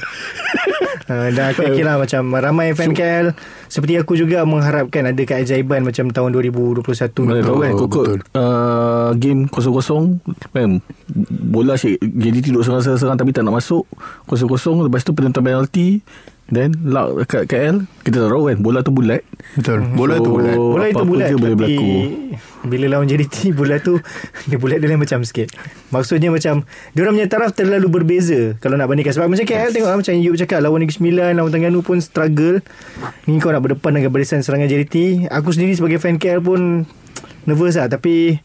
Uh, 1.10 1.26
dan 1.28 1.50
aku 1.50 1.66
yakin 1.66 1.84
lah 1.84 1.98
macam 1.98 2.22
ramai 2.30 2.70
fan 2.70 2.94
KL 2.94 3.34
seperti 3.66 3.98
aku 3.98 4.14
juga 4.14 4.42
mengharapkan 4.42 5.02
ada 5.04 5.18
keajaiban 5.18 5.82
macam 5.82 6.06
tahun 6.06 6.30
2021 6.32 6.86
Mana 7.20 7.34
ni. 7.34 7.42
tahu 7.42 7.58
kan 7.58 7.72
Oh, 7.72 7.78
Kokot 7.80 8.04
betul. 8.06 8.18
uh, 8.32 9.10
Game 9.16 9.40
kosong-kosong 9.44 10.22
kan, 10.48 10.78
Bola 11.42 11.74
asyik 11.74 11.98
JDT 11.98 12.50
duduk 12.50 12.62
serang-serang 12.62 13.16
Tapi 13.16 13.30
tak 13.30 13.42
nak 13.42 13.58
masuk 13.58 13.90
Kosong-kosong 14.24 14.86
Lepas 14.86 15.02
tu 15.02 15.10
penonton 15.10 15.42
penalti 15.42 15.98
Then 16.50 16.74
lock 16.82 17.22
dekat 17.24 17.46
KL 17.46 17.86
Kita 18.02 18.26
tak 18.26 18.30
tahu 18.34 18.50
kan 18.50 18.58
Bola 18.58 18.82
tu 18.82 18.90
bulat 18.90 19.22
Betul. 19.54 19.86
Bola 19.94 20.18
tu 20.18 20.30
So, 20.30 20.34
bulat. 20.34 20.56
Bola 20.58 20.84
itu 20.86 21.04
bulat 21.06 21.26
je 21.26 21.36
boleh 21.38 21.54
tapi 21.54 21.74
berlaku. 21.78 21.90
bila 22.60 22.84
lawan 22.92 23.08
JDT 23.08 23.36
bola 23.58 23.80
tu 23.80 23.96
dia 24.46 24.60
bulat 24.60 24.78
dia 24.78 24.92
lain 24.92 25.00
macam 25.00 25.24
sikit. 25.24 25.48
Maksudnya 25.88 26.28
macam 26.28 26.68
dia 26.92 27.00
orang 27.00 27.14
punya 27.16 27.28
taraf 27.30 27.50
terlalu 27.56 27.88
berbeza 27.88 28.54
kalau 28.60 28.76
nak 28.76 28.86
bandingkan 28.86 29.16
sebab 29.16 29.32
macam 29.32 29.48
KL 29.48 29.72
tengok 29.72 29.88
lah, 29.88 29.96
macam 29.96 30.12
Yub 30.12 30.36
cakap 30.36 30.60
lawan 30.60 30.84
Negeri 30.84 30.96
Sembilan 31.00 31.30
lawan 31.40 31.50
Terengganu 31.50 31.80
pun 31.80 31.98
struggle. 31.98 32.60
Ni 33.24 33.40
kau 33.40 33.48
nak 33.48 33.64
berdepan 33.64 33.96
dengan 33.96 34.12
barisan 34.12 34.44
serangan 34.44 34.68
JDT. 34.68 35.26
Aku 35.32 35.50
sendiri 35.50 35.72
sebagai 35.72 35.96
fan 35.96 36.20
KL 36.20 36.44
pun 36.44 36.84
nervous 37.48 37.80
lah 37.80 37.88
tapi 37.88 38.36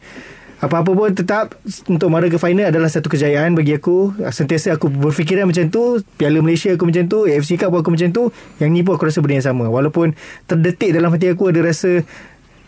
apa-apa 0.67 0.91
pun 0.91 1.10
tetap 1.13 1.56
untuk 1.88 2.10
mara 2.10 2.25
ke 2.28 2.38
final 2.41 2.69
adalah 2.69 2.89
satu 2.89 3.08
kejayaan 3.08 3.54
bagi 3.54 3.78
aku. 3.78 4.13
Sentiasa 4.34 4.75
aku 4.75 4.91
berfikiran 4.91 5.47
macam 5.47 5.69
tu. 5.69 6.01
Piala 6.19 6.41
Malaysia 6.41 6.73
aku 6.73 6.86
macam 6.89 7.06
tu. 7.06 7.30
AFC 7.30 7.56
Cup 7.56 7.73
aku 7.73 7.93
macam 7.93 8.10
tu. 8.12 8.34
Yang 8.58 8.69
ni 8.73 8.82
pun 8.82 8.97
aku 8.97 9.08
rasa 9.08 9.21
benda 9.21 9.39
yang 9.39 9.47
sama. 9.47 9.65
Walaupun 9.69 10.17
terdetik 10.49 10.91
dalam 10.91 11.13
hati 11.13 11.32
aku 11.32 11.54
ada 11.54 11.62
rasa 11.62 12.01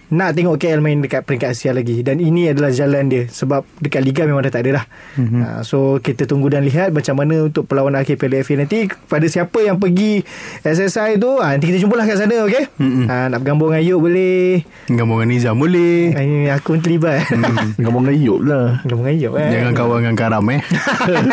nak 0.08 0.40
tengok 0.40 0.56
KL 0.56 0.80
main 0.80 1.04
dekat 1.04 1.28
peringkat 1.28 1.52
Asia 1.52 1.76
lagi 1.76 2.00
dan 2.00 2.24
ini 2.24 2.48
adalah 2.48 2.72
jalan 2.72 3.12
dia 3.12 3.28
sebab 3.28 3.68
dekat 3.84 4.00
liga 4.00 4.24
memang 4.24 4.40
dah 4.48 4.54
tak 4.56 4.64
ada 4.64 4.80
dah. 4.80 4.86
Mm-hmm. 5.20 5.42
Uh, 5.44 5.62
so 5.68 5.78
kita 6.00 6.24
tunggu 6.24 6.48
dan 6.48 6.64
lihat 6.64 6.96
macam 6.96 7.20
mana 7.20 7.52
untuk 7.52 7.68
perlawanan 7.68 8.08
akhir 8.08 8.16
Piala 8.16 8.40
FA 8.40 8.56
nanti 8.56 8.88
pada 8.88 9.28
siapa 9.28 9.60
yang 9.60 9.76
pergi 9.76 10.24
SSI 10.64 11.20
tu 11.20 11.36
uh, 11.36 11.50
nanti 11.52 11.68
kita 11.68 11.84
jumpalah 11.84 12.08
kat 12.08 12.24
sana 12.24 12.48
okey. 12.48 12.72
Mm-hmm. 12.80 13.06
Uh, 13.12 13.26
nak 13.36 13.40
bergambung 13.44 13.76
dengan 13.76 13.84
Yuk 13.84 14.00
boleh. 14.08 14.64
Gambung 14.88 15.18
dengan 15.20 15.30
Nizam 15.36 15.56
boleh. 15.60 16.16
Uh, 16.16 16.24
ini 16.24 16.48
aku 16.56 16.78
pun 16.78 16.80
terlibat. 16.80 17.28
Gabung 17.84 18.04
dengan 18.08 18.18
Yop 18.22 18.40
lah 18.48 18.68
Gambung 18.88 19.06
dengan 19.12 19.20
Yuk 19.28 19.34
eh. 19.42 19.50
Jangan 19.52 19.74
kawan 19.76 19.98
dengan 20.04 20.16
Karam 20.16 20.46
eh. 20.54 20.62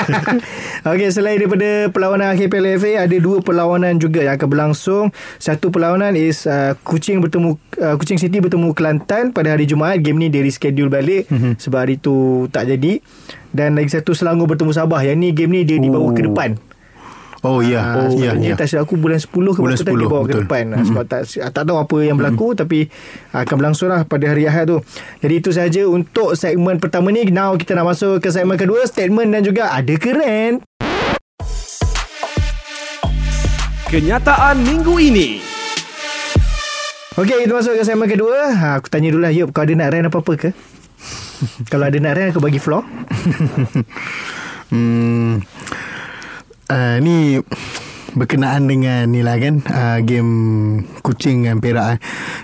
Okey, 0.90 1.08
selain 1.14 1.36
daripada 1.38 1.88
perlawanan 1.92 2.32
akhir 2.32 2.50
Piala 2.50 2.74
FA, 2.80 3.06
ada 3.06 3.16
dua 3.20 3.38
perlawanan 3.40 3.96
juga 4.00 4.24
yang 4.24 4.34
akan 4.34 4.48
berlangsung. 4.48 5.04
Satu 5.38 5.70
perlawanan 5.70 6.16
is 6.18 6.48
uh, 6.48 6.76
Kuching 6.82 7.20
bertemu 7.20 7.56
uh, 7.80 7.94
Kuching 8.00 8.18
City 8.20 8.40
bertemu 8.40 8.63
Kelantan 8.72 9.34
pada 9.34 9.52
hari 9.52 9.68
Jumaat. 9.68 10.00
Game 10.00 10.16
ni 10.16 10.30
dia 10.30 10.40
reschedule 10.40 10.88
balik 10.88 11.28
mm-hmm. 11.28 11.60
sebab 11.60 11.78
hari 11.82 11.98
tu 11.98 12.46
tak 12.48 12.70
jadi. 12.70 13.02
Dan 13.50 13.76
lagi 13.76 13.90
satu 13.90 14.16
Selangor 14.16 14.48
bertemu 14.48 14.72
Sabah. 14.72 15.02
Yang 15.02 15.18
ni 15.18 15.28
game 15.34 15.52
ni 15.52 15.60
dia 15.62 15.76
dibawa 15.76 16.08
Oh. 16.08 16.14
ke 16.14 16.22
depan. 16.22 16.56
Oh 17.44 17.60
ya, 17.60 17.84
Ah, 17.84 18.08
ya, 18.08 18.32
Ini 18.32 18.48
ya. 18.48 18.56
tak 18.56 18.72
silap 18.72 18.88
aku 18.88 18.96
bulan 18.96 19.20
10 19.20 19.28
ke 19.52 19.60
Bulan 19.60 19.76
berapa 19.76 19.84
tadi 19.84 20.00
10, 20.00 20.08
bawa 20.08 20.22
ke 20.22 20.28
betul. 20.32 20.42
depan 20.48 20.64
mm-hmm. 20.64 20.86
sebab 20.88 21.04
tak 21.04 21.20
tak 21.52 21.62
tahu 21.62 21.76
apa 21.76 21.96
yang 22.00 22.16
berlaku 22.16 22.46
mm-hmm. 22.48 22.60
tapi 22.64 22.78
akan 23.36 23.54
berlangsung 23.60 23.88
lah 23.92 24.00
pada 24.02 24.24
hari 24.24 24.48
Ahad 24.48 24.64
tu. 24.66 24.78
Jadi 25.20 25.34
itu 25.36 25.50
saja 25.52 25.84
untuk 25.84 26.32
segmen 26.34 26.80
pertama 26.80 27.12
ni. 27.12 27.28
Now 27.28 27.52
kita 27.54 27.76
nak 27.76 27.92
masuk 27.92 28.24
ke 28.24 28.32
segmen 28.32 28.56
kedua, 28.56 28.88
statement 28.88 29.28
dan 29.28 29.44
juga 29.44 29.68
ada 29.68 29.92
keren. 29.92 30.64
Kenyataan 33.84 34.56
minggu 34.58 34.94
ini. 34.98 35.38
Okey, 37.14 37.46
kita 37.46 37.54
masuk 37.54 37.78
ke 37.78 37.86
segmen 37.86 38.10
kedua. 38.10 38.50
Ha, 38.50 38.82
aku 38.82 38.90
tanya 38.90 39.14
dulu 39.14 39.22
lah, 39.22 39.30
Yop, 39.30 39.54
kau 39.54 39.62
ada 39.62 39.70
nak 39.70 39.94
rant 39.94 40.10
apa-apa 40.10 40.34
ke? 40.34 40.50
Kalau 41.70 41.86
ada 41.86 41.94
nak 42.02 42.10
rant, 42.18 42.34
aku 42.34 42.42
bagi 42.42 42.58
floor. 42.58 42.82
Hmm, 44.74 45.44
uh, 46.66 46.96
ni 46.98 47.38
berkenaan 48.16 48.66
dengan 48.66 49.06
ni 49.06 49.22
lah 49.22 49.38
kan 49.38 49.62
uh, 49.70 49.98
game 50.02 50.32
kucing 51.04 51.46
dengan 51.46 51.62
perak 51.62 51.86
eh. 51.94 51.98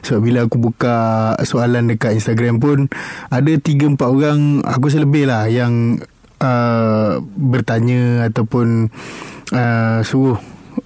sebab 0.06 0.20
bila 0.22 0.38
aku 0.46 0.60
buka 0.60 0.94
soalan 1.42 1.90
dekat 1.90 2.20
Instagram 2.20 2.62
pun 2.62 2.86
ada 3.32 3.50
3 3.50 3.66
4 3.66 3.98
orang 3.98 4.62
aku 4.62 4.92
rasa 4.92 5.02
lebih 5.02 5.26
lah 5.26 5.48
yang 5.50 5.98
uh, 6.44 7.18
bertanya 7.24 8.30
ataupun 8.30 8.92
uh, 9.50 9.98
suruh 10.06 10.38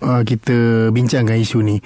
uh, 0.05 0.23
kita 0.23 0.57
bincangkan 0.91 1.35
isu 1.35 1.59
ni. 1.61 1.81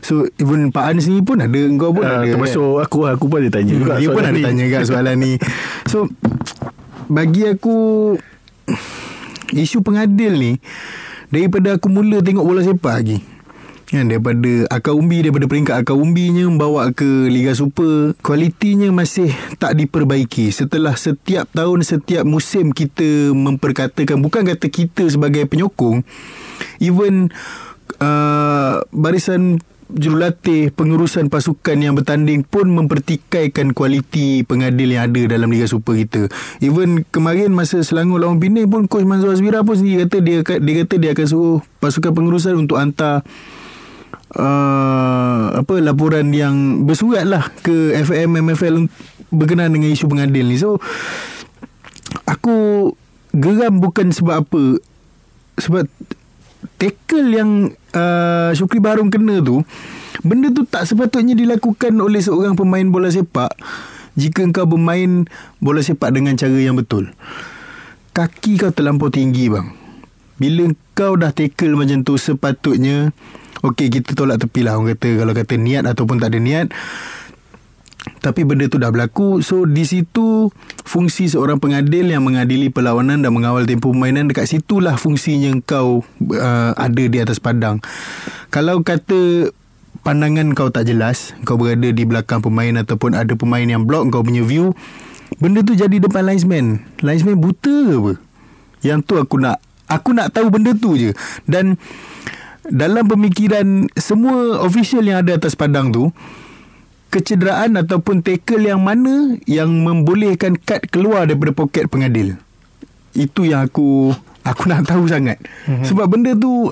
So 0.00 0.22
even 0.38 0.70
Pak 0.70 0.84
An 0.86 0.96
sendiri 0.96 1.20
pun 1.20 1.42
ada 1.42 1.58
engkau 1.58 1.90
pun 1.90 2.06
uh, 2.06 2.22
ada 2.22 2.30
Termasuk 2.30 2.78
aku 2.78 3.10
Aku 3.10 3.26
pun 3.26 3.42
ada 3.42 3.50
tanya 3.50 3.74
Hmm, 3.74 3.80
juga 3.82 3.92
Dia 3.98 4.06
pun 4.06 4.14
soalan 4.16 4.30
ada 4.30 4.38
ni. 4.38 4.44
tanya 4.46 4.64
kat 4.70 4.82
soalan 4.86 5.16
ni. 5.18 5.32
So 5.84 5.98
Bagi 7.08 7.42
aku 7.48 7.76
Isu 9.50 9.82
pengadil 9.82 10.32
ni 10.34 10.52
Daripada 11.26 11.74
aku 11.74 11.90
mula 11.90 12.22
tengok 12.22 12.44
bola 12.44 12.62
sepak 12.62 13.02
lagi 13.02 13.18
Kan? 13.86 14.06
Daripada 14.06 14.66
akar 14.68 14.94
umbi 14.94 15.22
Daripada 15.22 15.46
peringkat 15.46 15.74
akar 15.74 15.94
umbinya 15.94 16.46
Bawa 16.50 16.90
ke 16.90 17.26
Liga 17.26 17.50
Super 17.50 18.14
Kualitinya 18.18 18.90
masih 18.92 19.30
tak 19.58 19.74
diperbaiki. 19.74 20.50
Setelah 20.50 20.94
setiap 20.94 21.50
tahun 21.50 21.82
Setiap 21.82 22.22
musim 22.22 22.70
kita 22.70 23.30
memperkatakan 23.30 24.18
Bukan 24.18 24.42
kata 24.44 24.66
kita 24.66 25.06
sebagai 25.06 25.46
penyokong 25.46 26.06
Even 26.78 27.32
uh, 28.00 28.82
Barisan 28.92 29.60
jurulatih 29.86 30.74
pengurusan 30.74 31.30
pasukan 31.30 31.78
yang 31.78 31.94
bertanding 31.94 32.42
pun 32.42 32.66
mempertikaikan 32.74 33.70
kualiti 33.70 34.42
pengadil 34.42 34.90
yang 34.90 35.06
ada 35.06 35.38
dalam 35.38 35.46
Liga 35.46 35.70
Super 35.70 35.94
kita. 35.94 36.26
Even 36.58 37.06
kemarin 37.14 37.54
masa 37.54 37.86
Selangor 37.86 38.18
lawan 38.18 38.42
Penang 38.42 38.66
pun 38.66 38.90
coach 38.90 39.06
Manzur 39.06 39.30
Azmira 39.30 39.62
pun 39.62 39.78
sendiri 39.78 40.06
kata 40.06 40.18
dia 40.26 40.42
dia 40.42 40.74
kata 40.82 40.94
dia 40.98 41.10
akan 41.14 41.26
suruh 41.30 41.58
pasukan 41.78 42.10
pengurusan 42.10 42.58
untuk 42.58 42.82
hantar 42.82 43.22
uh, 44.34 45.54
apa 45.54 45.74
laporan 45.78 46.34
yang 46.34 46.82
bersurat 46.82 47.22
lah 47.22 47.46
ke 47.62 47.94
FM 47.94 48.42
MFL 48.42 48.90
berkenaan 49.30 49.70
dengan 49.70 49.94
isu 49.94 50.10
pengadil 50.10 50.50
ni. 50.50 50.58
So 50.58 50.82
aku 52.26 52.90
geram 53.30 53.78
bukan 53.78 54.10
sebab 54.10 54.42
apa 54.42 54.82
sebab 55.62 55.86
tackle 56.76 57.28
yang 57.32 57.50
uh, 57.96 58.52
Syukri 58.52 58.80
Baharun 58.80 59.08
kena 59.08 59.40
tu 59.40 59.64
benda 60.24 60.48
tu 60.52 60.64
tak 60.64 60.88
sepatutnya 60.88 61.36
dilakukan 61.36 61.92
oleh 62.00 62.20
seorang 62.24 62.56
pemain 62.56 62.84
bola 62.88 63.12
sepak 63.12 63.52
jika 64.16 64.40
engkau 64.40 64.64
bermain 64.64 65.28
bola 65.60 65.84
sepak 65.84 66.08
dengan 66.16 66.34
cara 66.40 66.56
yang 66.56 66.74
betul. 66.74 67.12
Kaki 68.16 68.56
kau 68.56 68.72
terlampau 68.72 69.12
tinggi 69.12 69.52
bang. 69.52 69.76
Bila 70.40 70.72
kau 70.96 71.20
dah 71.20 71.36
tackle 71.36 71.76
macam 71.76 72.04
tu 72.04 72.16
sepatutnya 72.16 73.12
Okey 73.64 73.88
kita 73.88 74.12
tolak 74.12 74.36
tepi 74.36 74.64
lah 74.64 74.76
Orang 74.76 74.92
kata. 74.96 75.20
Kalau 75.20 75.32
kata 75.32 75.54
niat 75.56 75.84
ataupun 75.88 76.20
tak 76.20 76.32
ada 76.32 76.38
niat 76.40 76.72
tapi 78.06 78.46
benda 78.46 78.70
tu 78.70 78.78
dah 78.78 78.90
berlaku 78.90 79.42
So 79.42 79.66
di 79.66 79.82
situ 79.82 80.50
Fungsi 80.86 81.26
seorang 81.26 81.58
pengadil 81.58 82.06
Yang 82.06 82.22
mengadili 82.22 82.70
perlawanan 82.70 83.22
Dan 83.22 83.34
mengawal 83.34 83.66
tempoh 83.66 83.90
permainan 83.90 84.30
Dekat 84.30 84.46
situlah 84.46 84.94
fungsinya 84.94 85.50
kau 85.66 86.06
uh, 86.30 86.70
Ada 86.74 87.02
di 87.06 87.18
atas 87.18 87.42
padang 87.42 87.82
Kalau 88.54 88.82
kata 88.86 89.50
pandangan 90.06 90.54
kau 90.54 90.70
tak 90.70 90.86
jelas, 90.86 91.34
kau 91.42 91.58
berada 91.58 91.90
di 91.90 92.06
belakang 92.06 92.38
pemain 92.38 92.78
ataupun 92.78 93.18
ada 93.18 93.34
pemain 93.34 93.66
yang 93.66 93.82
block 93.82 94.14
kau 94.14 94.22
punya 94.22 94.46
view, 94.46 94.70
benda 95.42 95.66
tu 95.66 95.74
jadi 95.74 95.98
depan 95.98 96.22
linesman. 96.22 96.78
Linesman 97.02 97.42
buta 97.42 97.74
ke 97.90 97.94
apa? 97.98 98.12
Yang 98.86 98.98
tu 99.02 99.14
aku 99.18 99.42
nak 99.42 99.58
aku 99.90 100.14
nak 100.14 100.30
tahu 100.30 100.46
benda 100.54 100.78
tu 100.78 100.94
je. 100.94 101.10
Dan 101.42 101.74
dalam 102.70 103.02
pemikiran 103.10 103.90
semua 103.98 104.62
official 104.62 105.02
yang 105.02 105.26
ada 105.26 105.42
atas 105.42 105.58
padang 105.58 105.90
tu, 105.90 106.14
kecederaan 107.16 107.80
ataupun 107.80 108.20
tackle 108.20 108.68
yang 108.68 108.84
mana 108.84 109.40
yang 109.48 109.72
membolehkan 109.72 110.60
kad 110.60 110.84
keluar 110.86 111.24
daripada 111.24 111.56
poket 111.56 111.88
pengadil. 111.88 112.36
Itu 113.10 113.48
yang 113.48 113.64
aku 113.64 114.12
aku 114.44 114.62
nak 114.68 114.84
tahu 114.84 115.08
sangat. 115.08 115.40
Mm-hmm. 115.64 115.84
Sebab 115.88 116.06
benda 116.06 116.36
tu 116.36 116.68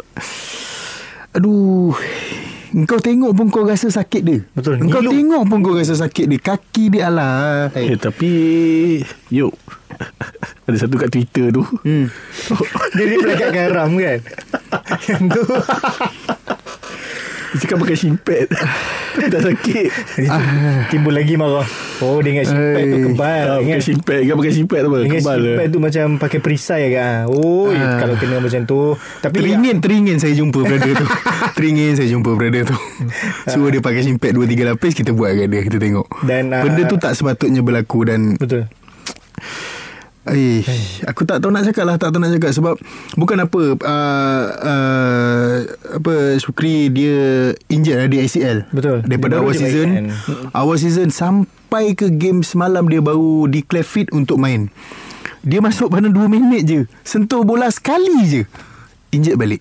aduh 1.33 1.97
Engkau 2.75 2.99
tengok 2.99 3.39
pun 3.39 3.47
kau 3.55 3.63
rasa 3.63 3.87
sakit 3.87 4.23
dia. 4.27 4.43
Betul. 4.51 4.83
Engkau 4.83 4.99
Ngilu. 4.99 5.15
tengok 5.15 5.43
pun 5.47 5.59
kau 5.63 5.79
rasa 5.79 5.95
sakit 5.95 6.27
dia. 6.27 6.41
Kaki 6.43 6.91
dia 6.91 7.07
alah. 7.07 7.71
Eh 7.71 7.95
tapi 7.95 8.31
Yuk 9.31 9.55
Ada 10.67 10.83
satu 10.83 10.99
kat 10.99 11.07
Twitter 11.07 11.55
tu 11.55 11.63
Hmm. 11.87 12.11
Dia 12.99 13.05
dia 13.07 13.17
pernah 13.23 13.37
kat 13.39 13.51
garam 13.55 13.91
kan 13.95 14.19
Yang 15.07 15.25
tu 15.31 15.43
Dia 17.55 17.59
cakap 17.61 17.79
pakai 17.79 17.95
shimpet 17.95 18.51
Tapi 19.15 19.31
tak 19.31 19.47
sakit. 19.47 19.87
Timbul 20.91 21.15
lagi 21.15 21.39
marah. 21.39 21.63
Oh 22.03 22.19
dia 22.19 22.35
ingat 22.35 22.51
simpet 22.51 22.83
tu 22.83 22.97
Ai. 22.97 23.05
kebal. 23.07 23.15
Tak, 23.15 23.55
Pakai 23.55 23.63
Ingat 23.63 23.81
shimpet 23.81 24.21
Kan 24.21 24.35
pakai 24.35 24.53
shimpet 24.53 24.79
tu 24.81 24.89
apa? 24.89 24.97
Dengan 24.99 25.15
Kebal 25.15 25.39
simpet 25.39 25.55
lah 25.57 25.67
tu 25.71 25.79
macam 25.79 26.05
pakai 26.19 26.39
perisai 26.41 26.83
kan. 26.91 27.17
Oh, 27.29 27.71
Ah. 27.71 27.95
kalau 27.97 28.15
kena 28.17 28.37
macam 28.39 28.61
tu. 28.65 28.81
Tapi 29.21 29.35
Teringin 29.37 29.77
Teringin 29.79 30.19
saya 30.19 30.35
jumpa 30.35 30.59
brother 30.61 30.93
tu. 30.93 31.07
Teringin 31.57 31.95
saya 31.95 32.09
jumpa 32.09 32.31
brother 32.33 32.63
tu. 32.67 32.77
Suruh 33.47 33.71
dia 33.71 33.79
pakai 33.79 34.03
simpet 34.03 34.35
2-3 34.35 34.43
lapis 34.67 34.93
Kita 34.93 35.15
buat 35.15 35.31
kat 35.31 35.47
dia 35.47 35.63
Kita 35.63 35.79
tengok. 35.79 36.07
Dan, 36.21 36.51
ah, 36.51 36.61
Benda 36.61 36.83
tu 36.85 36.99
tak 36.99 37.15
sepatutnya 37.15 37.63
berlaku 37.63 38.03
Dan 38.03 38.35
betul. 38.35 38.67
Eh, 40.25 40.65
aku 41.05 41.29
tak 41.29 41.45
tahu 41.45 41.53
nak 41.53 41.69
cakap 41.69 41.85
lah, 41.85 42.01
tak 42.01 42.09
tahu 42.09 42.25
nak 42.25 42.33
cakap 42.33 42.57
sebab 42.57 42.75
bukan 43.21 43.45
apa 43.45 43.61
uh, 43.77 44.45
uh, 44.57 45.55
apa 46.01 46.41
Sukri 46.41 46.89
dia 46.89 47.53
injured 47.69 48.01
lah 48.01 48.09
dia 48.09 48.25
ACL. 48.25 48.65
Betul. 48.73 49.05
Daripada 49.05 49.45
awal 49.45 49.53
season, 49.53 49.89
main. 49.93 50.07
awal 50.57 50.81
season 50.81 51.13
sampai 51.13 51.93
ke 51.93 52.09
game 52.09 52.41
semalam 52.41 52.89
dia 52.89 53.05
baru 53.05 53.53
declare 53.53 53.85
fit 53.85 54.09
untuk 54.17 54.41
main. 54.41 54.73
Dia 55.45 55.61
masuk 55.61 55.93
pada 55.93 56.09
2 56.09 56.17
minit 56.33 56.63
je. 56.65 56.81
Sentuh 57.05 57.45
bola 57.45 57.69
sekali 57.69 58.25
je. 58.25 58.43
Injured 59.13 59.37
balik. 59.37 59.61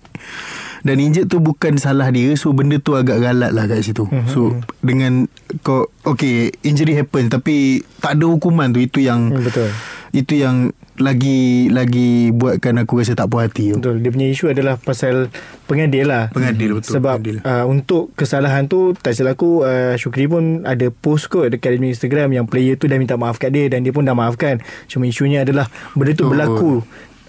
Dan 0.84 1.00
injured 1.00 1.26
tu 1.26 1.40
bukan 1.40 1.74
salah 1.74 2.08
dia 2.08 2.28
So 2.34 2.52
benda 2.52 2.76
tu 2.76 2.92
agak 2.92 3.18
galat 3.18 3.50
lah 3.50 3.64
kat 3.64 3.80
situ 3.80 4.04
Mhm. 4.04 4.28
So 4.28 4.52
dengan 4.78 5.26
kau 5.60 5.88
Okay 6.04 6.52
injury 6.60 6.92
happen 6.92 7.26
Tapi 7.26 7.80
tak 7.98 8.14
ada 8.14 8.26
hukuman 8.26 8.68
tu 8.68 8.78
Itu 8.78 9.00
yang 9.00 9.32
Hmm, 9.32 9.40
betul. 9.42 9.72
itu 10.12 10.36
yang 10.36 10.70
lagi 10.94 11.66
lagi 11.68 12.30
buatkan 12.30 12.78
aku 12.78 13.02
rasa 13.02 13.18
tak 13.18 13.26
puas 13.26 13.50
hati 13.50 13.74
tu. 13.74 13.82
Betul. 13.82 13.98
Dia 13.98 14.10
punya 14.10 14.28
isu 14.28 14.46
adalah 14.46 14.78
pasal 14.78 15.26
pengadil 15.66 16.06
lah. 16.06 16.30
Pengadil, 16.30 16.70
betul, 16.72 16.94
Sebab 16.94 17.18
pengadil. 17.18 17.36
Uh, 17.42 17.66
untuk 17.66 18.14
kesalahan 18.14 18.64
tu 18.64 18.94
tak 18.94 19.10
silap 19.10 19.34
aku 19.34 19.66
uh, 19.66 19.98
Syukri 19.98 20.30
pun 20.30 20.62
ada 20.62 20.86
post 20.88 21.26
kot 21.26 21.50
dekat 21.50 21.74
dia 21.74 21.90
Instagram 21.90 22.30
yang 22.32 22.46
player 22.46 22.78
tu 22.78 22.86
dah 22.86 22.94
minta 22.94 23.18
maaf 23.18 23.36
kat 23.36 23.50
dia 23.50 23.66
dan 23.66 23.82
dia 23.82 23.90
pun 23.90 24.06
dah 24.06 24.14
maafkan. 24.14 24.62
Cuma 24.86 25.02
isunya 25.04 25.42
adalah 25.42 25.66
benda 25.92 26.14
tu 26.14 26.22
Betul. 26.22 26.30
berlaku 26.30 26.72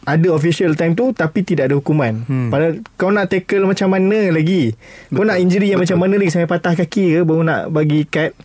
ada 0.05 0.27
official 0.31 0.77
time 0.77 0.93
tu 0.93 1.11
tapi 1.11 1.41
tidak 1.41 1.73
ada 1.73 1.75
hukuman. 1.75 2.23
Hmm. 2.29 2.49
Padahal 2.53 2.85
kau 2.95 3.09
nak 3.09 3.33
tackle 3.33 3.65
macam 3.65 3.89
mana 3.89 4.29
lagi? 4.29 4.77
Kau 5.09 5.25
nak 5.25 5.41
injury 5.41 5.73
yang 5.73 5.81
macam 5.81 5.97
mana 5.97 6.15
lagi 6.21 6.29
sampai 6.29 6.49
patah 6.49 6.77
kaki 6.77 7.17
ke 7.17 7.19
baru 7.25 7.41
nak 7.41 7.61
bagi 7.73 8.05
kad? 8.05 8.37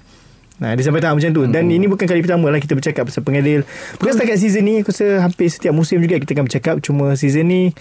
Nah, 0.61 0.77
dia 0.77 0.85
sampai 0.85 1.01
tahap 1.01 1.17
macam 1.17 1.33
tu. 1.33 1.43
Dan 1.49 1.73
ini 1.73 1.89
bukan 1.89 2.05
kali 2.05 2.21
pertama 2.21 2.53
lah 2.53 2.61
kita 2.61 2.77
bercakap 2.77 3.09
pasal 3.09 3.25
pengadil. 3.25 3.65
Bukan 3.97 4.13
setakat 4.13 4.37
season 4.37 4.69
ni, 4.69 4.85
aku 4.85 4.93
rasa 4.93 5.25
hampir 5.25 5.49
setiap 5.49 5.73
musim 5.73 5.97
juga 6.05 6.21
kita 6.21 6.37
akan 6.37 6.45
bercakap. 6.45 6.75
Cuma 6.85 7.17
season 7.17 7.49
ni 7.49 7.73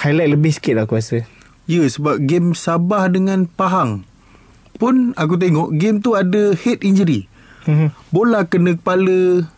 highlight 0.00 0.32
lebih 0.32 0.56
sikit 0.56 0.80
lah 0.80 0.88
aku 0.88 0.96
rasa. 0.96 1.20
Ya 1.68 1.84
sebab 1.84 2.24
game 2.24 2.56
Sabah 2.56 3.12
dengan 3.12 3.44
Pahang 3.44 4.08
pun 4.76 5.14
aku 5.14 5.38
tengok 5.38 5.76
game 5.76 6.02
tu 6.02 6.18
ada 6.18 6.56
head 6.56 6.82
injury. 6.82 7.30
Mhm. 7.64 7.92
Bola 8.12 8.44
kena 8.44 8.76
kepala 8.76 9.48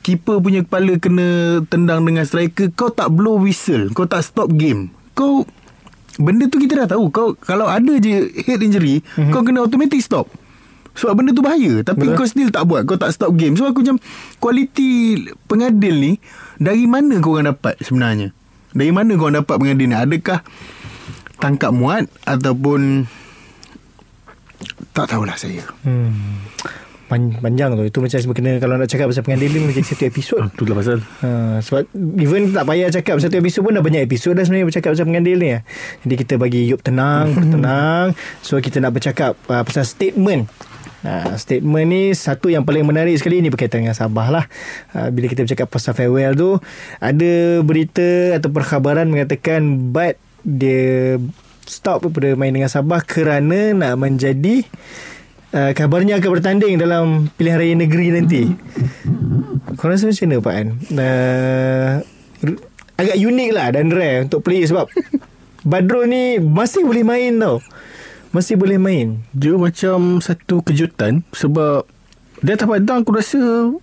keeper 0.00 0.38
punya 0.38 0.62
kepala 0.62 0.96
kena 1.02 1.60
tendang 1.66 2.06
dengan 2.06 2.22
striker 2.22 2.70
kau 2.72 2.90
tak 2.94 3.10
blow 3.10 3.42
whistle 3.42 3.90
kau 3.90 4.06
tak 4.06 4.22
stop 4.22 4.50
game. 4.54 4.94
Kau 5.18 5.42
benda 6.18 6.46
tu 6.46 6.62
kita 6.62 6.84
dah 6.84 6.88
tahu. 6.96 7.10
Kau 7.10 7.34
kalau 7.34 7.66
ada 7.66 7.98
je 7.98 8.30
head 8.46 8.62
injury 8.62 9.02
mm-hmm. 9.02 9.32
kau 9.34 9.42
kena 9.42 9.66
automatic 9.66 10.00
stop. 10.00 10.30
Sebab 10.90 11.22
benda 11.22 11.30
tu 11.30 11.38
bahaya 11.38 11.86
Tapi 11.86 12.10
Betul. 12.10 12.18
kau 12.18 12.26
still 12.26 12.50
tak 12.50 12.66
buat 12.66 12.82
Kau 12.82 12.98
tak 12.98 13.14
stop 13.14 13.30
game. 13.38 13.54
So 13.54 13.62
aku 13.62 13.86
macam 13.86 14.02
Kualiti 14.42 15.22
pengadil 15.46 15.94
ni 16.02 16.12
Dari 16.58 16.90
mana 16.90 17.22
kau 17.22 17.38
orang 17.38 17.54
dapat 17.54 17.78
sebenarnya? 17.78 18.34
Dari 18.74 18.90
mana 18.90 19.14
kau 19.14 19.30
orang 19.30 19.46
dapat 19.46 19.54
pengadil 19.54 19.86
ni? 19.86 19.94
Adakah 19.94 20.42
Tangkap 21.38 21.70
muat 21.70 22.10
Ataupun 22.26 23.06
Tak 24.90 25.14
tahulah 25.14 25.38
saya. 25.38 25.62
Hmm. 25.86 26.42
Pan- 27.10 27.34
panjang 27.42 27.74
tu. 27.74 27.82
Itu 27.82 27.98
macam 27.98 28.22
kena 28.30 28.62
kalau 28.62 28.78
nak 28.78 28.86
cakap 28.86 29.10
pasal 29.10 29.26
pengadil 29.26 29.50
ni 29.50 29.58
menjadi 29.66 29.82
satu 29.82 30.06
episod. 30.06 30.46
Tu 30.54 30.62
lah 30.62 30.78
pasal 30.78 31.02
Ha, 31.02 31.58
sebab 31.58 31.90
even 32.22 32.54
tak 32.54 32.64
payah 32.70 32.86
cakap 32.94 33.18
satu 33.18 33.42
episod 33.42 33.66
pun 33.66 33.74
dah 33.74 33.82
banyak 33.82 34.06
episod 34.06 34.30
dah 34.38 34.46
sebenarnya 34.46 34.70
bercakap 34.70 34.94
pasal 34.94 35.10
pengadil 35.10 35.36
ni. 35.42 35.58
Jadi 36.06 36.14
kita 36.14 36.38
bagi 36.38 36.70
Yop 36.70 36.86
tenang, 36.86 37.34
tenang. 37.50 38.14
So 38.46 38.62
kita 38.62 38.78
nak 38.78 38.94
bercakap 38.94 39.34
uh, 39.50 39.66
pasal 39.66 39.82
statement. 39.82 40.46
Ha, 41.00 41.34
statement 41.34 41.86
ni 41.90 42.02
satu 42.12 42.52
yang 42.52 42.62
paling 42.62 42.84
menarik 42.84 43.16
sekali 43.16 43.42
ni 43.42 43.50
berkaitan 43.50 43.82
dengan 43.82 43.96
Sabah 43.98 44.28
lah. 44.30 44.44
Ha, 44.94 45.10
bila 45.10 45.26
kita 45.26 45.42
bercakap 45.42 45.66
pasal 45.66 45.98
farewell 45.98 46.38
tu, 46.38 46.50
ada 47.02 47.58
berita 47.66 48.38
atau 48.38 48.54
perkhabaran 48.54 49.10
mengatakan 49.10 49.90
Bad 49.90 50.14
dia 50.46 51.18
stop 51.66 52.06
daripada 52.06 52.38
main 52.38 52.52
dengan 52.54 52.70
Sabah 52.70 53.00
kerana 53.02 53.72
nak 53.74 53.94
menjadi 53.96 54.66
uh, 55.52 55.72
kabarnya 55.72 56.16
akan 56.16 56.30
bertanding 56.32 56.74
dalam 56.76 57.28
pilihan 57.34 57.56
raya 57.56 57.74
negeri 57.74 58.06
nanti. 58.10 58.42
Kau 59.74 59.86
rasa 59.86 60.04
macam 60.04 60.26
mana 60.26 60.38
Pak 60.38 60.54
An? 60.54 60.66
Uh, 60.90 61.94
agak 62.94 63.16
unik 63.16 63.50
lah 63.50 63.68
dan 63.70 63.88
rare 63.88 64.24
untuk 64.24 64.40
player 64.40 64.64
sebab 64.64 64.88
Badrul 65.60 66.04
ni 66.04 66.22
masih 66.36 66.82
boleh 66.82 67.00
main 67.00 67.32
tau. 67.34 67.60
Masih 68.30 68.54
boleh 68.54 68.76
main. 68.76 69.20
Dia 69.32 69.52
macam 69.52 70.22
satu 70.22 70.62
kejutan 70.62 71.26
Sebab 71.34 71.82
Dia 72.38 72.54
atas 72.54 72.62
padang 72.64 73.02
aku 73.02 73.10
rasa 73.10 73.42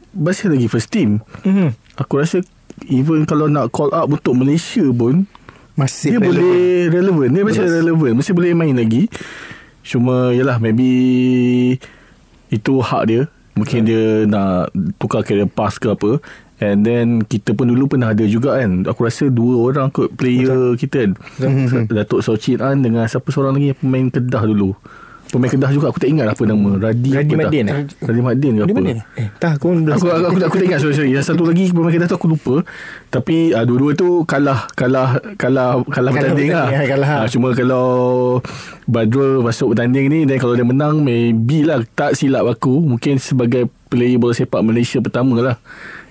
Masih 0.10 0.48
lagi 0.48 0.66
first 0.66 0.88
team 0.88 1.20
Mhm. 1.44 1.76
Aku 2.00 2.16
rasa 2.16 2.40
Even 2.88 3.28
kalau 3.28 3.52
nak 3.52 3.70
call 3.70 3.92
up 3.92 4.08
Untuk 4.08 4.40
Malaysia 4.40 4.88
pun 4.88 5.28
Masih 5.76 6.16
Dia 6.16 6.24
relevan. 6.24 6.32
boleh 6.32 6.64
relevan 6.88 7.28
Dia 7.28 7.44
masih 7.44 7.64
relevan 7.68 8.12
Masih 8.16 8.32
boleh 8.32 8.56
main 8.56 8.72
lagi 8.72 9.12
Cuma 9.88 10.36
Yalah 10.36 10.60
maybe 10.60 10.90
Itu 12.52 12.84
hak 12.84 13.04
dia. 13.08 13.22
Mungkin 13.56 13.88
dia 13.88 14.28
nak 14.28 14.76
Tukar 15.00 15.24
career 15.24 15.48
pass 15.48 15.80
ke 15.80 15.88
apa. 15.96 16.20
And 16.60 16.84
then 16.84 17.24
Kita 17.24 17.56
pun 17.56 17.72
dulu 17.72 17.96
pernah 17.96 18.12
ada 18.12 18.28
juga 18.28 18.60
kan. 18.60 18.84
Aku 18.84 19.08
rasa 19.08 19.32
dua 19.32 19.72
orang 19.72 19.88
kot 19.90 20.12
Player 20.20 20.76
Betul. 20.76 20.80
kita 20.80 20.98
kan. 21.08 21.12
Datuk 21.88 22.20
Socin 22.20 22.60
An 22.60 22.84
Dengan 22.84 23.08
siapa 23.08 23.32
seorang 23.32 23.56
lagi 23.56 23.72
Yang 23.72 23.80
pemain 23.80 24.08
Kedah 24.12 24.44
dulu 24.44 24.76
Pemain 25.28 25.48
Kedah 25.48 25.70
juga 25.70 25.86
Aku 25.88 25.98
tak 25.98 26.08
ingat 26.08 26.28
apa 26.28 26.44
nama 26.44 26.70
Radi 26.82 27.12
Radi 27.12 27.30
tak? 27.30 27.40
Madin, 27.42 27.66
eh? 27.66 27.84
Radi 28.00 28.22
Madin 28.22 28.52
ke 28.54 28.64
apa? 28.64 28.80
Eh, 29.16 29.28
tak 29.38 29.52
aku 29.56 29.68
dah 29.78 29.94
Aku, 29.94 30.08
aku, 30.08 30.26
aku, 30.26 30.38
aku 30.42 30.56
tak 30.56 30.66
ingat 30.66 30.80
sorry, 30.80 30.94
sorry. 30.94 31.12
Yang 31.12 31.26
satu 31.26 31.44
lagi 31.44 31.70
Pemain 31.70 31.92
Kedah 31.92 32.08
tu 32.08 32.16
aku 32.16 32.28
lupa 32.28 32.56
Tapi 33.08 33.52
uh, 33.52 33.64
Dua-dua 33.64 33.92
tu 33.94 34.24
Kalah 34.24 34.72
Kalah 34.72 35.10
Kalah 35.36 35.84
Kalah 35.86 36.12
bertanding 36.12 36.50
lah 36.50 36.68
bertanding, 36.68 36.90
kalah. 36.90 37.10
Ah, 37.18 37.28
Cuma 37.28 37.52
kalau 37.52 37.88
Badrul 38.86 39.42
masuk 39.42 39.72
bertanding 39.72 40.08
ni 40.08 40.20
Dan 40.24 40.38
kalau 40.38 40.54
dia 40.54 40.64
menang 40.64 41.00
Maybe 41.00 41.62
lah 41.62 41.84
Tak 41.86 42.14
silap 42.14 42.48
aku 42.48 42.80
Mungkin 42.80 43.18
sebagai 43.18 43.68
Player 43.88 44.16
bola 44.16 44.32
sepak 44.32 44.60
Malaysia 44.62 45.00
pertama 45.00 45.40
lah 45.40 45.56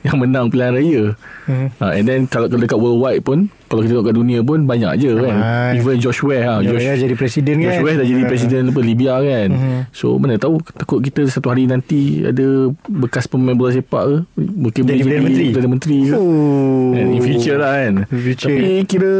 Yang 0.01 0.17
menang 0.19 0.49
pilihan 0.49 0.73
raya 0.73 1.05
Hmm. 1.47 1.71
uh, 1.79 1.93
And 1.93 2.05
then 2.05 2.21
Kalau 2.27 2.47
kalau 2.47 2.59
dekat 2.59 2.75
worldwide 2.75 3.23
pun 3.23 3.47
Kalau 3.67 3.81
kita 3.81 3.93
tengok 3.93 4.07
kat 4.07 4.17
dunia 4.17 4.41
pun 4.41 4.63
Banyak 4.63 4.93
je 4.97 5.11
kan 5.11 5.27
Ramai. 5.29 5.75
Even 5.75 5.97
Josh 5.97 6.21
Ware 6.21 6.43
ha, 6.43 6.55
Josh 6.61 6.79
Ware 6.81 6.97
jadi 6.97 7.15
presiden 7.15 7.55
kan? 7.59 7.67
Josh 7.69 7.83
Ware 7.83 7.97
dah 7.97 8.07
jadi 8.07 8.23
Ah. 8.23 8.29
presiden 8.29 8.63
apa, 8.67 8.81
Libya 8.81 9.13
kan 9.19 9.49
Mhm. 9.49 9.81
So 9.91 10.07
mana 10.17 10.37
tahu 10.37 10.59
Takut 10.63 10.99
kita 11.01 11.27
satu 11.27 11.49
hari 11.49 11.65
nanti 11.65 12.01
Ada 12.23 12.47
bekas 12.87 13.27
pemain 13.27 13.53
bola 13.53 13.71
sepak 13.71 14.03
ke 14.05 14.17
Mungkin 14.37 14.83
Jadi 14.85 15.01
Perdana 15.01 15.23
Menteri? 15.25 15.47
Perdana 15.51 15.73
Menteri 15.73 15.99
ke 16.03 16.15
Oh. 16.15 16.93
And 16.93 17.09
in 17.11 17.21
future 17.21 17.57
lah 17.57 17.73
kan 17.77 17.95
future. 18.09 18.49
Tapi 18.49 18.87
kira 18.87 19.15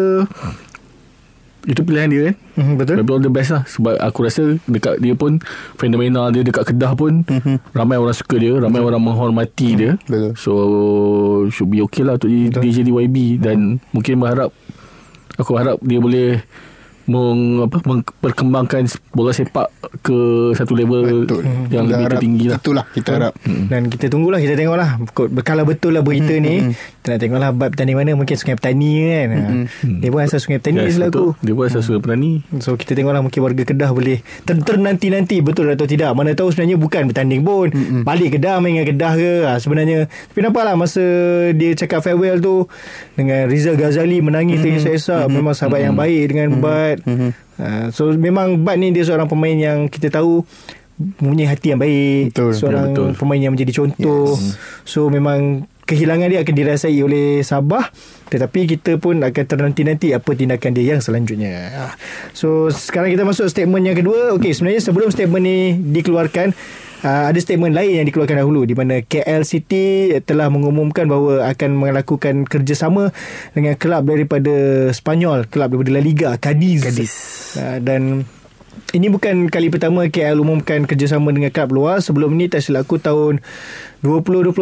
Itu 1.67 1.83
pilihan 1.83 2.07
dia 2.07 2.23
kan 2.25 2.35
Mhm, 2.57 2.73
betul. 2.79 2.95
Maybe 2.97 3.11
all 3.11 3.21
the 3.21 3.29
best 3.29 3.51
lah. 3.51 3.63
Sebab 3.67 3.99
aku 3.99 4.19
rasa 4.23 4.43
Dekat 4.65 4.97
dia 4.97 5.13
pun 5.13 5.43
Fenomenal 5.75 6.31
dia 6.31 6.41
Dekat 6.41 6.71
Kedah 6.71 6.95
pun 6.95 7.27
Ramai 7.73 7.99
orang 7.99 8.15
suka 8.15 8.39
dia. 8.39 8.55
Ramai 8.55 8.81
orang 8.81 9.03
menghormati 9.03 9.69
dia. 9.75 9.93
Betul. 10.01 10.33
So 10.35 10.53
Should 11.49 11.69
be 11.69 11.83
okay 11.83 12.01
lah 12.01 12.17
Untuk 12.17 12.31
Betul. 12.31 12.63
DJ 12.63 12.77
di 12.81 12.93
YB 12.93 13.17
Dan 13.37 13.59
mungkin 13.91 14.17
berharap 14.17 14.55
Aku 15.37 15.53
harap 15.53 15.77
dia 15.83 15.99
boleh 15.99 16.41
meng, 17.07 17.63
apa, 17.63 17.79
memperkembangkan 17.87 18.91
bola 19.15 19.31
sepak 19.31 19.71
ke 20.03 20.51
satu 20.59 20.75
level 20.75 21.27
Betul. 21.27 21.43
yang 21.71 21.87
Kita 21.87 21.95
lebih 21.95 22.05
harap 22.05 22.19
tertinggi 22.19 22.45
lah. 22.51 22.59
Itulah 22.59 22.85
kita 22.91 23.11
harap. 23.15 23.33
Dan 23.47 23.83
kita 23.87 24.07
tunggulah 24.11 24.39
Kita 24.43 24.55
tengoklah. 24.59 24.89
Kalau 25.47 25.65
betul 25.65 25.95
lah 25.95 26.03
berita 26.03 26.35
ni 26.37 26.75
Kita 26.75 27.17
nak 27.17 27.21
tengoklah 27.23 27.51
Bab 27.55 27.69
petani 27.73 27.93
mana. 27.95 28.11
Mungkin 28.19 28.35
Sungai 28.35 28.59
Petani 28.59 28.91
kan. 29.03 29.29
Mm 29.31 29.65
Dia 30.03 30.09
pun 30.11 30.21
asal 30.23 30.39
Sungai 30.43 30.59
Petani 30.59 30.83
Yes, 30.83 30.99
yes, 30.99 31.09
betul. 31.09 31.11
aku 31.11 31.25
Dia 31.47 31.53
pun 31.55 31.65
asal 31.71 31.81
Sungai 31.87 32.01
Petani. 32.03 32.33
So 32.61 32.75
kita 32.75 32.93
tengoklah 32.99 33.23
Mungkin 33.23 33.41
warga 33.41 33.63
Kedah 33.63 33.91
boleh 33.95 34.19
Ter 34.43 34.77
nanti-nanti 34.77 35.39
Betul 35.41 35.71
atau 35.73 35.87
tidak. 35.87 36.11
Mana 36.19 36.35
tahu 36.35 36.51
sebenarnya 36.51 36.77
Bukan 36.77 37.03
bertanding 37.11 37.43
pun. 37.47 37.71
Mm-mm. 37.71 38.03
Balik 38.03 38.39
Kedah 38.39 38.59
Main 38.59 38.79
dengan 38.79 38.87
Kedah 38.91 39.13
ke? 39.15 39.33
Ha, 39.47 39.53
Sebenarnya 39.63 40.11
Tapi 40.11 40.41
nampaklah 40.43 40.75
Masa 40.75 41.03
dia 41.55 41.73
cakap 41.79 42.03
farewell 42.03 42.43
tu 42.43 42.67
Dengan 43.15 43.47
Rizal 43.47 43.79
Ghazali 43.79 44.19
Menangis 44.19 44.59
mm-hmm. 44.59 44.83
terisa-isa 44.83 45.31
Memang 45.31 45.55
sahabat 45.55 45.87
yang 45.87 45.95
baik 45.95 46.35
Dengan 46.35 46.59
Bad 46.99 47.33
ha, 47.57 47.67
So 47.89 48.09
memang 48.11 48.63
Bad 48.63 48.77
ni 48.77 48.91
Dia 48.91 49.03
seorang 49.03 49.27
pemain 49.27 49.53
yang 49.53 49.87
Kita 49.87 50.09
tahu 50.09 50.41
Mempunyai 50.97 51.45
hati 51.47 51.71
yang 51.71 51.81
baik 51.81 52.33
Betul, 52.33 52.53
Seorang 52.53 52.93
betul. 52.93 53.09
pemain 53.15 53.37
yang 53.39 53.53
menjadi 53.53 53.73
contoh 53.77 54.33
yes. 54.33 54.57
So 54.83 55.07
memang 55.07 55.65
Kehilangan 55.87 56.27
dia 56.27 56.41
akan 56.43 56.55
dirasai 56.57 56.99
oleh 56.99 57.41
Sabah 57.41 57.93
Tetapi 58.27 58.67
kita 58.67 58.97
pun 58.97 59.23
akan 59.23 59.45
ternanti-nanti 59.45 60.11
Apa 60.11 60.35
tindakan 60.35 60.73
dia 60.73 60.97
yang 60.97 61.01
selanjutnya 61.01 61.55
Ah. 61.71 61.93
So 62.33 62.69
sekarang 62.69 63.13
kita 63.13 63.23
masuk 63.23 63.47
statement 63.47 63.85
yang 63.85 63.95
kedua 63.95 64.35
Okey 64.35 64.51
sebenarnya 64.51 64.83
sebelum 64.83 65.13
statement 65.13 65.45
ni 65.45 65.59
dikeluarkan 65.93 66.57
Uh, 67.05 67.29
ada 67.29 67.37
statement 67.37 67.77
lain 67.77 68.01
yang 68.01 68.07
dikeluarkan 68.09 68.41
dahulu 68.41 68.65
di 68.65 68.73
mana 68.73 69.05
KL 69.05 69.45
City 69.45 70.17
telah 70.25 70.49
mengumumkan 70.49 71.05
bahawa 71.05 71.45
akan 71.53 71.77
melakukan 71.77 72.49
kerjasama 72.49 73.13
dengan 73.53 73.77
kelab 73.77 74.09
daripada 74.09 74.89
Spanyol, 74.97 75.45
kelab 75.49 75.77
daripada 75.77 75.93
La 75.93 76.03
Liga, 76.03 76.29
Cadiz. 76.41 76.81
Cadiz. 76.89 77.15
Uh, 77.61 77.79
dan 77.85 78.25
ini 78.97 79.13
bukan 79.13 79.53
kali 79.53 79.69
pertama 79.69 80.09
KL 80.09 80.41
umumkan 80.41 80.89
kerjasama 80.89 81.33
dengan 81.33 81.53
kelab 81.53 81.75
luar. 81.75 81.97
Sebelum 82.01 82.33
ni 82.33 82.49
tak 82.49 82.65
silap 82.65 82.89
aku 82.89 82.97
tahun 82.97 83.45
2021 84.05 84.57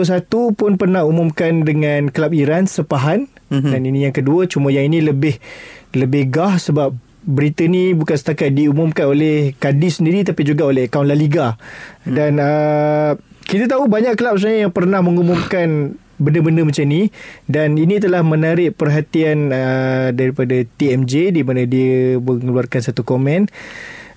pun 0.55 0.71
pernah 0.81 1.05
umumkan 1.05 1.63
dengan 1.63 2.09
kelab 2.09 2.33
Iran 2.33 2.65
Sepahan 2.65 3.27
mm-hmm. 3.53 3.73
dan 3.75 3.81
ini 3.85 3.99
yang 4.09 4.15
kedua 4.15 4.49
cuma 4.49 4.73
yang 4.73 4.89
ini 4.89 5.05
lebih 5.05 5.37
lebih 5.95 6.31
gah 6.33 6.59
sebab 6.59 6.97
berita 7.25 7.65
ni 7.65 7.97
bukan 7.97 8.15
setakat 8.15 8.53
diumumkan 8.53 9.09
oleh 9.09 9.57
Cadiz 9.57 9.99
sendiri 9.99 10.23
tapi 10.23 10.45
juga 10.45 10.69
oleh 10.69 10.87
akaun 10.87 11.09
La 11.09 11.17
Liga. 11.17 11.57
Dan 12.05 12.37
uh, 12.39 13.17
kita 13.49 13.69
tahu 13.69 13.89
banyak 13.89 14.17
kelab 14.17 14.37
sebenarnya 14.37 14.69
yang 14.69 14.73
pernah 14.73 15.01
mengumumkan 15.01 15.97
benda-benda 16.15 16.63
macam 16.63 16.85
ni 16.87 17.11
dan 17.51 17.75
ini 17.75 17.99
telah 17.99 18.23
menarik 18.23 18.79
perhatian 18.79 19.51
uh, 19.51 20.15
daripada 20.15 20.63
TMJ 20.63 21.35
di 21.35 21.43
mana 21.43 21.67
dia 21.67 22.23
mengeluarkan 22.23 22.81
satu 22.87 23.03
komen 23.03 23.51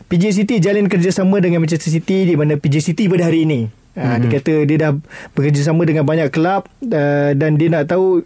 PJ 0.07 0.39
City 0.39 0.61
jalin 0.63 0.87
kerjasama 0.87 1.41
dengan 1.43 1.59
Manchester 1.65 1.91
City 1.91 2.23
di 2.29 2.35
mana 2.37 2.55
PJ 2.55 2.79
City 2.93 3.11
pada 3.11 3.27
hari 3.27 3.43
ini. 3.43 3.67
Mm-hmm. 3.97 4.19
dia 4.21 4.29
kata 4.29 4.53
dia 4.69 4.77
dah 4.77 4.91
bekerjasama 5.33 5.81
dengan 5.89 6.05
banyak 6.05 6.29
kelab 6.29 6.69
uh, 6.69 7.31
dan 7.33 7.57
dia 7.57 7.73
nak 7.73 7.89
tahu 7.89 8.21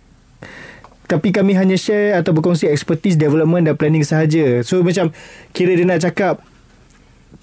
tapi 1.12 1.36
kami 1.36 1.60
hanya 1.60 1.76
share 1.76 2.16
atau 2.16 2.32
berkongsi 2.32 2.72
expertise 2.72 3.20
development 3.20 3.68
dan 3.68 3.76
planning 3.76 4.08
sahaja. 4.08 4.64
So 4.64 4.80
macam 4.80 5.12
kira 5.52 5.76
dia 5.76 5.84
nak 5.84 6.00
cakap 6.00 6.40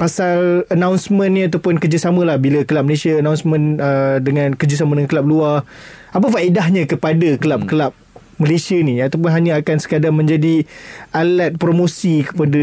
pasal 0.01 0.64
announcement 0.73 1.29
ni 1.29 1.45
ataupun 1.45 1.77
kerjasama 1.77 2.25
lah 2.25 2.41
bila 2.41 2.64
kelab 2.64 2.89
Malaysia 2.89 3.21
announcement 3.21 3.77
uh, 3.77 4.16
dengan 4.25 4.57
kerjasama 4.57 4.97
dengan 4.97 5.12
kelab 5.12 5.29
luar. 5.29 5.69
Apa 6.16 6.33
faedahnya 6.33 6.89
kepada 6.89 7.37
kelab-kelab 7.37 7.93
Malaysia 8.41 8.81
ni 8.81 9.05
ataupun 9.05 9.29
hanya 9.29 9.61
akan 9.61 9.77
sekadar 9.77 10.16
menjadi 10.16 10.64
alat 11.12 11.61
promosi 11.61 12.25
kepada 12.25 12.62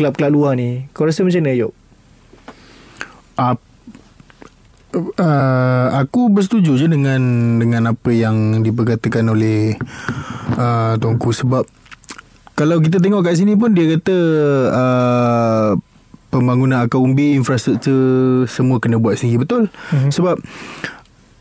kelab-kelab 0.00 0.32
luar 0.32 0.56
ni. 0.56 0.88
Kau 0.96 1.04
rasa 1.04 1.28
macam 1.28 1.44
mana 1.44 1.52
Yop? 1.60 1.76
uh, 3.38 3.54
uh, 4.94 5.86
aku 5.98 6.32
bersetuju 6.32 6.80
je 6.80 6.86
dengan 6.88 7.20
dengan 7.60 7.92
apa 7.92 8.10
yang 8.12 8.64
diperkatakan 8.64 9.28
oleh 9.28 9.76
uh, 10.56 10.96
tuanku 10.96 11.32
sebab 11.32 11.64
kalau 12.58 12.82
kita 12.82 12.98
tengok 12.98 13.22
kat 13.22 13.38
sini 13.38 13.54
pun 13.54 13.76
dia 13.76 13.98
kata 13.98 14.16
uh, 14.72 15.70
pembangunan 16.28 16.84
akar 16.84 17.00
umbi 17.00 17.36
infrastruktur 17.36 18.44
semua 18.48 18.80
kena 18.80 19.00
buat 19.00 19.16
sendiri 19.16 19.44
betul 19.44 19.68
mm-hmm. 19.68 20.10
sebab 20.12 20.36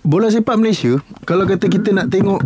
bola 0.08 0.32
sepak 0.32 0.56
Malaysia 0.56 0.96
kalau 1.28 1.44
kata 1.44 1.68
kita 1.68 1.92
nak 1.92 2.08
tengok 2.08 2.40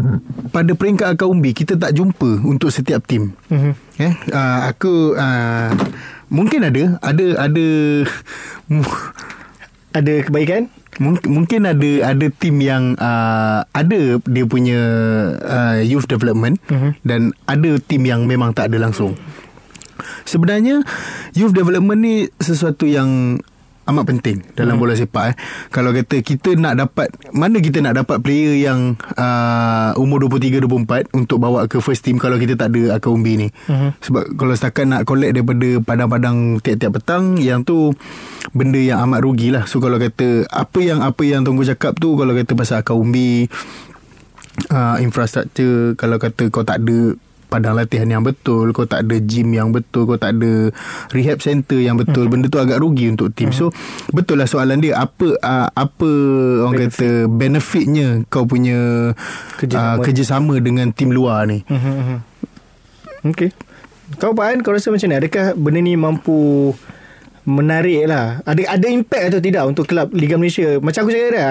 pada 0.49 0.74
peringkat 0.74 1.14
akar 1.14 1.30
umbi 1.30 1.54
kita 1.54 1.78
tak 1.78 1.93
jumpa 1.93 2.41
untuk 2.45 2.74
setiap 2.74 3.06
tim 3.06 3.34
Mm-hmm. 3.52 3.74
eh 4.02 4.14
uh, 4.34 4.60
aku 4.72 5.14
uh, 5.14 5.70
mungkin 6.32 6.66
ada 6.66 6.97
ada 7.04 7.26
ada 7.38 7.68
Ada 9.92 10.24
kebaikan? 10.24 10.72
Mungkin, 11.00 11.28
mungkin 11.32 11.62
ada 11.68 11.92
ada 12.16 12.28
tim 12.36 12.60
yang 12.60 13.00
uh, 13.00 13.64
ada 13.72 14.20
dia 14.28 14.46
punya 14.48 14.80
uh, 15.39 15.80
youth 15.84 16.08
development 16.08 16.60
uh-huh. 16.68 16.92
dan 17.08 17.32
ada 17.48 17.80
tim 17.80 18.04
yang 18.04 18.28
memang 18.28 18.52
tak 18.52 18.72
ada 18.72 18.80
langsung. 18.80 19.16
Sebenarnya 20.28 20.84
youth 21.36 21.56
development 21.56 22.00
ni 22.00 22.16
sesuatu 22.39 22.88
yang 22.88 23.39
amat 23.89 24.03
penting 24.05 24.38
dalam 24.53 24.77
hmm. 24.77 24.82
bola 24.82 24.93
sepak 24.93 25.25
eh. 25.34 25.36
Kalau 25.73 25.93
kata 25.93 26.21
kita 26.21 26.53
nak 26.57 26.77
dapat 26.77 27.09
mana 27.34 27.57
kita 27.57 27.82
nak 27.82 27.97
dapat 27.97 28.21
player 28.21 28.61
yang 28.61 28.95
uh, 29.17 29.91
umur 29.97 30.25
23 30.29 30.65
24 30.65 31.17
untuk 31.17 31.41
bawa 31.41 31.65
ke 31.65 31.82
first 31.82 32.05
team 32.05 32.21
kalau 32.21 32.38
kita 32.38 32.53
tak 32.53 32.73
ada 32.73 32.97
akar 32.97 33.13
umbi 33.13 33.47
ni. 33.47 33.47
Hmm. 33.65 33.93
Sebab 34.01 34.38
kalau 34.38 34.53
setakat 34.53 34.86
nak 34.86 35.03
collect 35.05 35.34
daripada 35.34 35.82
padang-padang 35.82 36.61
tiap-tiap 36.61 37.01
petang 37.01 37.41
yang 37.41 37.65
tu 37.65 37.93
benda 38.53 38.77
yang 38.77 39.01
amat 39.09 39.19
rugi 39.25 39.49
lah. 39.49 39.65
So 39.65 39.82
kalau 39.82 39.97
kata 39.97 40.45
apa 40.49 40.79
yang 40.82 41.01
apa 41.01 41.21
yang 41.25 41.41
Tunggu 41.41 41.65
cakap 41.65 41.97
tu 41.97 42.15
kalau 42.15 42.38
kata 42.38 42.53
pasal 42.53 42.86
akar 42.86 42.95
umbi 42.95 43.49
uh, 44.71 44.95
infrastruktur 45.01 45.97
kalau 45.97 46.21
kata 46.21 46.47
kau 46.53 46.63
tak 46.63 46.84
ada 46.86 47.17
padang 47.52 47.76
latihan 47.76 48.08
yang 48.08 48.24
betul 48.24 48.72
kau 48.72 48.88
tak 48.88 49.04
ada 49.04 49.20
gym 49.20 49.52
yang 49.52 49.76
betul 49.76 50.08
kau 50.08 50.16
tak 50.16 50.39
ada 50.39 50.72
rehab 51.12 51.43
center 51.43 51.84
yang 51.84 51.99
betul 51.99 52.24
hmm. 52.24 52.32
benda 52.32 52.47
tu 52.47 52.64
agak 52.64 52.80
rugi 52.80 53.12
untuk 53.12 53.36
tim 53.36 53.52
hmm. 53.52 53.60
so 53.60 53.68
betul 54.16 54.39
lah 54.39 54.47
soalan 54.47 54.80
dia 54.80 54.95
apa 54.95 55.36
uh, 55.43 55.68
apa 55.76 56.12
orang 56.64 56.88
Benefit. 56.88 56.95
kata 56.95 57.10
benefitnya 57.28 58.08
kau 58.32 58.47
punya 58.47 59.12
kerjasama, 59.60 59.99
uh, 59.99 60.06
kerjasama 60.08 60.54
dengan 60.64 60.95
tim 60.95 61.12
luar 61.12 61.43
ni 61.52 61.68
hmm. 61.68 62.32
Okay 63.22 63.54
Kau 64.18 64.34
Pak 64.34 64.45
An 64.49 64.60
Kau 64.66 64.74
rasa 64.74 64.89
macam 64.89 65.08
ni 65.08 65.18
Adakah 65.18 65.54
benda 65.54 65.80
ni 65.80 65.93
mampu 65.93 66.74
Menarik 67.45 68.10
lah 68.10 68.41
Ada 68.45 68.78
ada 68.78 68.88
impact 68.89 69.34
atau 69.34 69.41
tidak 69.41 69.64
Untuk 69.66 69.86
kelab 69.86 70.10
Liga 70.14 70.38
Malaysia 70.38 70.82
Macam 70.82 71.06
aku 71.06 71.14
cakap 71.14 71.32
dah 71.34 71.49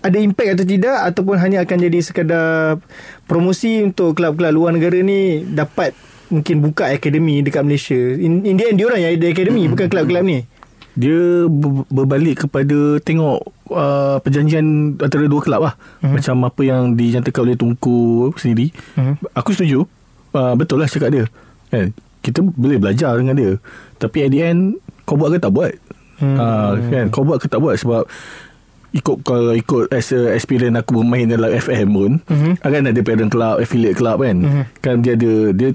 ada 0.00 0.16
impact 0.16 0.56
atau 0.56 0.66
tidak 0.66 0.96
ataupun 1.12 1.36
hanya 1.36 1.60
akan 1.64 1.76
jadi 1.76 1.98
sekadar 2.00 2.80
promosi 3.28 3.84
untuk 3.84 4.16
kelab-kelab 4.16 4.52
luar 4.56 4.72
negara 4.72 4.96
ni 5.00 5.44
dapat 5.44 5.92
mungkin 6.32 6.62
buka 6.64 6.88
akademi 6.88 7.44
dekat 7.44 7.66
Malaysia. 7.66 7.98
In, 8.16 8.46
in 8.46 8.56
the 8.56 8.64
end 8.70 8.78
diorang 8.80 9.02
yang 9.02 9.12
ada 9.18 9.26
akademi 9.28 9.66
hmm. 9.66 9.72
bukan 9.76 9.86
kelab-kelab 9.92 10.24
ni. 10.24 10.46
Dia 10.96 11.46
ber- 11.46 11.86
berbalik 11.86 12.46
kepada 12.46 12.98
tengok 13.02 13.38
uh, 13.70 14.18
perjanjian 14.24 14.96
antara 14.98 15.28
dua 15.28 15.40
kelab 15.44 15.60
lah. 15.70 15.74
Hmm. 16.00 16.16
Macam 16.16 16.36
apa 16.48 16.60
yang 16.64 16.96
dijantakan 16.96 17.40
oleh 17.46 17.56
Tunku 17.58 18.30
sendiri. 18.40 18.72
Hmm. 18.96 19.20
Aku 19.36 19.52
setuju. 19.52 19.84
Uh, 20.30 20.54
betul 20.54 20.80
lah 20.80 20.88
cakap 20.88 21.10
dia. 21.12 21.24
Kan? 21.68 21.92
Kita 22.24 22.40
boleh 22.42 22.78
belajar 22.78 23.18
dengan 23.20 23.34
dia. 23.36 23.52
Tapi 24.00 24.26
at 24.26 24.30
the 24.32 24.40
end 24.40 24.80
kau 25.04 25.18
buat 25.18 25.34
ke 25.34 25.38
tak 25.42 25.52
buat? 25.52 25.72
Hmm. 26.22 26.36
Uh, 26.38 26.72
kan? 26.88 27.04
Kau 27.12 27.26
buat 27.26 27.38
ke 27.42 27.46
tak 27.50 27.60
buat 27.60 27.76
sebab 27.76 28.06
ikut 28.90 29.16
kalau 29.22 29.54
ikut 29.54 29.90
as 29.94 30.10
a 30.10 30.34
experience 30.34 30.74
aku 30.74 31.02
bermain 31.02 31.30
dalam 31.30 31.50
FM 31.54 31.88
pun 31.94 32.12
mm-hmm. 32.26 32.52
akan 32.62 32.90
ada 32.90 33.00
parent 33.06 33.30
club 33.30 33.56
affiliate 33.62 33.98
club 33.98 34.18
kan 34.18 34.36
mm-hmm. 34.42 34.64
kan 34.82 34.94
dia 34.98 35.14
ada 35.14 35.32
dia 35.54 35.68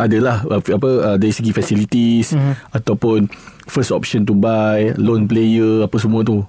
adalah 0.00 0.40
apa 0.48 0.90
uh, 1.04 1.16
dari 1.20 1.32
segi 1.32 1.52
facilities 1.52 2.32
mm-hmm. 2.32 2.54
ataupun 2.72 3.28
first 3.68 3.92
option 3.92 4.24
to 4.24 4.32
buy 4.32 4.96
loan 4.96 5.28
player 5.28 5.84
apa 5.84 5.96
semua 6.00 6.24
tu 6.24 6.40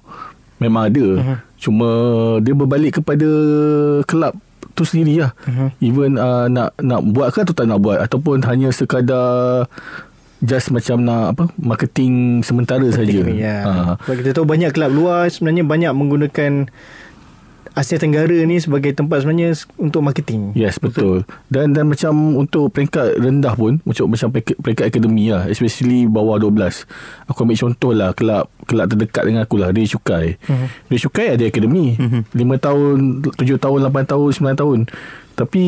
memang 0.56 0.88
ada 0.88 1.06
mm-hmm. 1.20 1.36
cuma 1.60 1.88
dia 2.40 2.54
berbalik 2.56 3.04
kepada 3.04 3.28
kelab 4.08 4.32
tu 4.72 4.88
sendiri 4.88 5.28
lah 5.28 5.32
mm-hmm. 5.44 5.68
even 5.84 6.16
uh, 6.16 6.48
nak 6.48 6.72
nak 6.80 7.04
buat 7.04 7.36
ke 7.36 7.44
atau 7.44 7.52
tak 7.52 7.68
nak 7.68 7.84
buat 7.84 8.00
ataupun 8.00 8.44
hanya 8.48 8.72
sekadar 8.72 9.68
just 10.44 10.68
macam 10.68 11.00
nak 11.00 11.36
apa 11.36 11.44
marketing 11.56 12.44
sementara 12.44 12.84
saja. 12.92 13.24
Ya. 13.30 13.58
Ha. 13.64 13.72
Sebab 14.04 14.14
kita 14.20 14.30
tahu 14.36 14.46
banyak 14.48 14.70
kelab 14.72 14.92
luar 14.92 15.28
sebenarnya 15.32 15.64
banyak 15.64 15.92
menggunakan 15.96 16.68
Asia 17.76 18.00
Tenggara 18.00 18.40
ni 18.48 18.56
sebagai 18.56 18.96
tempat 18.96 19.20
sebenarnya 19.20 19.52
untuk 19.76 20.00
marketing. 20.00 20.56
Yes, 20.56 20.80
betul. 20.80 21.28
betul. 21.28 21.52
Dan 21.52 21.76
dan 21.76 21.84
macam 21.92 22.40
untuk 22.40 22.72
peringkat 22.72 23.20
rendah 23.20 23.52
pun, 23.52 23.84
macam 23.84 24.08
macam 24.08 24.32
peringkat, 24.32 24.56
peringkat 24.64 24.84
akademi 24.88 25.28
lah, 25.28 25.44
especially 25.44 26.08
bawah 26.08 26.40
12. 26.40 26.88
Aku 27.28 27.44
ambil 27.44 27.60
contoh 27.60 27.92
lah 27.92 28.16
kelab 28.16 28.48
kelab 28.64 28.88
terdekat 28.88 29.28
dengan 29.28 29.44
aku 29.44 29.60
lah, 29.60 29.76
dia 29.76 29.84
Syukai. 29.84 30.40
Uh-huh. 30.48 30.68
Dia 30.88 30.96
Syukai 30.96 31.36
ada 31.36 31.44
akademi. 31.44 32.00
Uh-huh. 32.00 32.24
5 32.32 32.64
tahun, 32.64 32.96
7 33.36 33.44
tahun, 33.60 33.78
8 33.92 34.08
tahun, 34.08 34.28
9 34.32 34.56
tahun. 34.56 34.78
Tapi 35.36 35.64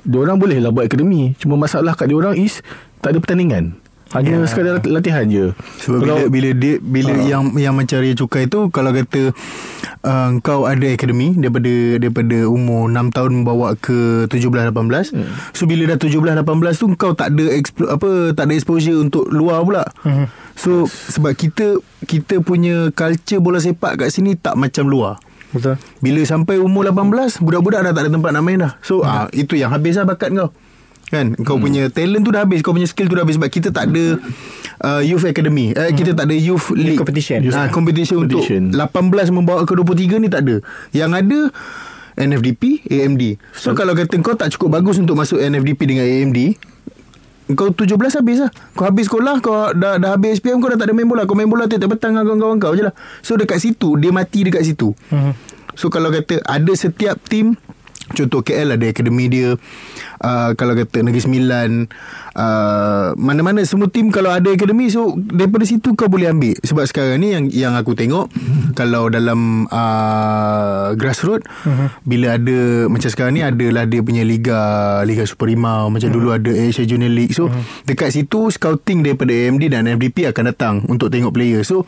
dia 0.00 0.18
orang 0.18 0.42
boleh 0.42 0.58
lah 0.58 0.74
buat 0.74 0.90
akademi. 0.90 1.38
Cuma 1.38 1.54
masalah 1.54 1.94
kat 1.94 2.10
dia 2.10 2.18
orang 2.18 2.34
is 2.34 2.66
tak 3.00 3.16
ada 3.16 3.18
pertandingan. 3.18 3.80
Hanya 4.10 4.42
yeah. 4.42 4.48
sekadar 4.50 4.82
latihan 4.90 5.22
je. 5.30 5.54
Sebab 5.86 6.02
bila, 6.02 6.14
bila 6.26 6.50
dia 6.50 6.82
bila 6.82 7.14
Ah. 7.14 7.30
yang 7.30 7.54
yang 7.54 7.74
macam 7.78 8.02
Ria 8.02 8.18
Cukai 8.18 8.50
tu 8.50 8.66
kalau 8.74 8.90
kata 8.90 9.30
uh, 10.02 10.30
kau 10.42 10.66
ada 10.66 10.82
akademi 10.90 11.38
daripada 11.38 11.70
daripada 12.02 12.38
umur 12.50 12.90
6 12.90 13.14
tahun 13.14 13.30
membawa 13.30 13.78
ke 13.78 14.26
17 14.26 14.74
18. 14.74 15.14
Hmm. 15.14 15.30
So 15.54 15.70
bila 15.70 15.94
dah 15.94 15.98
17 16.02 16.42
18 16.42 16.42
tu 16.82 16.90
kau 16.98 17.14
tak 17.14 17.38
ada 17.38 17.44
explo, 17.54 17.86
apa 17.86 18.34
tak 18.34 18.50
ada 18.50 18.52
exposure 18.58 18.98
untuk 18.98 19.30
luar 19.30 19.62
pula. 19.62 19.86
Hmm. 20.02 20.26
So 20.58 20.90
sebab 20.90 21.38
kita 21.38 21.78
kita 22.02 22.42
punya 22.42 22.90
culture 22.90 23.38
bola 23.38 23.62
sepak 23.62 24.02
kat 24.02 24.10
sini 24.10 24.34
tak 24.34 24.58
macam 24.58 24.90
luar. 24.90 25.22
Betul. 25.54 25.78
Bila 25.98 26.22
sampai 26.22 26.62
umur 26.62 26.86
18 26.86 27.42
Budak-budak 27.42 27.82
dah 27.82 27.90
tak 27.90 28.06
ada 28.06 28.10
tempat 28.14 28.30
nak 28.30 28.46
main 28.46 28.62
dah 28.62 28.78
So 28.86 29.02
hmm. 29.02 29.10
ah, 29.10 29.26
itu 29.34 29.58
yang 29.58 29.74
habis 29.74 29.98
lah 29.98 30.06
bakat 30.06 30.30
kau 30.30 30.54
Kan? 31.08 31.34
Kau 31.42 31.56
hmm. 31.58 31.64
punya 31.64 31.82
talent 31.90 32.22
tu 32.22 32.30
dah 32.30 32.46
habis 32.46 32.62
Kau 32.62 32.70
punya 32.70 32.86
skill 32.86 33.10
tu 33.10 33.16
dah 33.18 33.24
habis. 33.26 33.34
Sebab 33.40 33.50
kita 33.50 33.68
tak 33.74 33.90
ada 33.90 34.20
uh, 34.84 35.02
Youth 35.02 35.26
Academy. 35.26 35.72
Eh, 35.74 35.90
Kita 35.96 36.14
tak 36.14 36.28
ada 36.30 36.36
Youth 36.36 36.70
League. 36.76 37.00
competition. 37.00 37.42
ah, 37.50 37.66
Competition 37.72 38.22
untuk 38.22 38.44
Competition. 38.44 38.76
18 38.76 39.34
membawa 39.34 39.66
ke 39.66 39.72
23 39.74 40.22
ni 40.22 40.28
tak 40.30 40.46
ada. 40.46 40.56
Yang 40.94 41.10
ada 41.18 41.38
NFDP 42.20 42.84
AMD 42.84 43.22
So 43.56 43.72
kalau 43.72 43.96
kata 43.96 44.12
kau 44.20 44.36
tak 44.36 44.52
cukup 44.52 44.82
bagus 44.82 45.00
Untuk 45.00 45.16
masuk 45.16 45.40
NFDP 45.40 45.88
dengan 45.88 46.04
AMD 46.04 46.58
kau 47.50 47.74
17 47.74 47.98
habis 47.98 48.38
lah. 48.46 48.50
Kau 48.78 48.86
habis 48.86 49.10
sekolah 49.10 49.42
Kau 49.42 49.74
dah, 49.74 49.98
dah 49.98 50.14
habis 50.14 50.38
SPM 50.38 50.62
Kau 50.62 50.70
dah 50.70 50.78
tak 50.78 50.86
ada 50.86 50.94
main 50.94 51.06
bola. 51.08 51.26
Kau 51.26 51.34
main 51.34 51.50
bola 51.50 51.66
tiap-tiap 51.66 51.98
petang 51.98 52.14
Dengan 52.14 52.38
kawan-kawan 52.38 52.58
kau 52.62 52.74
je 52.78 52.86
lah. 52.86 52.94
So 53.26 53.34
dekat 53.34 53.58
situ 53.58 53.98
Dia 53.98 54.14
mati 54.14 54.46
dekat 54.46 54.62
situ. 54.62 54.94
Mhm. 55.10 55.32
So 55.74 55.90
kalau 55.90 56.14
kata 56.14 56.38
Ada 56.46 56.72
setiap 56.78 57.18
tim 57.26 57.58
Contoh 58.10 58.42
KL 58.42 58.74
ada 58.74 58.86
akademi 58.90 59.30
dia 59.30 59.54
uh, 60.20 60.50
Kalau 60.58 60.74
kata 60.74 61.06
Negeri 61.06 61.22
Sembilan 61.22 61.70
uh, 62.34 63.14
Mana-mana 63.14 63.62
semua 63.62 63.86
tim 63.86 64.10
Kalau 64.10 64.34
ada 64.34 64.50
akademi 64.50 64.90
So 64.90 65.14
daripada 65.16 65.62
situ 65.62 65.94
kau 65.94 66.10
boleh 66.10 66.30
ambil. 66.34 66.58
Sebab 66.62 66.84
sekarang 66.90 67.22
ni 67.22 67.32
Yang 67.32 67.44
yang 67.54 67.74
aku 67.78 67.94
tengok 67.94 68.26
Kalau 68.74 69.08
dalam 69.08 69.70
uh, 69.70 70.92
Grassroot 70.98 71.46
Bila 72.02 72.36
ada 72.36 72.90
Macam 72.90 73.08
sekarang 73.08 73.38
ni 73.38 73.42
Adalah 73.46 73.86
dia 73.86 74.02
punya 74.02 74.26
Liga 74.26 74.60
Liga 75.06 75.22
Super 75.24 75.50
Rimau 75.50 75.88
Macam 75.88 76.10
dulu 76.10 76.34
ada 76.34 76.50
Asia 76.50 76.82
Junior 76.82 77.10
League. 77.10 77.34
So 77.34 77.46
dekat 77.86 78.10
situ 78.14 78.50
Scouting 78.50 79.06
daripada 79.06 79.30
AMD 79.30 79.70
dan 79.70 79.86
FDP 79.86 80.30
Akan 80.30 80.50
datang 80.50 80.82
Untuk 80.90 81.14
tengok 81.14 81.30
player. 81.34 81.62
So 81.62 81.86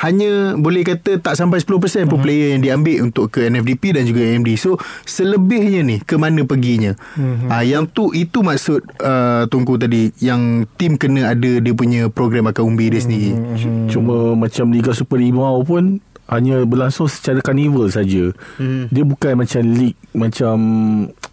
hanya 0.00 0.56
boleh 0.56 0.80
kata 0.80 1.20
tak 1.20 1.36
sampai 1.36 1.60
10% 1.60 2.08
pun 2.08 2.18
player 2.24 2.56
yang 2.56 2.64
diambil 2.64 3.04
untuk 3.04 3.28
ke 3.36 3.52
NFDP 3.52 4.00
dan 4.00 4.08
juga 4.08 4.24
AMD. 4.24 4.48
So 4.56 4.80
selebihnya 5.04 5.84
ni 5.84 5.96
ke 6.00 6.16
mana 6.16 6.40
perginya? 6.48 6.96
Mm-hmm. 7.20 7.48
Uh, 7.52 7.64
yang 7.64 7.84
tu 7.84 8.08
itu 8.16 8.40
maksud 8.40 8.80
uh, 9.04 9.44
Tungku 9.52 9.76
tadi 9.76 10.08
yang 10.24 10.64
tim 10.80 10.96
kena 10.96 11.36
ada 11.36 11.60
dia 11.60 11.74
punya 11.76 12.08
program 12.08 12.48
akar 12.48 12.64
umbi 12.64 12.88
dia 12.88 13.02
sendiri. 13.02 13.36
Hmm. 13.36 13.88
Cuma 13.90 14.32
macam 14.36 14.72
Liga 14.72 14.96
Super 14.96 15.20
Rimau 15.20 15.60
pun 15.64 16.00
hanya 16.30 16.62
berlangsung 16.62 17.10
secara 17.10 17.42
karnival 17.42 17.90
saja. 17.90 18.30
Hmm. 18.56 18.86
Dia 18.88 19.02
bukan 19.02 19.34
macam 19.34 19.62
league 19.66 19.98
macam 20.14 20.56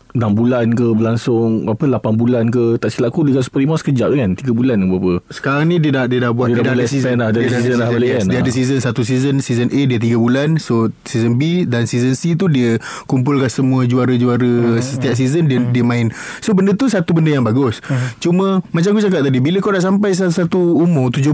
6 0.10 0.24
bulan 0.34 0.72
ke 0.72 0.88
berlangsung 0.89 1.68
apa 1.68 1.84
8 1.84 1.99
bulan 2.14 2.47
ke 2.47 2.76
tak 2.76 2.89
silap 2.89 3.12
aku 3.12 3.22
Liga 3.22 3.39
Super 3.39 3.60
Rimau 3.60 3.76
sekejap 3.76 4.08
kan 4.10 4.32
3 4.34 4.47
bulan 4.49 4.78
ke 4.78 4.88
berapa. 4.88 5.14
Sekarang 5.28 5.64
ni 5.66 5.78
dia 5.78 5.91
dah 5.91 6.05
dia 6.05 6.20
dah 6.20 6.32
buat 6.32 6.47
Dia 6.47 6.58
dah 6.58 6.64
ada 6.64 6.72
boleh 6.74 6.86
season. 6.86 6.97
expand 7.03 7.18
dah, 7.18 7.28
dia 7.28 7.38
ada 7.38 7.43
Dia 7.43 7.53
season 7.53 7.76
dah 7.76 7.89
balik 7.89 8.10
kan? 8.10 8.26
Dia 8.26 8.38
ada 8.38 8.45
Ah. 8.45 8.55
season 8.55 8.78
satu 8.80 9.01
season 9.01 9.36
season 9.39 9.68
A 9.70 9.82
dia 9.84 9.99
3 9.99 10.16
bulan 10.16 10.49
so 10.55 10.74
season 11.03 11.36
B 11.36 11.41
dan 11.64 11.86
season 11.86 12.14
C 12.14 12.34
tu 12.34 12.47
dia 12.47 12.80
kumpulkan 13.03 13.47
semua 13.47 13.84
juara-juara 13.84 14.47
setiap 14.80 15.14
season 15.14 15.45
dia 15.45 15.60
dia 15.62 15.84
main. 15.84 16.10
So 16.39 16.51
benda 16.51 16.72
tu 16.72 16.88
satu 16.88 17.12
benda 17.12 17.32
yang 17.32 17.43
bagus. 17.43 17.84
Cuma 18.18 18.64
macam 18.68 18.89
aku 18.89 19.01
cakap 19.01 19.22
tadi 19.22 19.38
bila 19.38 19.60
kau 19.60 19.70
dah 19.70 19.82
sampai 19.82 20.12
satu 20.14 20.58
umur 20.78 21.10
17 21.10 21.30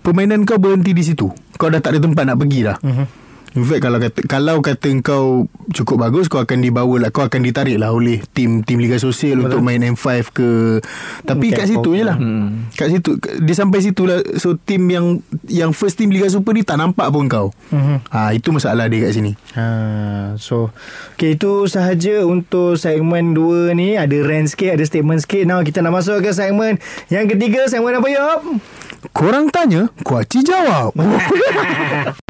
permainan 0.00 0.42
kau 0.42 0.56
berhenti 0.56 0.90
di 0.90 1.04
situ. 1.04 1.28
Kau 1.54 1.68
dah 1.68 1.76
tak 1.76 1.92
ada 1.92 2.00
tempat 2.00 2.24
nak 2.24 2.36
pergi 2.36 2.64
dah 2.64 2.76
In 3.50 3.62
fact 3.62 3.80
kalau 3.80 3.98
kata 3.98 4.20
kalau 4.24 4.56
kata 4.60 4.88
kau 5.00 5.26
cukup 5.68 5.96
bagus 6.00 6.26
kau 6.26 6.38
akan 6.38 6.58
dibawa 6.60 6.96
lah 6.96 7.10
kau 7.10 7.20
akan 7.20 7.42
ditarik 7.42 7.76
lah 7.76 7.90
oleh 7.90 8.22
tim 8.28 8.62
tim 8.62 8.78
liga 8.78 8.94
sosial 8.96 9.36
Betul. 9.36 9.46
untuk 9.48 9.60
main 9.60 9.82
M5 9.84 10.06
ke 10.30 10.78
tapi 11.22 11.50
Hmm, 11.50 11.56
kat 11.56 11.66
situ 11.66 11.82
out. 11.84 11.96
je 11.96 12.04
lah 12.04 12.14
hmm. 12.14 12.46
kat 12.72 12.88
situ 12.88 13.10
dia 13.18 13.54
sampai 13.54 13.78
situ 13.80 14.02
lah 14.04 14.22
so 14.36 14.54
tim 14.56 14.86
yang 14.86 15.06
yang 15.44 15.70
first 15.70 15.94
team 15.94 16.08
liga 16.08 16.26
super 16.26 16.52
ni 16.52 16.62
tak 16.62 16.76
nampak 16.76 17.06
pun 17.08 17.26
kau 17.26 17.50
Mhm. 17.68 18.06
ha 18.06 18.30
itu 18.30 18.50
masalah 18.50 18.86
dia 18.86 19.02
kat 19.02 19.12
sini 19.12 19.32
Ha, 19.50 19.66
so 20.36 20.70
Okay 21.14 21.34
itu 21.34 21.66
sahaja 21.66 22.22
Untuk 22.22 22.74
segmen 22.76 23.34
2 23.34 23.74
ni 23.74 23.94
Ada 23.94 24.14
rant 24.20 24.46
sikit 24.46 24.72
Ada 24.72 24.84
statement 24.84 25.20
sikit 25.20 25.42
Now 25.42 25.58
kita 25.60 25.80
nak 25.80 25.90
masuk 25.92 26.22
ke 26.22 26.30
segmen 26.30 26.78
Yang 27.08 27.34
ketiga 27.34 27.66
Segmen 27.66 27.92
apa 27.92 28.06
Yop? 28.06 28.40
korang 29.10 29.48
tanya 29.48 29.88
kuaci 30.00 30.44
jawab 30.44 30.92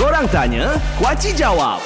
Korang 0.00 0.24
tanya, 0.32 0.80
Kuaci 0.96 1.36
jawab. 1.36 1.76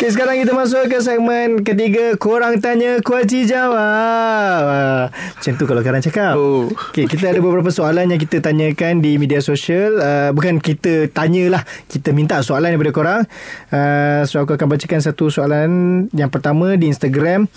Okay 0.00 0.08
sekarang 0.08 0.40
kita 0.40 0.56
masuk 0.56 0.88
ke 0.88 1.04
segmen 1.04 1.60
ketiga 1.60 2.16
Korang 2.16 2.64
tanya 2.64 2.96
Kuaci 3.04 3.44
jawab. 3.44 5.12
Macam 5.12 5.52
tu 5.52 5.68
kalau 5.68 5.84
korang 5.84 6.00
cakap. 6.00 6.32
Oh. 6.32 6.72
Okay 6.88 7.04
kita 7.04 7.36
ada 7.36 7.44
beberapa 7.44 7.68
soalan 7.68 8.08
Yang 8.08 8.24
kita 8.24 8.48
tanyakan 8.48 9.04
di 9.04 9.20
media 9.20 9.44
sosial. 9.44 10.00
Uh, 10.00 10.32
Bukan 10.32 10.64
kita 10.64 11.12
tanyalah 11.12 11.60
Kita 11.92 12.08
minta 12.16 12.40
soalan 12.40 12.72
daripada 12.72 12.96
korang. 12.96 13.20
Uh, 13.68 14.24
So 14.24 14.40
aku 14.40 14.56
akan 14.56 14.72
bacakan 14.72 15.04
satu 15.04 15.28
soalan. 15.28 15.70
Yang 16.16 16.30
pertama 16.32 16.80
di 16.80 16.88
Instagram 16.88 17.52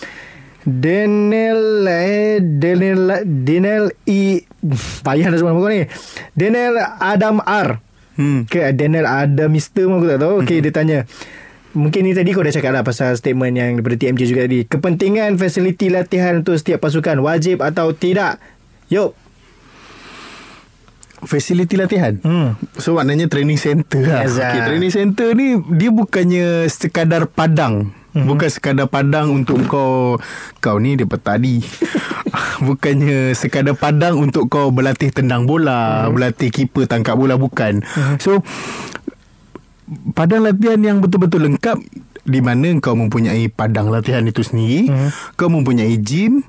Daniel 0.67 1.87
eh, 1.87 2.43
Daniel 2.43 3.23
Daniel 3.23 3.95
E 4.03 4.43
Payah 5.07 5.31
dah 5.31 5.39
semua 5.39 5.55
nama 5.55 5.63
kau 5.63 5.71
ni. 5.71 5.87
Daniel 6.35 6.83
Adam 6.99 7.39
R 7.39 7.84
hmm. 8.17 8.39
ke 8.49 8.71
Daniel 8.75 9.07
ada 9.07 9.45
Mister 9.47 9.87
pun 9.87 9.99
aku 9.99 10.07
tak 10.09 10.19
tahu 10.23 10.35
Okay 10.43 10.59
mm-hmm. 10.59 10.65
dia 10.65 10.73
tanya 10.73 10.99
Mungkin 11.75 12.07
ni 12.07 12.15
tadi 12.15 12.31
kau 12.31 12.39
dah 12.39 12.55
cakap 12.55 12.71
lah 12.71 12.83
Pasal 12.87 13.19
statement 13.19 13.55
yang 13.55 13.71
Daripada 13.75 13.99
TMJ 13.99 14.21
juga 14.31 14.41
tadi 14.47 14.63
Kepentingan 14.63 15.35
fasiliti 15.35 15.91
latihan 15.91 16.39
Untuk 16.39 16.55
setiap 16.55 16.79
pasukan 16.87 17.19
Wajib 17.19 17.59
atau 17.59 17.91
tidak 17.91 18.39
Yop 18.87 19.24
Fasiliti 21.25 21.75
latihan 21.75 22.15
Hmm. 22.21 22.53
So 22.77 22.93
maknanya 22.93 23.25
training 23.25 23.57
center 23.57 24.01
lah 24.01 24.21
Yes, 24.23 24.37
okay, 24.37 24.59
ah. 24.61 24.65
Training 24.65 24.89
center 24.89 25.33
ni 25.33 25.57
Dia 25.73 25.89
bukannya 25.89 26.65
sekadar 26.65 27.25
padang 27.25 27.91
Mhm. 28.15 28.31
Bukan 28.31 28.47
sekadar 28.47 28.87
padang 28.87 29.35
untuk 29.35 29.59
kau 29.67 30.15
Kau 30.57 30.79
ni 30.79 30.95
dia 30.95 31.03
petani 31.03 31.59
Bukannya 32.67 33.35
sekadar 33.35 33.75
padang 33.75 34.15
untuk 34.17 34.47
kau 34.47 34.71
berlatih 34.71 35.11
tendang 35.11 35.43
bola 35.43 36.07
Mhm. 36.07 36.15
Berlatih 36.15 36.49
keeper 36.49 36.87
tangkap 36.87 37.19
bola 37.19 37.35
Bukan 37.35 37.83
So 38.17 38.39
Padang 40.15 40.41
latihan 40.41 40.79
yang 40.79 40.97
betul-betul 40.97 41.45
lengkap 41.45 41.77
di 42.25 42.41
mana 42.41 42.73
kau 42.77 42.97
mempunyai 42.97 43.47
padang 43.47 43.87
latihan 43.87 44.25
itu 44.25 44.41
sendiri, 44.41 44.89
Mhm. 44.89 45.09
kau 45.37 45.45
mempunyai 45.45 45.93
gym 45.95 46.41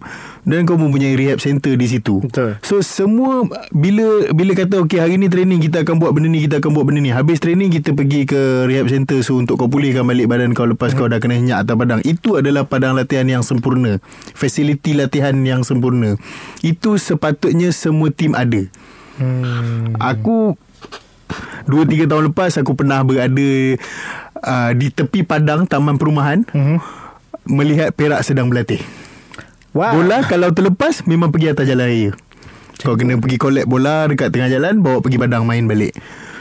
dan 0.42 0.64
kau 0.64 0.74
mempunyai 0.74 1.12
rehab 1.12 1.36
center 1.36 1.76
di 1.76 1.84
situ. 1.84 2.24
Betul. 2.24 2.56
So 2.64 2.80
semua 2.80 3.44
bila 3.70 4.32
bila 4.32 4.56
kata 4.56 4.80
okey 4.82 4.96
hari 4.96 5.20
ni 5.20 5.28
training 5.28 5.60
kita 5.60 5.84
akan 5.84 6.00
buat 6.00 6.10
benda 6.10 6.26
ni 6.26 6.40
kita 6.40 6.58
akan 6.58 6.72
buat 6.72 6.84
benda 6.84 6.98
ni. 6.98 7.12
Habis 7.12 7.38
training 7.38 7.68
kita 7.68 7.92
pergi 7.92 8.24
ke 8.24 8.64
rehab 8.64 8.88
center 8.88 9.20
so 9.20 9.36
untuk 9.36 9.56
kau 9.56 9.68
pulihkan 9.68 10.02
balik 10.02 10.26
badan 10.26 10.56
kau 10.56 10.64
lepas 10.64 10.96
kau 10.96 11.06
dah 11.06 11.20
kena 11.20 11.36
henyak 11.36 11.60
atas 11.60 11.76
padang. 11.76 12.00
Itu 12.02 12.40
adalah 12.40 12.64
padang 12.64 12.96
latihan 12.96 13.28
yang 13.28 13.44
sempurna. 13.44 14.00
Fasiliti 14.32 14.96
latihan 14.96 15.36
yang 15.38 15.60
sempurna. 15.60 16.16
Itu 16.60 16.96
sepatutnya 16.96 17.68
semua 17.68 18.08
tim 18.08 18.32
ada. 18.32 18.64
hmm. 19.20 20.00
Aku 20.00 20.56
Dua 21.66 21.82
tiga 21.82 22.06
tahun 22.06 22.30
lepas 22.30 22.54
Aku 22.54 22.78
pernah 22.78 23.02
berada 23.02 23.74
uh, 24.42 24.70
Di 24.76 24.92
tepi 24.92 25.22
padang 25.22 25.64
Taman 25.64 25.96
perumahan 25.96 26.44
Mhm. 26.52 26.78
Melihat 27.46 27.94
Perak 27.94 28.26
sedang 28.26 28.50
berlatih. 28.50 28.82
Wow 29.70 30.02
Bola 30.02 30.26
kalau 30.26 30.50
terlepas 30.50 31.06
Memang 31.06 31.30
pergi 31.30 31.54
atas 31.54 31.68
jalan 31.68 31.86
raya. 31.86 32.10
Kau 32.82 32.98
kena 32.98 33.16
pergi 33.16 33.38
collect 33.40 33.70
bola 33.70 34.04
Dekat 34.10 34.34
tengah 34.34 34.50
jalan 34.50 34.82
Bawa 34.82 35.00
pergi 35.00 35.16
padang 35.16 35.46
main 35.46 35.64
balik. 35.64 35.96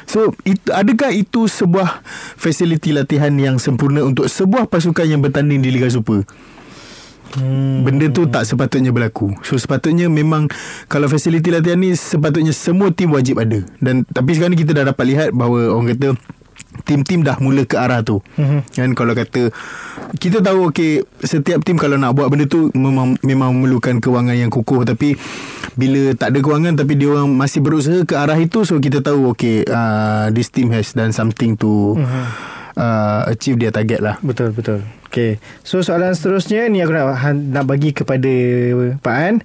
So 0.06 0.38
itu, 0.46 0.70
adakah 0.70 1.10
itu 1.14 1.50
sebuah 1.50 2.02
Fasiliti 2.38 2.94
latihan 2.94 3.34
yang 3.38 3.58
sempurna 3.58 4.06
Untuk 4.06 4.30
sebuah 4.30 4.70
pasukan 4.70 5.06
yang 5.06 5.22
bertanding 5.22 5.62
di 5.62 5.70
Liga 5.74 5.90
Super? 5.90 6.26
Hmm. 7.36 7.84
Benda 7.84 8.08
tu 8.08 8.24
tak 8.30 8.48
sepatutnya 8.48 8.96
berlaku. 8.96 9.36
So 9.44 9.58
sepatutnya 9.58 10.08
memang 10.08 10.48
Kalau 10.88 11.10
fasiliti 11.10 11.52
latihan 11.52 11.76
ni 11.76 11.92
Sepatutnya 11.98 12.54
semua 12.56 12.94
tim 12.94 13.12
wajib 13.12 13.42
ada. 13.42 13.66
Dan 13.82 14.06
Tapi 14.08 14.38
sekarang 14.38 14.56
ni 14.56 14.62
kita 14.62 14.72
dah 14.72 14.86
dapat 14.94 15.06
lihat 15.10 15.30
Bahawa 15.36 15.74
orang 15.74 15.94
kata 15.94 16.16
Tim-tim 16.84 17.24
dah 17.24 17.40
mula 17.40 17.64
ke 17.64 17.76
arah 17.76 18.00
tu 18.00 18.20
Mhm. 18.36 18.68
Kan 18.70 18.90
kalau 18.94 19.12
kata 19.12 19.48
Kita 20.16 20.40
tahu 20.40 20.70
okay 20.70 21.00
Setiap 21.18 21.64
tim 21.64 21.76
kalau 21.76 21.96
nak 21.96 22.12
buat 22.12 22.28
benda 22.28 22.46
tu 22.46 22.68
Memang, 22.72 23.16
memang 23.22 23.52
memerlukan 23.52 23.98
kewangan 23.98 24.36
yang 24.36 24.52
kukuh 24.52 24.84
Tapi 24.84 25.16
Bila 25.74 26.12
tak 26.14 26.36
ada 26.36 26.40
kewangan 26.40 26.76
Tapi 26.76 26.94
dia 26.94 27.10
orang 27.10 27.32
masih 27.32 27.60
berusaha 27.60 28.04
ke 28.04 28.14
arah 28.14 28.36
itu 28.36 28.64
So 28.64 28.78
kita 28.78 29.00
tahu 29.00 29.32
okay 29.32 29.64
uh, 29.64 30.28
This 30.30 30.50
team 30.50 30.70
has 30.72 30.92
done 30.92 31.10
something 31.10 31.56
to 31.58 31.96
Mhm. 31.96 32.24
uh, 32.76 33.22
achieve 33.26 33.56
dia 33.56 33.72
target 33.72 34.04
lah. 34.04 34.20
Betul 34.20 34.52
betul. 34.52 34.84
Okay. 35.08 35.40
So 35.64 35.80
soalan 35.80 36.12
seterusnya 36.12 36.68
ni 36.68 36.84
aku 36.84 36.92
nak 36.92 37.24
nak 37.32 37.64
bagi 37.64 37.96
kepada 37.96 38.28
Pak 39.00 39.16
An. 39.16 39.36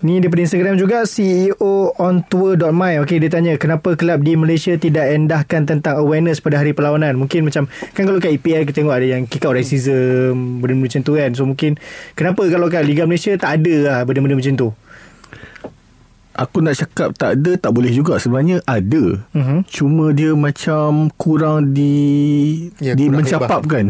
Ni 0.00 0.16
daripada 0.16 0.40
Instagram 0.48 0.80
juga 0.80 1.04
CEO 1.04 1.92
on 2.00 2.24
tour.my 2.24 3.04
Okay 3.04 3.20
dia 3.20 3.28
tanya 3.28 3.60
Kenapa 3.60 3.92
kelab 4.00 4.24
di 4.24 4.32
Malaysia 4.32 4.72
Tidak 4.72 5.04
endahkan 5.12 5.68
tentang 5.68 6.00
awareness 6.00 6.40
Pada 6.40 6.56
hari 6.56 6.72
perlawanan? 6.72 7.20
Mungkin 7.20 7.44
macam 7.44 7.68
Kan 7.92 8.08
kalau 8.08 8.16
kat 8.16 8.32
EPL 8.40 8.64
Kita 8.64 8.80
tengok 8.80 8.96
ada 8.96 9.04
yang 9.04 9.28
Kick 9.28 9.44
out 9.44 9.52
racism 9.52 10.64
Benda-benda 10.64 10.88
macam 10.88 11.00
tu 11.04 11.12
kan. 11.20 11.30
So 11.36 11.44
mungkin 11.44 11.76
Kenapa 12.16 12.48
kalau 12.48 12.72
kat 12.72 12.88
Liga 12.88 13.04
Malaysia 13.04 13.36
Tak 13.36 13.60
ada 13.60 13.74
lah 13.84 13.98
Benda-benda 14.08 14.40
macam 14.40 14.56
tu 14.56 14.68
Aku 16.40 16.64
nak 16.64 16.72
cakap 16.72 17.12
tak 17.12 17.36
ada 17.36 17.52
tak 17.54 17.68
boleh 17.68 17.92
juga 17.92 18.16
sebenarnya 18.16 18.64
ada. 18.64 19.20
Mhm. 19.30 19.68
Cuma 19.68 20.08
dia 20.10 20.32
macam 20.32 21.12
kurang 21.14 21.70
di 21.70 21.92
Ya, 22.80 22.96
di 22.96 23.06
kurang 23.06 23.20
mencapapkan. 23.20 23.84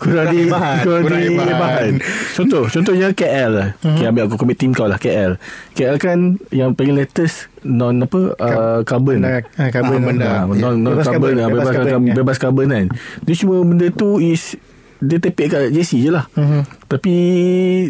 Kurang, 0.00 0.26
di 0.32 0.48
hebat. 0.48 0.80
kurang, 0.80 1.02
Kurang 1.04 1.20
di 1.20 1.28
hebat. 1.36 1.92
Contoh, 2.32 2.64
contohnya 2.66 3.12
KL. 3.12 3.76
Mhm. 3.76 3.88
Okay, 3.92 4.04
ambil 4.06 4.22
aku 4.24 4.40
komit 4.40 4.56
tim 4.56 4.72
kau 4.72 4.88
lah 4.88 4.96
KL. 4.96 5.36
KL 5.76 6.00
kan 6.00 6.18
yang 6.48 6.72
paling 6.72 6.96
latest 6.96 7.52
non 7.60 8.00
apa 8.00 8.32
uh, 8.32 8.80
carbon. 8.80 9.20
Carbon 9.52 10.00
Ah, 10.00 10.06
benda. 10.08 10.28
Non, 10.48 10.72
non 10.74 10.96
Bebas 10.96 11.04
carbon, 11.04 11.28
carbon, 11.28 11.36
lah, 11.36 11.46
bebas 11.46 11.60
bebas, 11.60 11.68
carbon, 11.68 11.90
carbon, 11.90 12.08
ya. 12.08 12.14
bebas 12.16 12.36
carbon 12.38 12.66
kan. 12.66 12.86
Dia 13.20 13.34
cuma 13.36 13.54
benda 13.60 13.86
tu 13.92 14.08
is 14.16 14.56
dia 15.00 15.16
tepek 15.16 15.46
kat 15.48 15.62
JC 15.70 16.00
je 16.00 16.10
lah. 16.10 16.28
Mhm. 16.32 16.60
Tapi 16.86 17.14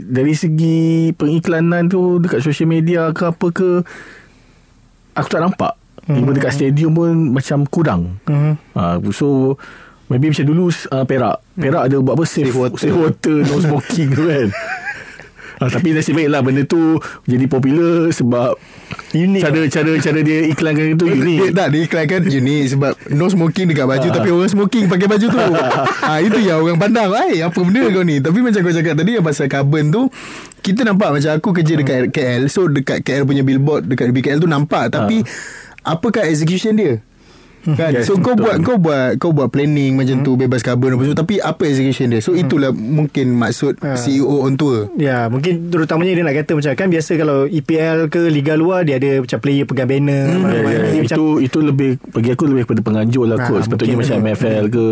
dari 0.01 0.33
segi 0.33 0.79
pengiklanan 1.13 1.87
tu 1.87 2.19
dekat 2.19 2.39
social 2.39 2.67
media 2.67 3.11
ke 3.11 3.27
apa 3.27 3.47
ke 3.51 3.83
aku 5.13 5.29
tak 5.29 5.43
nampak. 5.43 5.75
Hmm. 6.07 6.17
Even 6.17 6.33
dekat 6.33 6.55
stadium 6.55 6.95
pun 6.95 7.11
macam 7.31 7.67
kurang. 7.67 8.23
Mhm. 8.25 8.53
Ha, 8.75 8.83
so 9.11 9.59
maybe 10.07 10.31
macam 10.31 10.47
dulu 10.47 10.71
uh, 10.71 11.05
Perak. 11.05 11.37
Perak 11.53 11.83
ada 11.87 11.97
buat 11.99 12.15
apa 12.15 12.25
safe, 12.25 12.49
Safe 12.49 12.57
water. 12.57 12.79
safe 12.79 12.97
water 12.97 13.37
no 13.43 13.55
smoking 13.59 14.09
tu 14.11 14.23
kan. 14.25 14.49
Ha, 15.61 15.69
tapi 15.69 15.93
nasib 15.93 16.17
baiklah 16.17 16.41
benda 16.41 16.65
tu 16.65 16.97
jadi 17.29 17.45
popular 17.45 18.09
sebab 18.09 18.57
Unik 19.13 19.43
cara 19.45 19.61
cara 19.69 19.93
cara 20.01 20.19
dia 20.25 20.49
iklankan 20.49 20.97
itu 20.97 21.05
Dia, 21.05 21.21
unik. 21.21 21.39
tak 21.53 21.67
dia 21.69 21.81
iklankan 21.85 22.21
unik 22.25 22.65
sebab 22.73 22.93
no 23.13 23.29
smoking 23.29 23.69
dekat 23.69 23.85
baju 23.85 24.09
tapi 24.09 24.29
orang 24.33 24.49
smoking 24.49 24.89
pakai 24.89 25.05
baju 25.05 25.27
tu. 25.29 25.37
ha, 25.37 26.17
itu 26.25 26.41
yang 26.41 26.65
orang 26.65 26.81
pandang. 26.81 27.13
Ai 27.13 27.45
apa 27.45 27.61
benda 27.61 27.85
kau 27.87 28.01
ni? 28.01 28.25
Tapi 28.25 28.39
macam 28.41 28.61
kau 28.65 28.73
cakap 28.73 28.95
tadi 28.97 29.11
yang 29.21 29.25
pasal 29.27 29.53
carbon 29.53 29.93
tu 29.93 30.09
kita 30.65 30.81
nampak 30.81 31.13
macam 31.13 31.31
aku 31.37 31.53
kerja 31.53 31.77
dekat 31.77 32.09
KL. 32.09 32.49
So 32.49 32.65
dekat 32.65 33.05
KL 33.05 33.29
punya 33.29 33.45
billboard 33.45 33.85
dekat 33.85 34.17
BKL 34.17 34.41
tu 34.41 34.49
nampak 34.49 34.89
tapi 34.89 35.21
apakah 35.85 36.25
execution 36.25 36.73
dia? 36.73 37.05
Kan 37.63 37.93
Yes, 37.93 38.05
So 38.05 38.17
kau 38.17 38.33
betul. 38.33 38.41
buat 38.43 38.57
Kau 38.61 38.77
buat 38.77 39.09
Kau 39.17 39.31
buat 39.31 39.49
planning 39.49 39.93
Macam 39.93 40.21
tu 40.21 40.33
Bebas 40.33 40.61
carbon 40.61 40.93
apa 40.93 41.03
semua 41.03 41.19
Tapi 41.19 41.35
apa 41.37 41.63
execution 41.63 42.09
dia 42.09 42.19
So 42.19 42.33
itulah 42.33 42.71
Mungkin 42.71 43.31
maksud 43.31 43.77
Ah. 43.81 43.95
CEO 43.95 44.41
on 44.41 44.55
tour 44.55 44.89
Ya 44.95 45.27
mungkin 45.27 45.69
terutamanya 45.69 46.13
dia 46.13 46.23
nak 46.23 46.37
kata 46.37 46.53
macam 46.55 46.73
kan 46.73 46.89
biasa 46.89 47.11
kalau 47.15 47.45
EPL 47.45 48.09
ke 48.09 48.21
Liga 48.27 48.55
luar 48.55 48.83
dia 48.83 48.97
ada 48.97 49.21
macam 49.21 49.39
player 49.39 49.65
pegang 49.65 49.87
banner 49.87 50.27
mana-mana. 50.31 50.57
ya, 50.67 50.79
Dia 50.91 51.01
macam 51.03 51.17
itu 51.17 51.25
itu 51.43 51.59
lebih 51.61 51.91
bagi 52.09 52.31
aku 52.31 52.45
lebih 52.47 52.63
kepada 52.65 52.81
penganjur 52.83 53.25
lah 53.25 53.37
Ah, 53.37 53.47
kot. 53.47 53.61
Sepatutnya 53.61 53.95
mungkin. 53.95 54.17
macam 54.17 54.27
MFL 54.27 54.65
ke 54.69 54.85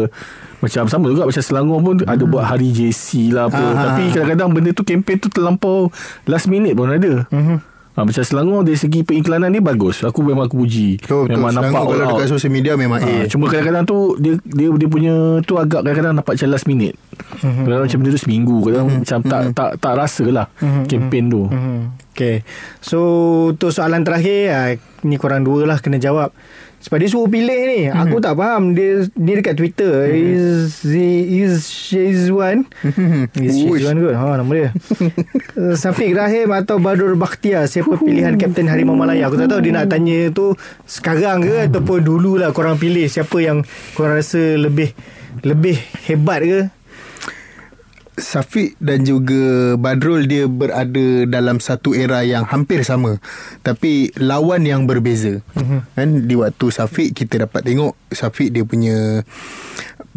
macam 0.58 0.82
sama 0.84 1.04
juga 1.06 1.22
macam 1.24 1.38
Selangor 1.40 1.78
pun 1.80 1.96
ada 2.02 2.24
buat 2.24 2.44
hari 2.44 2.68
JC 2.68 3.30
lah 3.30 3.46
apa. 3.46 3.56
Ah, 3.58 3.72
Tapi 3.86 4.10
kadang-kadang 4.10 4.48
benda 4.50 4.70
tu 4.72 4.82
kempen 4.82 5.16
tu 5.16 5.28
terlampau 5.28 5.88
last 6.24 6.46
minute 6.46 6.74
pun 6.74 6.90
ada. 6.90 7.24
Mhm. 7.28 7.77
Ha, 7.98 8.06
macam 8.06 8.22
Selangor 8.22 8.62
dari 8.62 8.78
segi 8.78 9.02
periklanan 9.02 9.50
ni 9.50 9.58
bagus. 9.58 10.06
Aku 10.06 10.22
memang 10.22 10.46
aku 10.46 10.62
puji. 10.62 11.02
Betul 11.02 11.26
betul 11.26 11.34
memang 11.34 11.50
Selangor 11.50 11.66
nampak 11.66 11.82
kalau 11.82 11.90
all 11.90 12.10
dekat 12.14 12.22
out. 12.22 12.30
social 12.30 12.52
media 12.54 12.72
Memang 12.78 12.98
Ha, 13.02 13.10
A 13.10 13.14
cuma 13.26 13.44
kadang-kadang 13.50 13.84
tu 13.90 13.98
dia 14.22 14.38
dia 14.46 14.68
dia 14.70 14.88
punya 14.88 15.14
tu 15.42 15.58
agak 15.58 15.82
kadang-kadang 15.82 16.14
nampak 16.14 16.38
macam 16.38 16.48
last 16.54 16.70
minute. 16.70 16.94
Mhm. 17.42 17.66
Kadang-kadang 17.66 17.86
macam 17.90 17.98
benda 17.98 18.10
tu 18.14 18.22
seminggu, 18.22 18.56
kadang 18.62 18.86
macam 19.02 19.18
tak 19.26 19.40
tak 19.50 19.70
tak 19.82 19.92
rasa 19.98 20.24
lah 20.30 20.46
kempen 20.86 21.26
tu. 21.26 21.42
Mhm. 21.50 22.06
Okay 22.14 22.42
So 22.82 22.98
Untuk 23.54 23.70
soalan 23.70 24.02
terakhir 24.02 24.40
ah, 24.50 24.74
Ni 25.06 25.14
korang 25.14 25.46
dua 25.46 25.62
lah 25.70 25.78
Kena 25.78 26.02
jawab 26.02 26.34
Sebab 26.78 26.96
dia 26.96 27.08
suruh 27.08 27.26
pilih 27.26 27.60
ni. 27.66 27.80
Mhm. 27.86 27.98
Aku 27.98 28.16
tak 28.18 28.34
faham. 28.34 28.70
Dia 28.70 29.02
Ni 29.12 29.34
dekat 29.34 29.54
Twitter. 29.54 30.06
Is 30.08 30.78
Is 30.84 31.66
Shazwan 31.66 32.62
Is 33.34 33.58
Uish. 33.66 33.82
Shazwan 33.82 33.98
kot 33.98 34.14
Ha 34.14 34.28
nama 34.36 34.52
dia. 34.52 34.68
Safiq 35.82 36.14
Rahim 36.14 36.48
Atau 36.50 36.78
Badur 36.78 37.14
Bakhtiar 37.14 37.66
Siapa 37.66 37.98
pilihan 37.98 38.34
Kapten 38.34 38.66
Harimau 38.66 38.94
Malaya? 38.94 39.26
Aku 39.26 39.34
tak 39.34 39.48
tahu. 39.48 39.60
Dia 39.60 39.74
nak 39.74 39.90
tanya 39.90 40.30
tu 40.30 40.54
Sekarang 40.84 41.42
ke 41.42 41.66
Ataupun 41.66 41.98
dulu 42.00 42.38
lah 42.38 42.50
Korang 42.50 42.78
pilih 42.78 43.04
Siapa 43.04 43.36
yang 43.38 43.66
Korang 43.92 44.14
rasa 44.14 44.38
lebih 44.54 44.94
Lebih 45.42 45.76
hebat 46.06 46.40
ke 46.40 46.60
Safiq 48.18 48.74
dan 48.82 49.06
juga 49.06 49.74
Badrul 49.78 50.26
dia 50.26 50.44
berada 50.50 51.24
dalam 51.24 51.62
satu 51.62 51.94
era 51.94 52.26
yang 52.26 52.44
hampir 52.44 52.82
sama 52.82 53.22
tapi 53.62 54.12
lawan 54.18 54.66
yang 54.66 54.84
berbeza. 54.84 55.40
Mm-hmm. 55.56 55.80
Kan 55.94 56.08
di 56.26 56.34
waktu 56.34 56.66
Safiq 56.68 57.14
kita 57.14 57.48
dapat 57.48 57.64
tengok 57.64 57.94
Safiq 58.10 58.52
dia 58.52 58.66
punya 58.66 59.22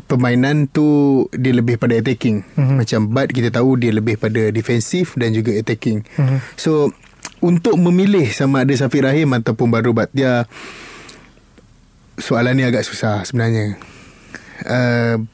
permainan 0.09 0.67
tu 0.67 1.25
dia 1.31 1.55
lebih 1.55 1.79
pada 1.79 1.95
attacking. 1.95 2.43
Mm-hmm. 2.57 2.75
Macam 2.81 3.01
Bad 3.13 3.29
kita 3.31 3.49
tahu 3.53 3.79
dia 3.79 3.95
lebih 3.95 4.19
pada 4.19 4.51
defensif 4.51 5.15
dan 5.15 5.31
juga 5.31 5.55
attacking. 5.55 6.03
Mm-hmm. 6.17 6.39
So 6.59 6.91
untuk 7.41 7.77
memilih 7.79 8.29
sama 8.33 8.67
ada 8.67 8.73
Safiq 8.75 9.01
Rahim 9.01 9.33
ataupun 9.37 9.69
Badrul 9.69 9.97
Batia 9.97 10.45
soalan 12.21 12.53
ni 12.53 12.63
agak 12.65 12.85
susah 12.85 13.25
sebenarnya. 13.25 13.81
Uh, 14.61 15.25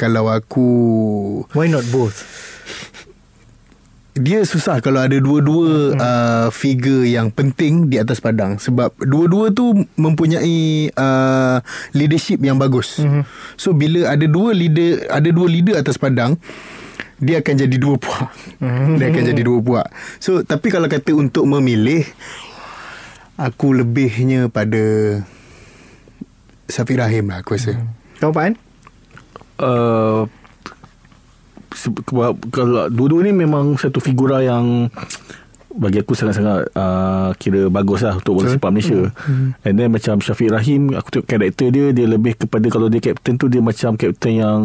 kalau 0.00 0.32
aku 0.32 0.68
Why 1.52 1.68
not 1.68 1.84
both 1.92 2.24
dia 4.20 4.42
susah 4.42 4.82
kalau 4.82 5.00
ada 5.00 5.16
dua-dua 5.16 5.94
hmm. 5.94 6.00
uh, 6.00 6.48
figure 6.50 7.06
yang 7.06 7.30
penting 7.30 7.86
di 7.86 7.96
atas 7.96 8.18
padang 8.18 8.58
sebab 8.58 8.92
dua-dua 8.98 9.54
tu 9.54 9.72
mempunyai 9.94 10.90
uh, 10.92 11.62
leadership 11.94 12.42
yang 12.42 12.58
bagus. 12.58 13.00
Hmm. 13.00 13.22
So 13.54 13.70
bila 13.72 14.10
ada 14.10 14.26
dua 14.28 14.50
leader 14.52 15.06
ada 15.08 15.28
dua 15.30 15.46
leader 15.46 15.78
atas 15.78 15.96
padang 15.96 16.36
dia 17.22 17.38
akan 17.38 17.54
jadi 17.54 17.76
dua 17.80 17.96
puak. 17.96 18.28
Hmm. 18.58 18.98
Dia 18.98 19.14
akan 19.14 19.24
jadi 19.30 19.42
dua 19.46 19.58
puak. 19.62 19.86
So 20.18 20.42
tapi 20.42 20.68
kalau 20.74 20.90
kata 20.90 21.14
untuk 21.14 21.46
memilih 21.46 22.02
aku 23.38 23.78
lebihnya 23.78 24.50
pada 24.50 24.82
Safiq 26.66 26.98
Rahim 26.98 27.30
lah 27.30 27.46
aku 27.46 27.54
rasa. 27.54 27.78
Hmm. 27.78 27.94
Kau 28.18 28.34
Pak 28.34 28.42
An 28.42 28.54
uh, 29.60 30.24
kalau 32.50 32.90
dua-dua 32.90 33.30
ni 33.30 33.32
memang 33.32 33.78
satu 33.78 34.02
figura 34.02 34.42
yang 34.42 34.90
bagi 35.70 36.02
aku 36.02 36.18
sangat-sangat 36.18 36.74
uh, 36.74 37.30
kira 37.38 37.70
bagus 37.70 38.02
lah 38.02 38.18
untuk 38.18 38.42
bola 38.42 38.50
sepak 38.50 38.74
Malaysia. 38.74 39.06
Hmm. 39.22 39.54
And 39.62 39.74
then 39.78 39.94
macam 39.94 40.18
Syafiq 40.18 40.50
Rahim, 40.50 40.90
aku 40.98 41.08
tengok 41.14 41.28
karakter 41.30 41.70
dia, 41.70 41.94
dia 41.94 42.06
lebih 42.10 42.34
kepada 42.42 42.66
kalau 42.66 42.90
dia 42.90 42.98
kapten 42.98 43.38
tu 43.38 43.46
dia 43.46 43.62
macam 43.62 43.94
kapten 43.94 44.32
yang 44.34 44.60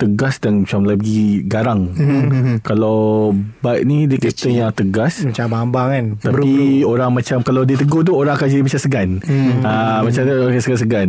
tegas 0.00 0.40
dan 0.40 0.64
macam 0.64 0.88
lagi 0.88 1.44
garang. 1.44 1.92
Hmm. 1.92 2.56
Kalau 2.68 3.30
Baik 3.60 3.84
ni 3.84 4.08
dia 4.08 4.16
kapten 4.16 4.56
yang 4.56 4.72
tegas. 4.72 5.20
Macam 5.20 5.44
abang-abang 5.52 5.88
kan 5.92 6.04
Tapi 6.24 6.80
orang 6.88 7.12
macam 7.12 7.44
Kalau 7.44 7.62
dia 7.68 7.76
tegur 7.76 8.00
tu 8.00 8.16
Orang 8.16 8.36
akan 8.38 8.48
jadi 8.48 8.62
macam 8.64 8.80
segan 8.80 9.08
hmm. 9.20 9.60
ha, 9.60 10.00
Macam 10.00 10.20
orang 10.24 10.52
akan 10.56 10.62
segan-segan 10.62 11.08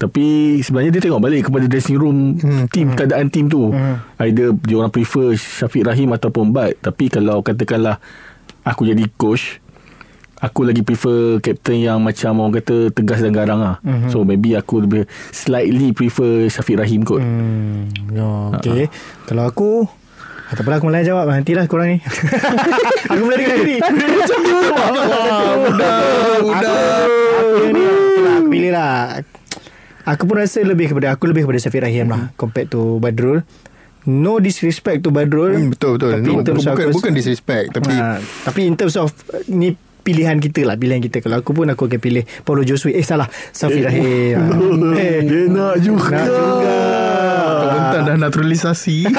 Tapi 0.00 0.24
sebenarnya 0.64 0.90
dia 0.96 1.02
tengok 1.04 1.20
balik 1.20 1.42
Kepada 1.50 1.66
dressing 1.68 1.98
room 2.00 2.40
hmm. 2.40 2.64
Team 2.72 2.96
Keadaan 2.96 3.28
team 3.28 3.52
tu. 3.52 3.74
Either 4.20 4.56
dia 4.56 4.76
orang 4.80 4.92
prefer 4.92 5.36
Syafiq 5.36 5.84
Rahim 5.84 6.14
Ataupun 6.16 6.54
Bat 6.54 6.80
Tapi 6.80 7.12
kalau 7.12 7.44
katakanlah 7.44 8.00
Aku 8.64 8.84
jadi 8.88 9.04
coach 9.16 9.60
Aku 10.40 10.64
lagi 10.64 10.80
prefer 10.80 11.36
Captain 11.44 11.84
yang 11.84 12.00
macam 12.00 12.40
Orang 12.40 12.56
kata 12.56 12.88
Tegas 12.88 13.20
dan 13.20 13.36
garang 13.36 13.60
lah 13.60 13.76
hmm. 13.84 14.08
So 14.08 14.24
maybe 14.24 14.56
aku 14.56 14.88
lebih 14.88 15.04
Slightly 15.30 15.92
prefer 15.92 16.48
Syafiq 16.48 16.80
Rahim 16.80 17.04
kot 17.04 17.20
hmm. 17.20 18.16
Oh, 18.16 18.56
okay. 18.56 18.88
Kalau 19.28 19.44
aku 19.44 19.84
tak 20.50 20.66
apalah 20.66 20.82
aku 20.82 20.90
mulai 20.90 21.06
jawab 21.06 21.30
Nantilah 21.30 21.70
korang 21.70 21.94
ni 21.94 21.98
Aku 23.12 23.22
mulai 23.22 23.38
dengan 23.38 23.58
diri 23.62 23.76
Macam 23.84 24.38
tu 24.42 24.58
Udah, 25.70 25.96
udah. 26.42 26.78
Aku 27.54 27.68
ni 27.70 27.84
okay 27.86 28.18
lah, 28.18 28.34
Aku 28.34 28.48
pilih 28.50 28.72
lah 28.74 28.96
Aku 30.08 30.22
pun 30.26 30.36
rasa 30.42 30.58
lebih 30.64 30.90
kepada 30.90 31.14
Aku 31.14 31.30
lebih 31.30 31.46
kepada 31.46 31.60
Syafiq 31.62 31.84
Rahim 31.86 32.10
lah 32.10 32.34
Compared 32.34 32.66
to 32.72 32.98
Badrul 32.98 33.46
No 34.08 34.40
disrespect 34.40 35.04
to 35.04 35.12
Badrul 35.12 35.54
Hmm, 35.54 35.70
betul 35.70 36.00
betul. 36.00 36.18
Tapi 36.18 36.26
No, 36.26 36.40
bukan 36.40 36.86
bukan 36.96 37.12
disrespect 37.12 37.76
tapi 37.76 37.92
ha, 37.94 38.18
Tapi 38.18 38.66
in 38.66 38.74
terms 38.74 38.96
of 38.96 39.12
uh, 39.30 39.44
Ni 39.46 39.76
pilihan 40.10 40.36
kita 40.36 40.66
lah 40.66 40.74
Pilihan 40.74 40.98
kita 40.98 41.22
Kalau 41.22 41.38
aku 41.38 41.54
pun 41.54 41.70
aku 41.70 41.86
akan 41.86 42.00
pilih 42.00 42.26
Paulo 42.42 42.66
Josue 42.66 42.90
Eh 42.90 43.06
salah 43.06 43.30
Syafiq 43.54 43.86
Rahim 43.86 44.34
Ah. 44.34 44.50
Eh, 44.98 45.22
Dia 45.22 45.46
nak 45.46 45.78
juga 45.78 46.18
Nak 46.18 46.26
juga 46.26 46.78
Tak 47.90 48.02
dah 48.04 48.16
naturalisasi 48.18 49.06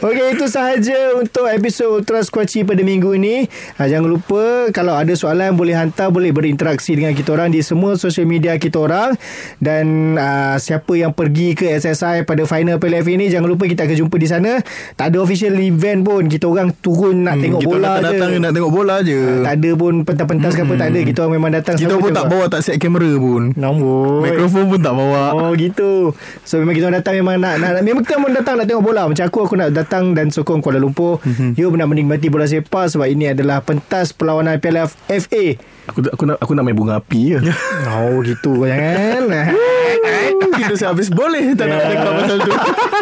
Okey 0.00 0.38
itu 0.38 0.46
sahaja 0.46 1.18
untuk 1.18 1.50
episod 1.50 1.90
Ultra 1.90 2.22
Squatchy 2.22 2.62
pada 2.62 2.78
minggu 2.78 3.10
ini. 3.12 3.44
Ha, 3.76 3.90
jangan 3.90 4.06
lupa 4.08 4.70
kalau 4.70 4.94
ada 4.94 5.10
soalan 5.12 5.52
boleh 5.52 5.74
hantar 5.74 6.08
boleh 6.08 6.30
berinteraksi 6.30 6.94
dengan 6.94 7.10
kita 7.10 7.34
orang 7.34 7.50
di 7.50 7.60
semua 7.60 7.98
social 7.98 8.24
media 8.24 8.54
kita 8.54 8.78
orang 8.78 9.18
dan 9.58 10.14
uh, 10.14 10.56
siapa 10.56 10.94
yang 10.94 11.10
pergi 11.10 11.52
ke 11.52 11.74
SSI 11.74 12.22
pada 12.22 12.46
final 12.46 12.78
PLF 12.78 13.06
ini 13.08 13.26
jangan 13.28 13.50
lupa 13.50 13.66
kita 13.66 13.84
akan 13.84 13.96
jumpa 13.98 14.16
di 14.16 14.28
sana. 14.30 14.52
Tak 14.94 15.10
ada 15.10 15.18
official 15.18 15.58
event 15.58 16.00
pun. 16.00 16.22
Kita 16.30 16.46
orang 16.46 16.70
turun 16.78 17.26
nak 17.26 17.36
hmm, 17.36 17.42
tengok 17.42 17.60
Kita 17.60 17.68
bola 17.68 17.88
datang, 17.90 18.00
je. 18.00 18.14
datang 18.14 18.30
nak 18.38 18.52
tengok 18.54 18.72
bola 18.72 18.96
je 19.02 19.17
Tak 19.44 19.54
ada 19.58 19.70
pun 19.74 19.92
pentas-pentas 20.02 20.52
hmm. 20.54 20.58
ke 20.58 20.66
apa 20.66 20.74
tak 20.76 20.88
ada. 20.90 21.00
Kita 21.04 21.18
orang 21.24 21.34
memang 21.38 21.50
datang 21.54 21.74
Kita 21.78 21.94
pun 21.98 22.10
tak 22.10 22.26
bawa 22.26 22.44
tak 22.50 22.60
set 22.64 22.76
kamera 22.78 23.10
pun. 23.16 23.42
Nombor. 23.54 24.24
Mikrofon 24.24 24.64
pun 24.70 24.80
tak 24.80 24.94
bawa. 24.94 25.22
Oh 25.34 25.52
gitu. 25.54 26.12
So 26.42 26.60
memang 26.60 26.74
kita 26.76 26.90
datang 26.92 27.14
Memang 27.18 27.40
nak, 27.40 27.58
nak 27.58 27.82
Memang 27.82 28.02
kita 28.04 28.20
orang 28.20 28.36
datang 28.36 28.54
Nak 28.60 28.66
tengok 28.66 28.84
bola. 28.84 29.02
Macam 29.08 29.24
aku 29.24 29.38
Aku 29.48 29.54
nak 29.58 29.70
datang 29.74 30.12
Dan 30.12 30.30
sokong 30.30 30.60
Kuala 30.60 30.78
Lumpur. 30.78 31.20
Mm-hmm. 31.24 31.58
You 31.58 31.70
nak 31.78 31.88
menikmati 31.88 32.26
bola 32.28 32.46
sepak 32.46 32.90
Sebab 32.90 33.06
ini 33.06 33.32
adalah 33.32 33.62
Pentas 33.62 34.10
perlawanan 34.10 34.58
Piala 34.58 34.88
FA 34.88 35.44
Aku 35.88 36.04
aku 36.04 36.24
nak 36.28 36.36
aku 36.36 36.52
nak 36.52 36.68
main 36.68 36.76
bunga 36.76 37.00
api 37.00 37.20
je. 37.32 37.38
Oh 37.96 38.20
gitu. 38.20 38.68
Jangan 38.68 39.24
Kita 40.58 40.74
saya 40.74 40.90
habis. 40.90 41.08
Boleh 41.08 41.54
Tak 41.54 41.66
nak 41.70 41.78
cakap 41.86 42.12
pasal 42.18 42.38
tu. 42.42 42.52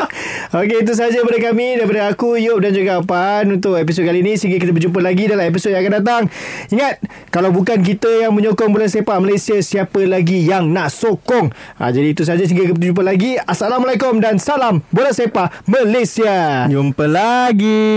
Okey 0.63 0.79
itu 0.87 0.93
saja 0.95 1.17
daripada 1.21 1.39
kami 1.51 1.81
Daripada 1.81 2.01
aku 2.13 2.39
Yop 2.39 2.59
dan 2.63 2.73
juga 2.77 3.03
Pan 3.03 3.45
Untuk 3.49 3.75
episod 3.81 4.05
kali 4.05 4.21
ini. 4.21 4.37
Sehingga 4.37 4.61
kita 4.61 4.73
berjumpa 4.77 5.01
lagi 5.01 5.25
Dalam 5.27 5.45
episod 5.49 5.73
yang 5.73 5.83
akan 5.83 5.95
datang. 6.03 6.23
Ingat 6.71 7.03
Kalau 7.33 7.51
bukan 7.51 7.81
kita 7.83 8.29
yang 8.29 8.33
menyokong 8.37 8.71
bola 8.71 8.87
sepak 8.87 9.19
Malaysia 9.19 9.57
Siapa 9.59 10.05
lagi 10.05 10.45
yang 10.45 10.71
nak 10.71 10.93
sokong? 10.93 11.51
Ha, 11.81 11.91
Jadi 11.91 12.13
itu 12.13 12.23
saja 12.23 12.45
Sehingga 12.45 12.69
kita 12.71 12.79
berjumpa 12.79 13.03
lagi. 13.03 13.41
Assalamualaikum 13.41 14.21
Dan 14.21 14.39
salam 14.39 14.85
bola 14.93 15.11
sepak 15.11 15.67
Malaysia. 15.67 16.69
Jumpa 16.71 17.05
lagi 17.09 17.97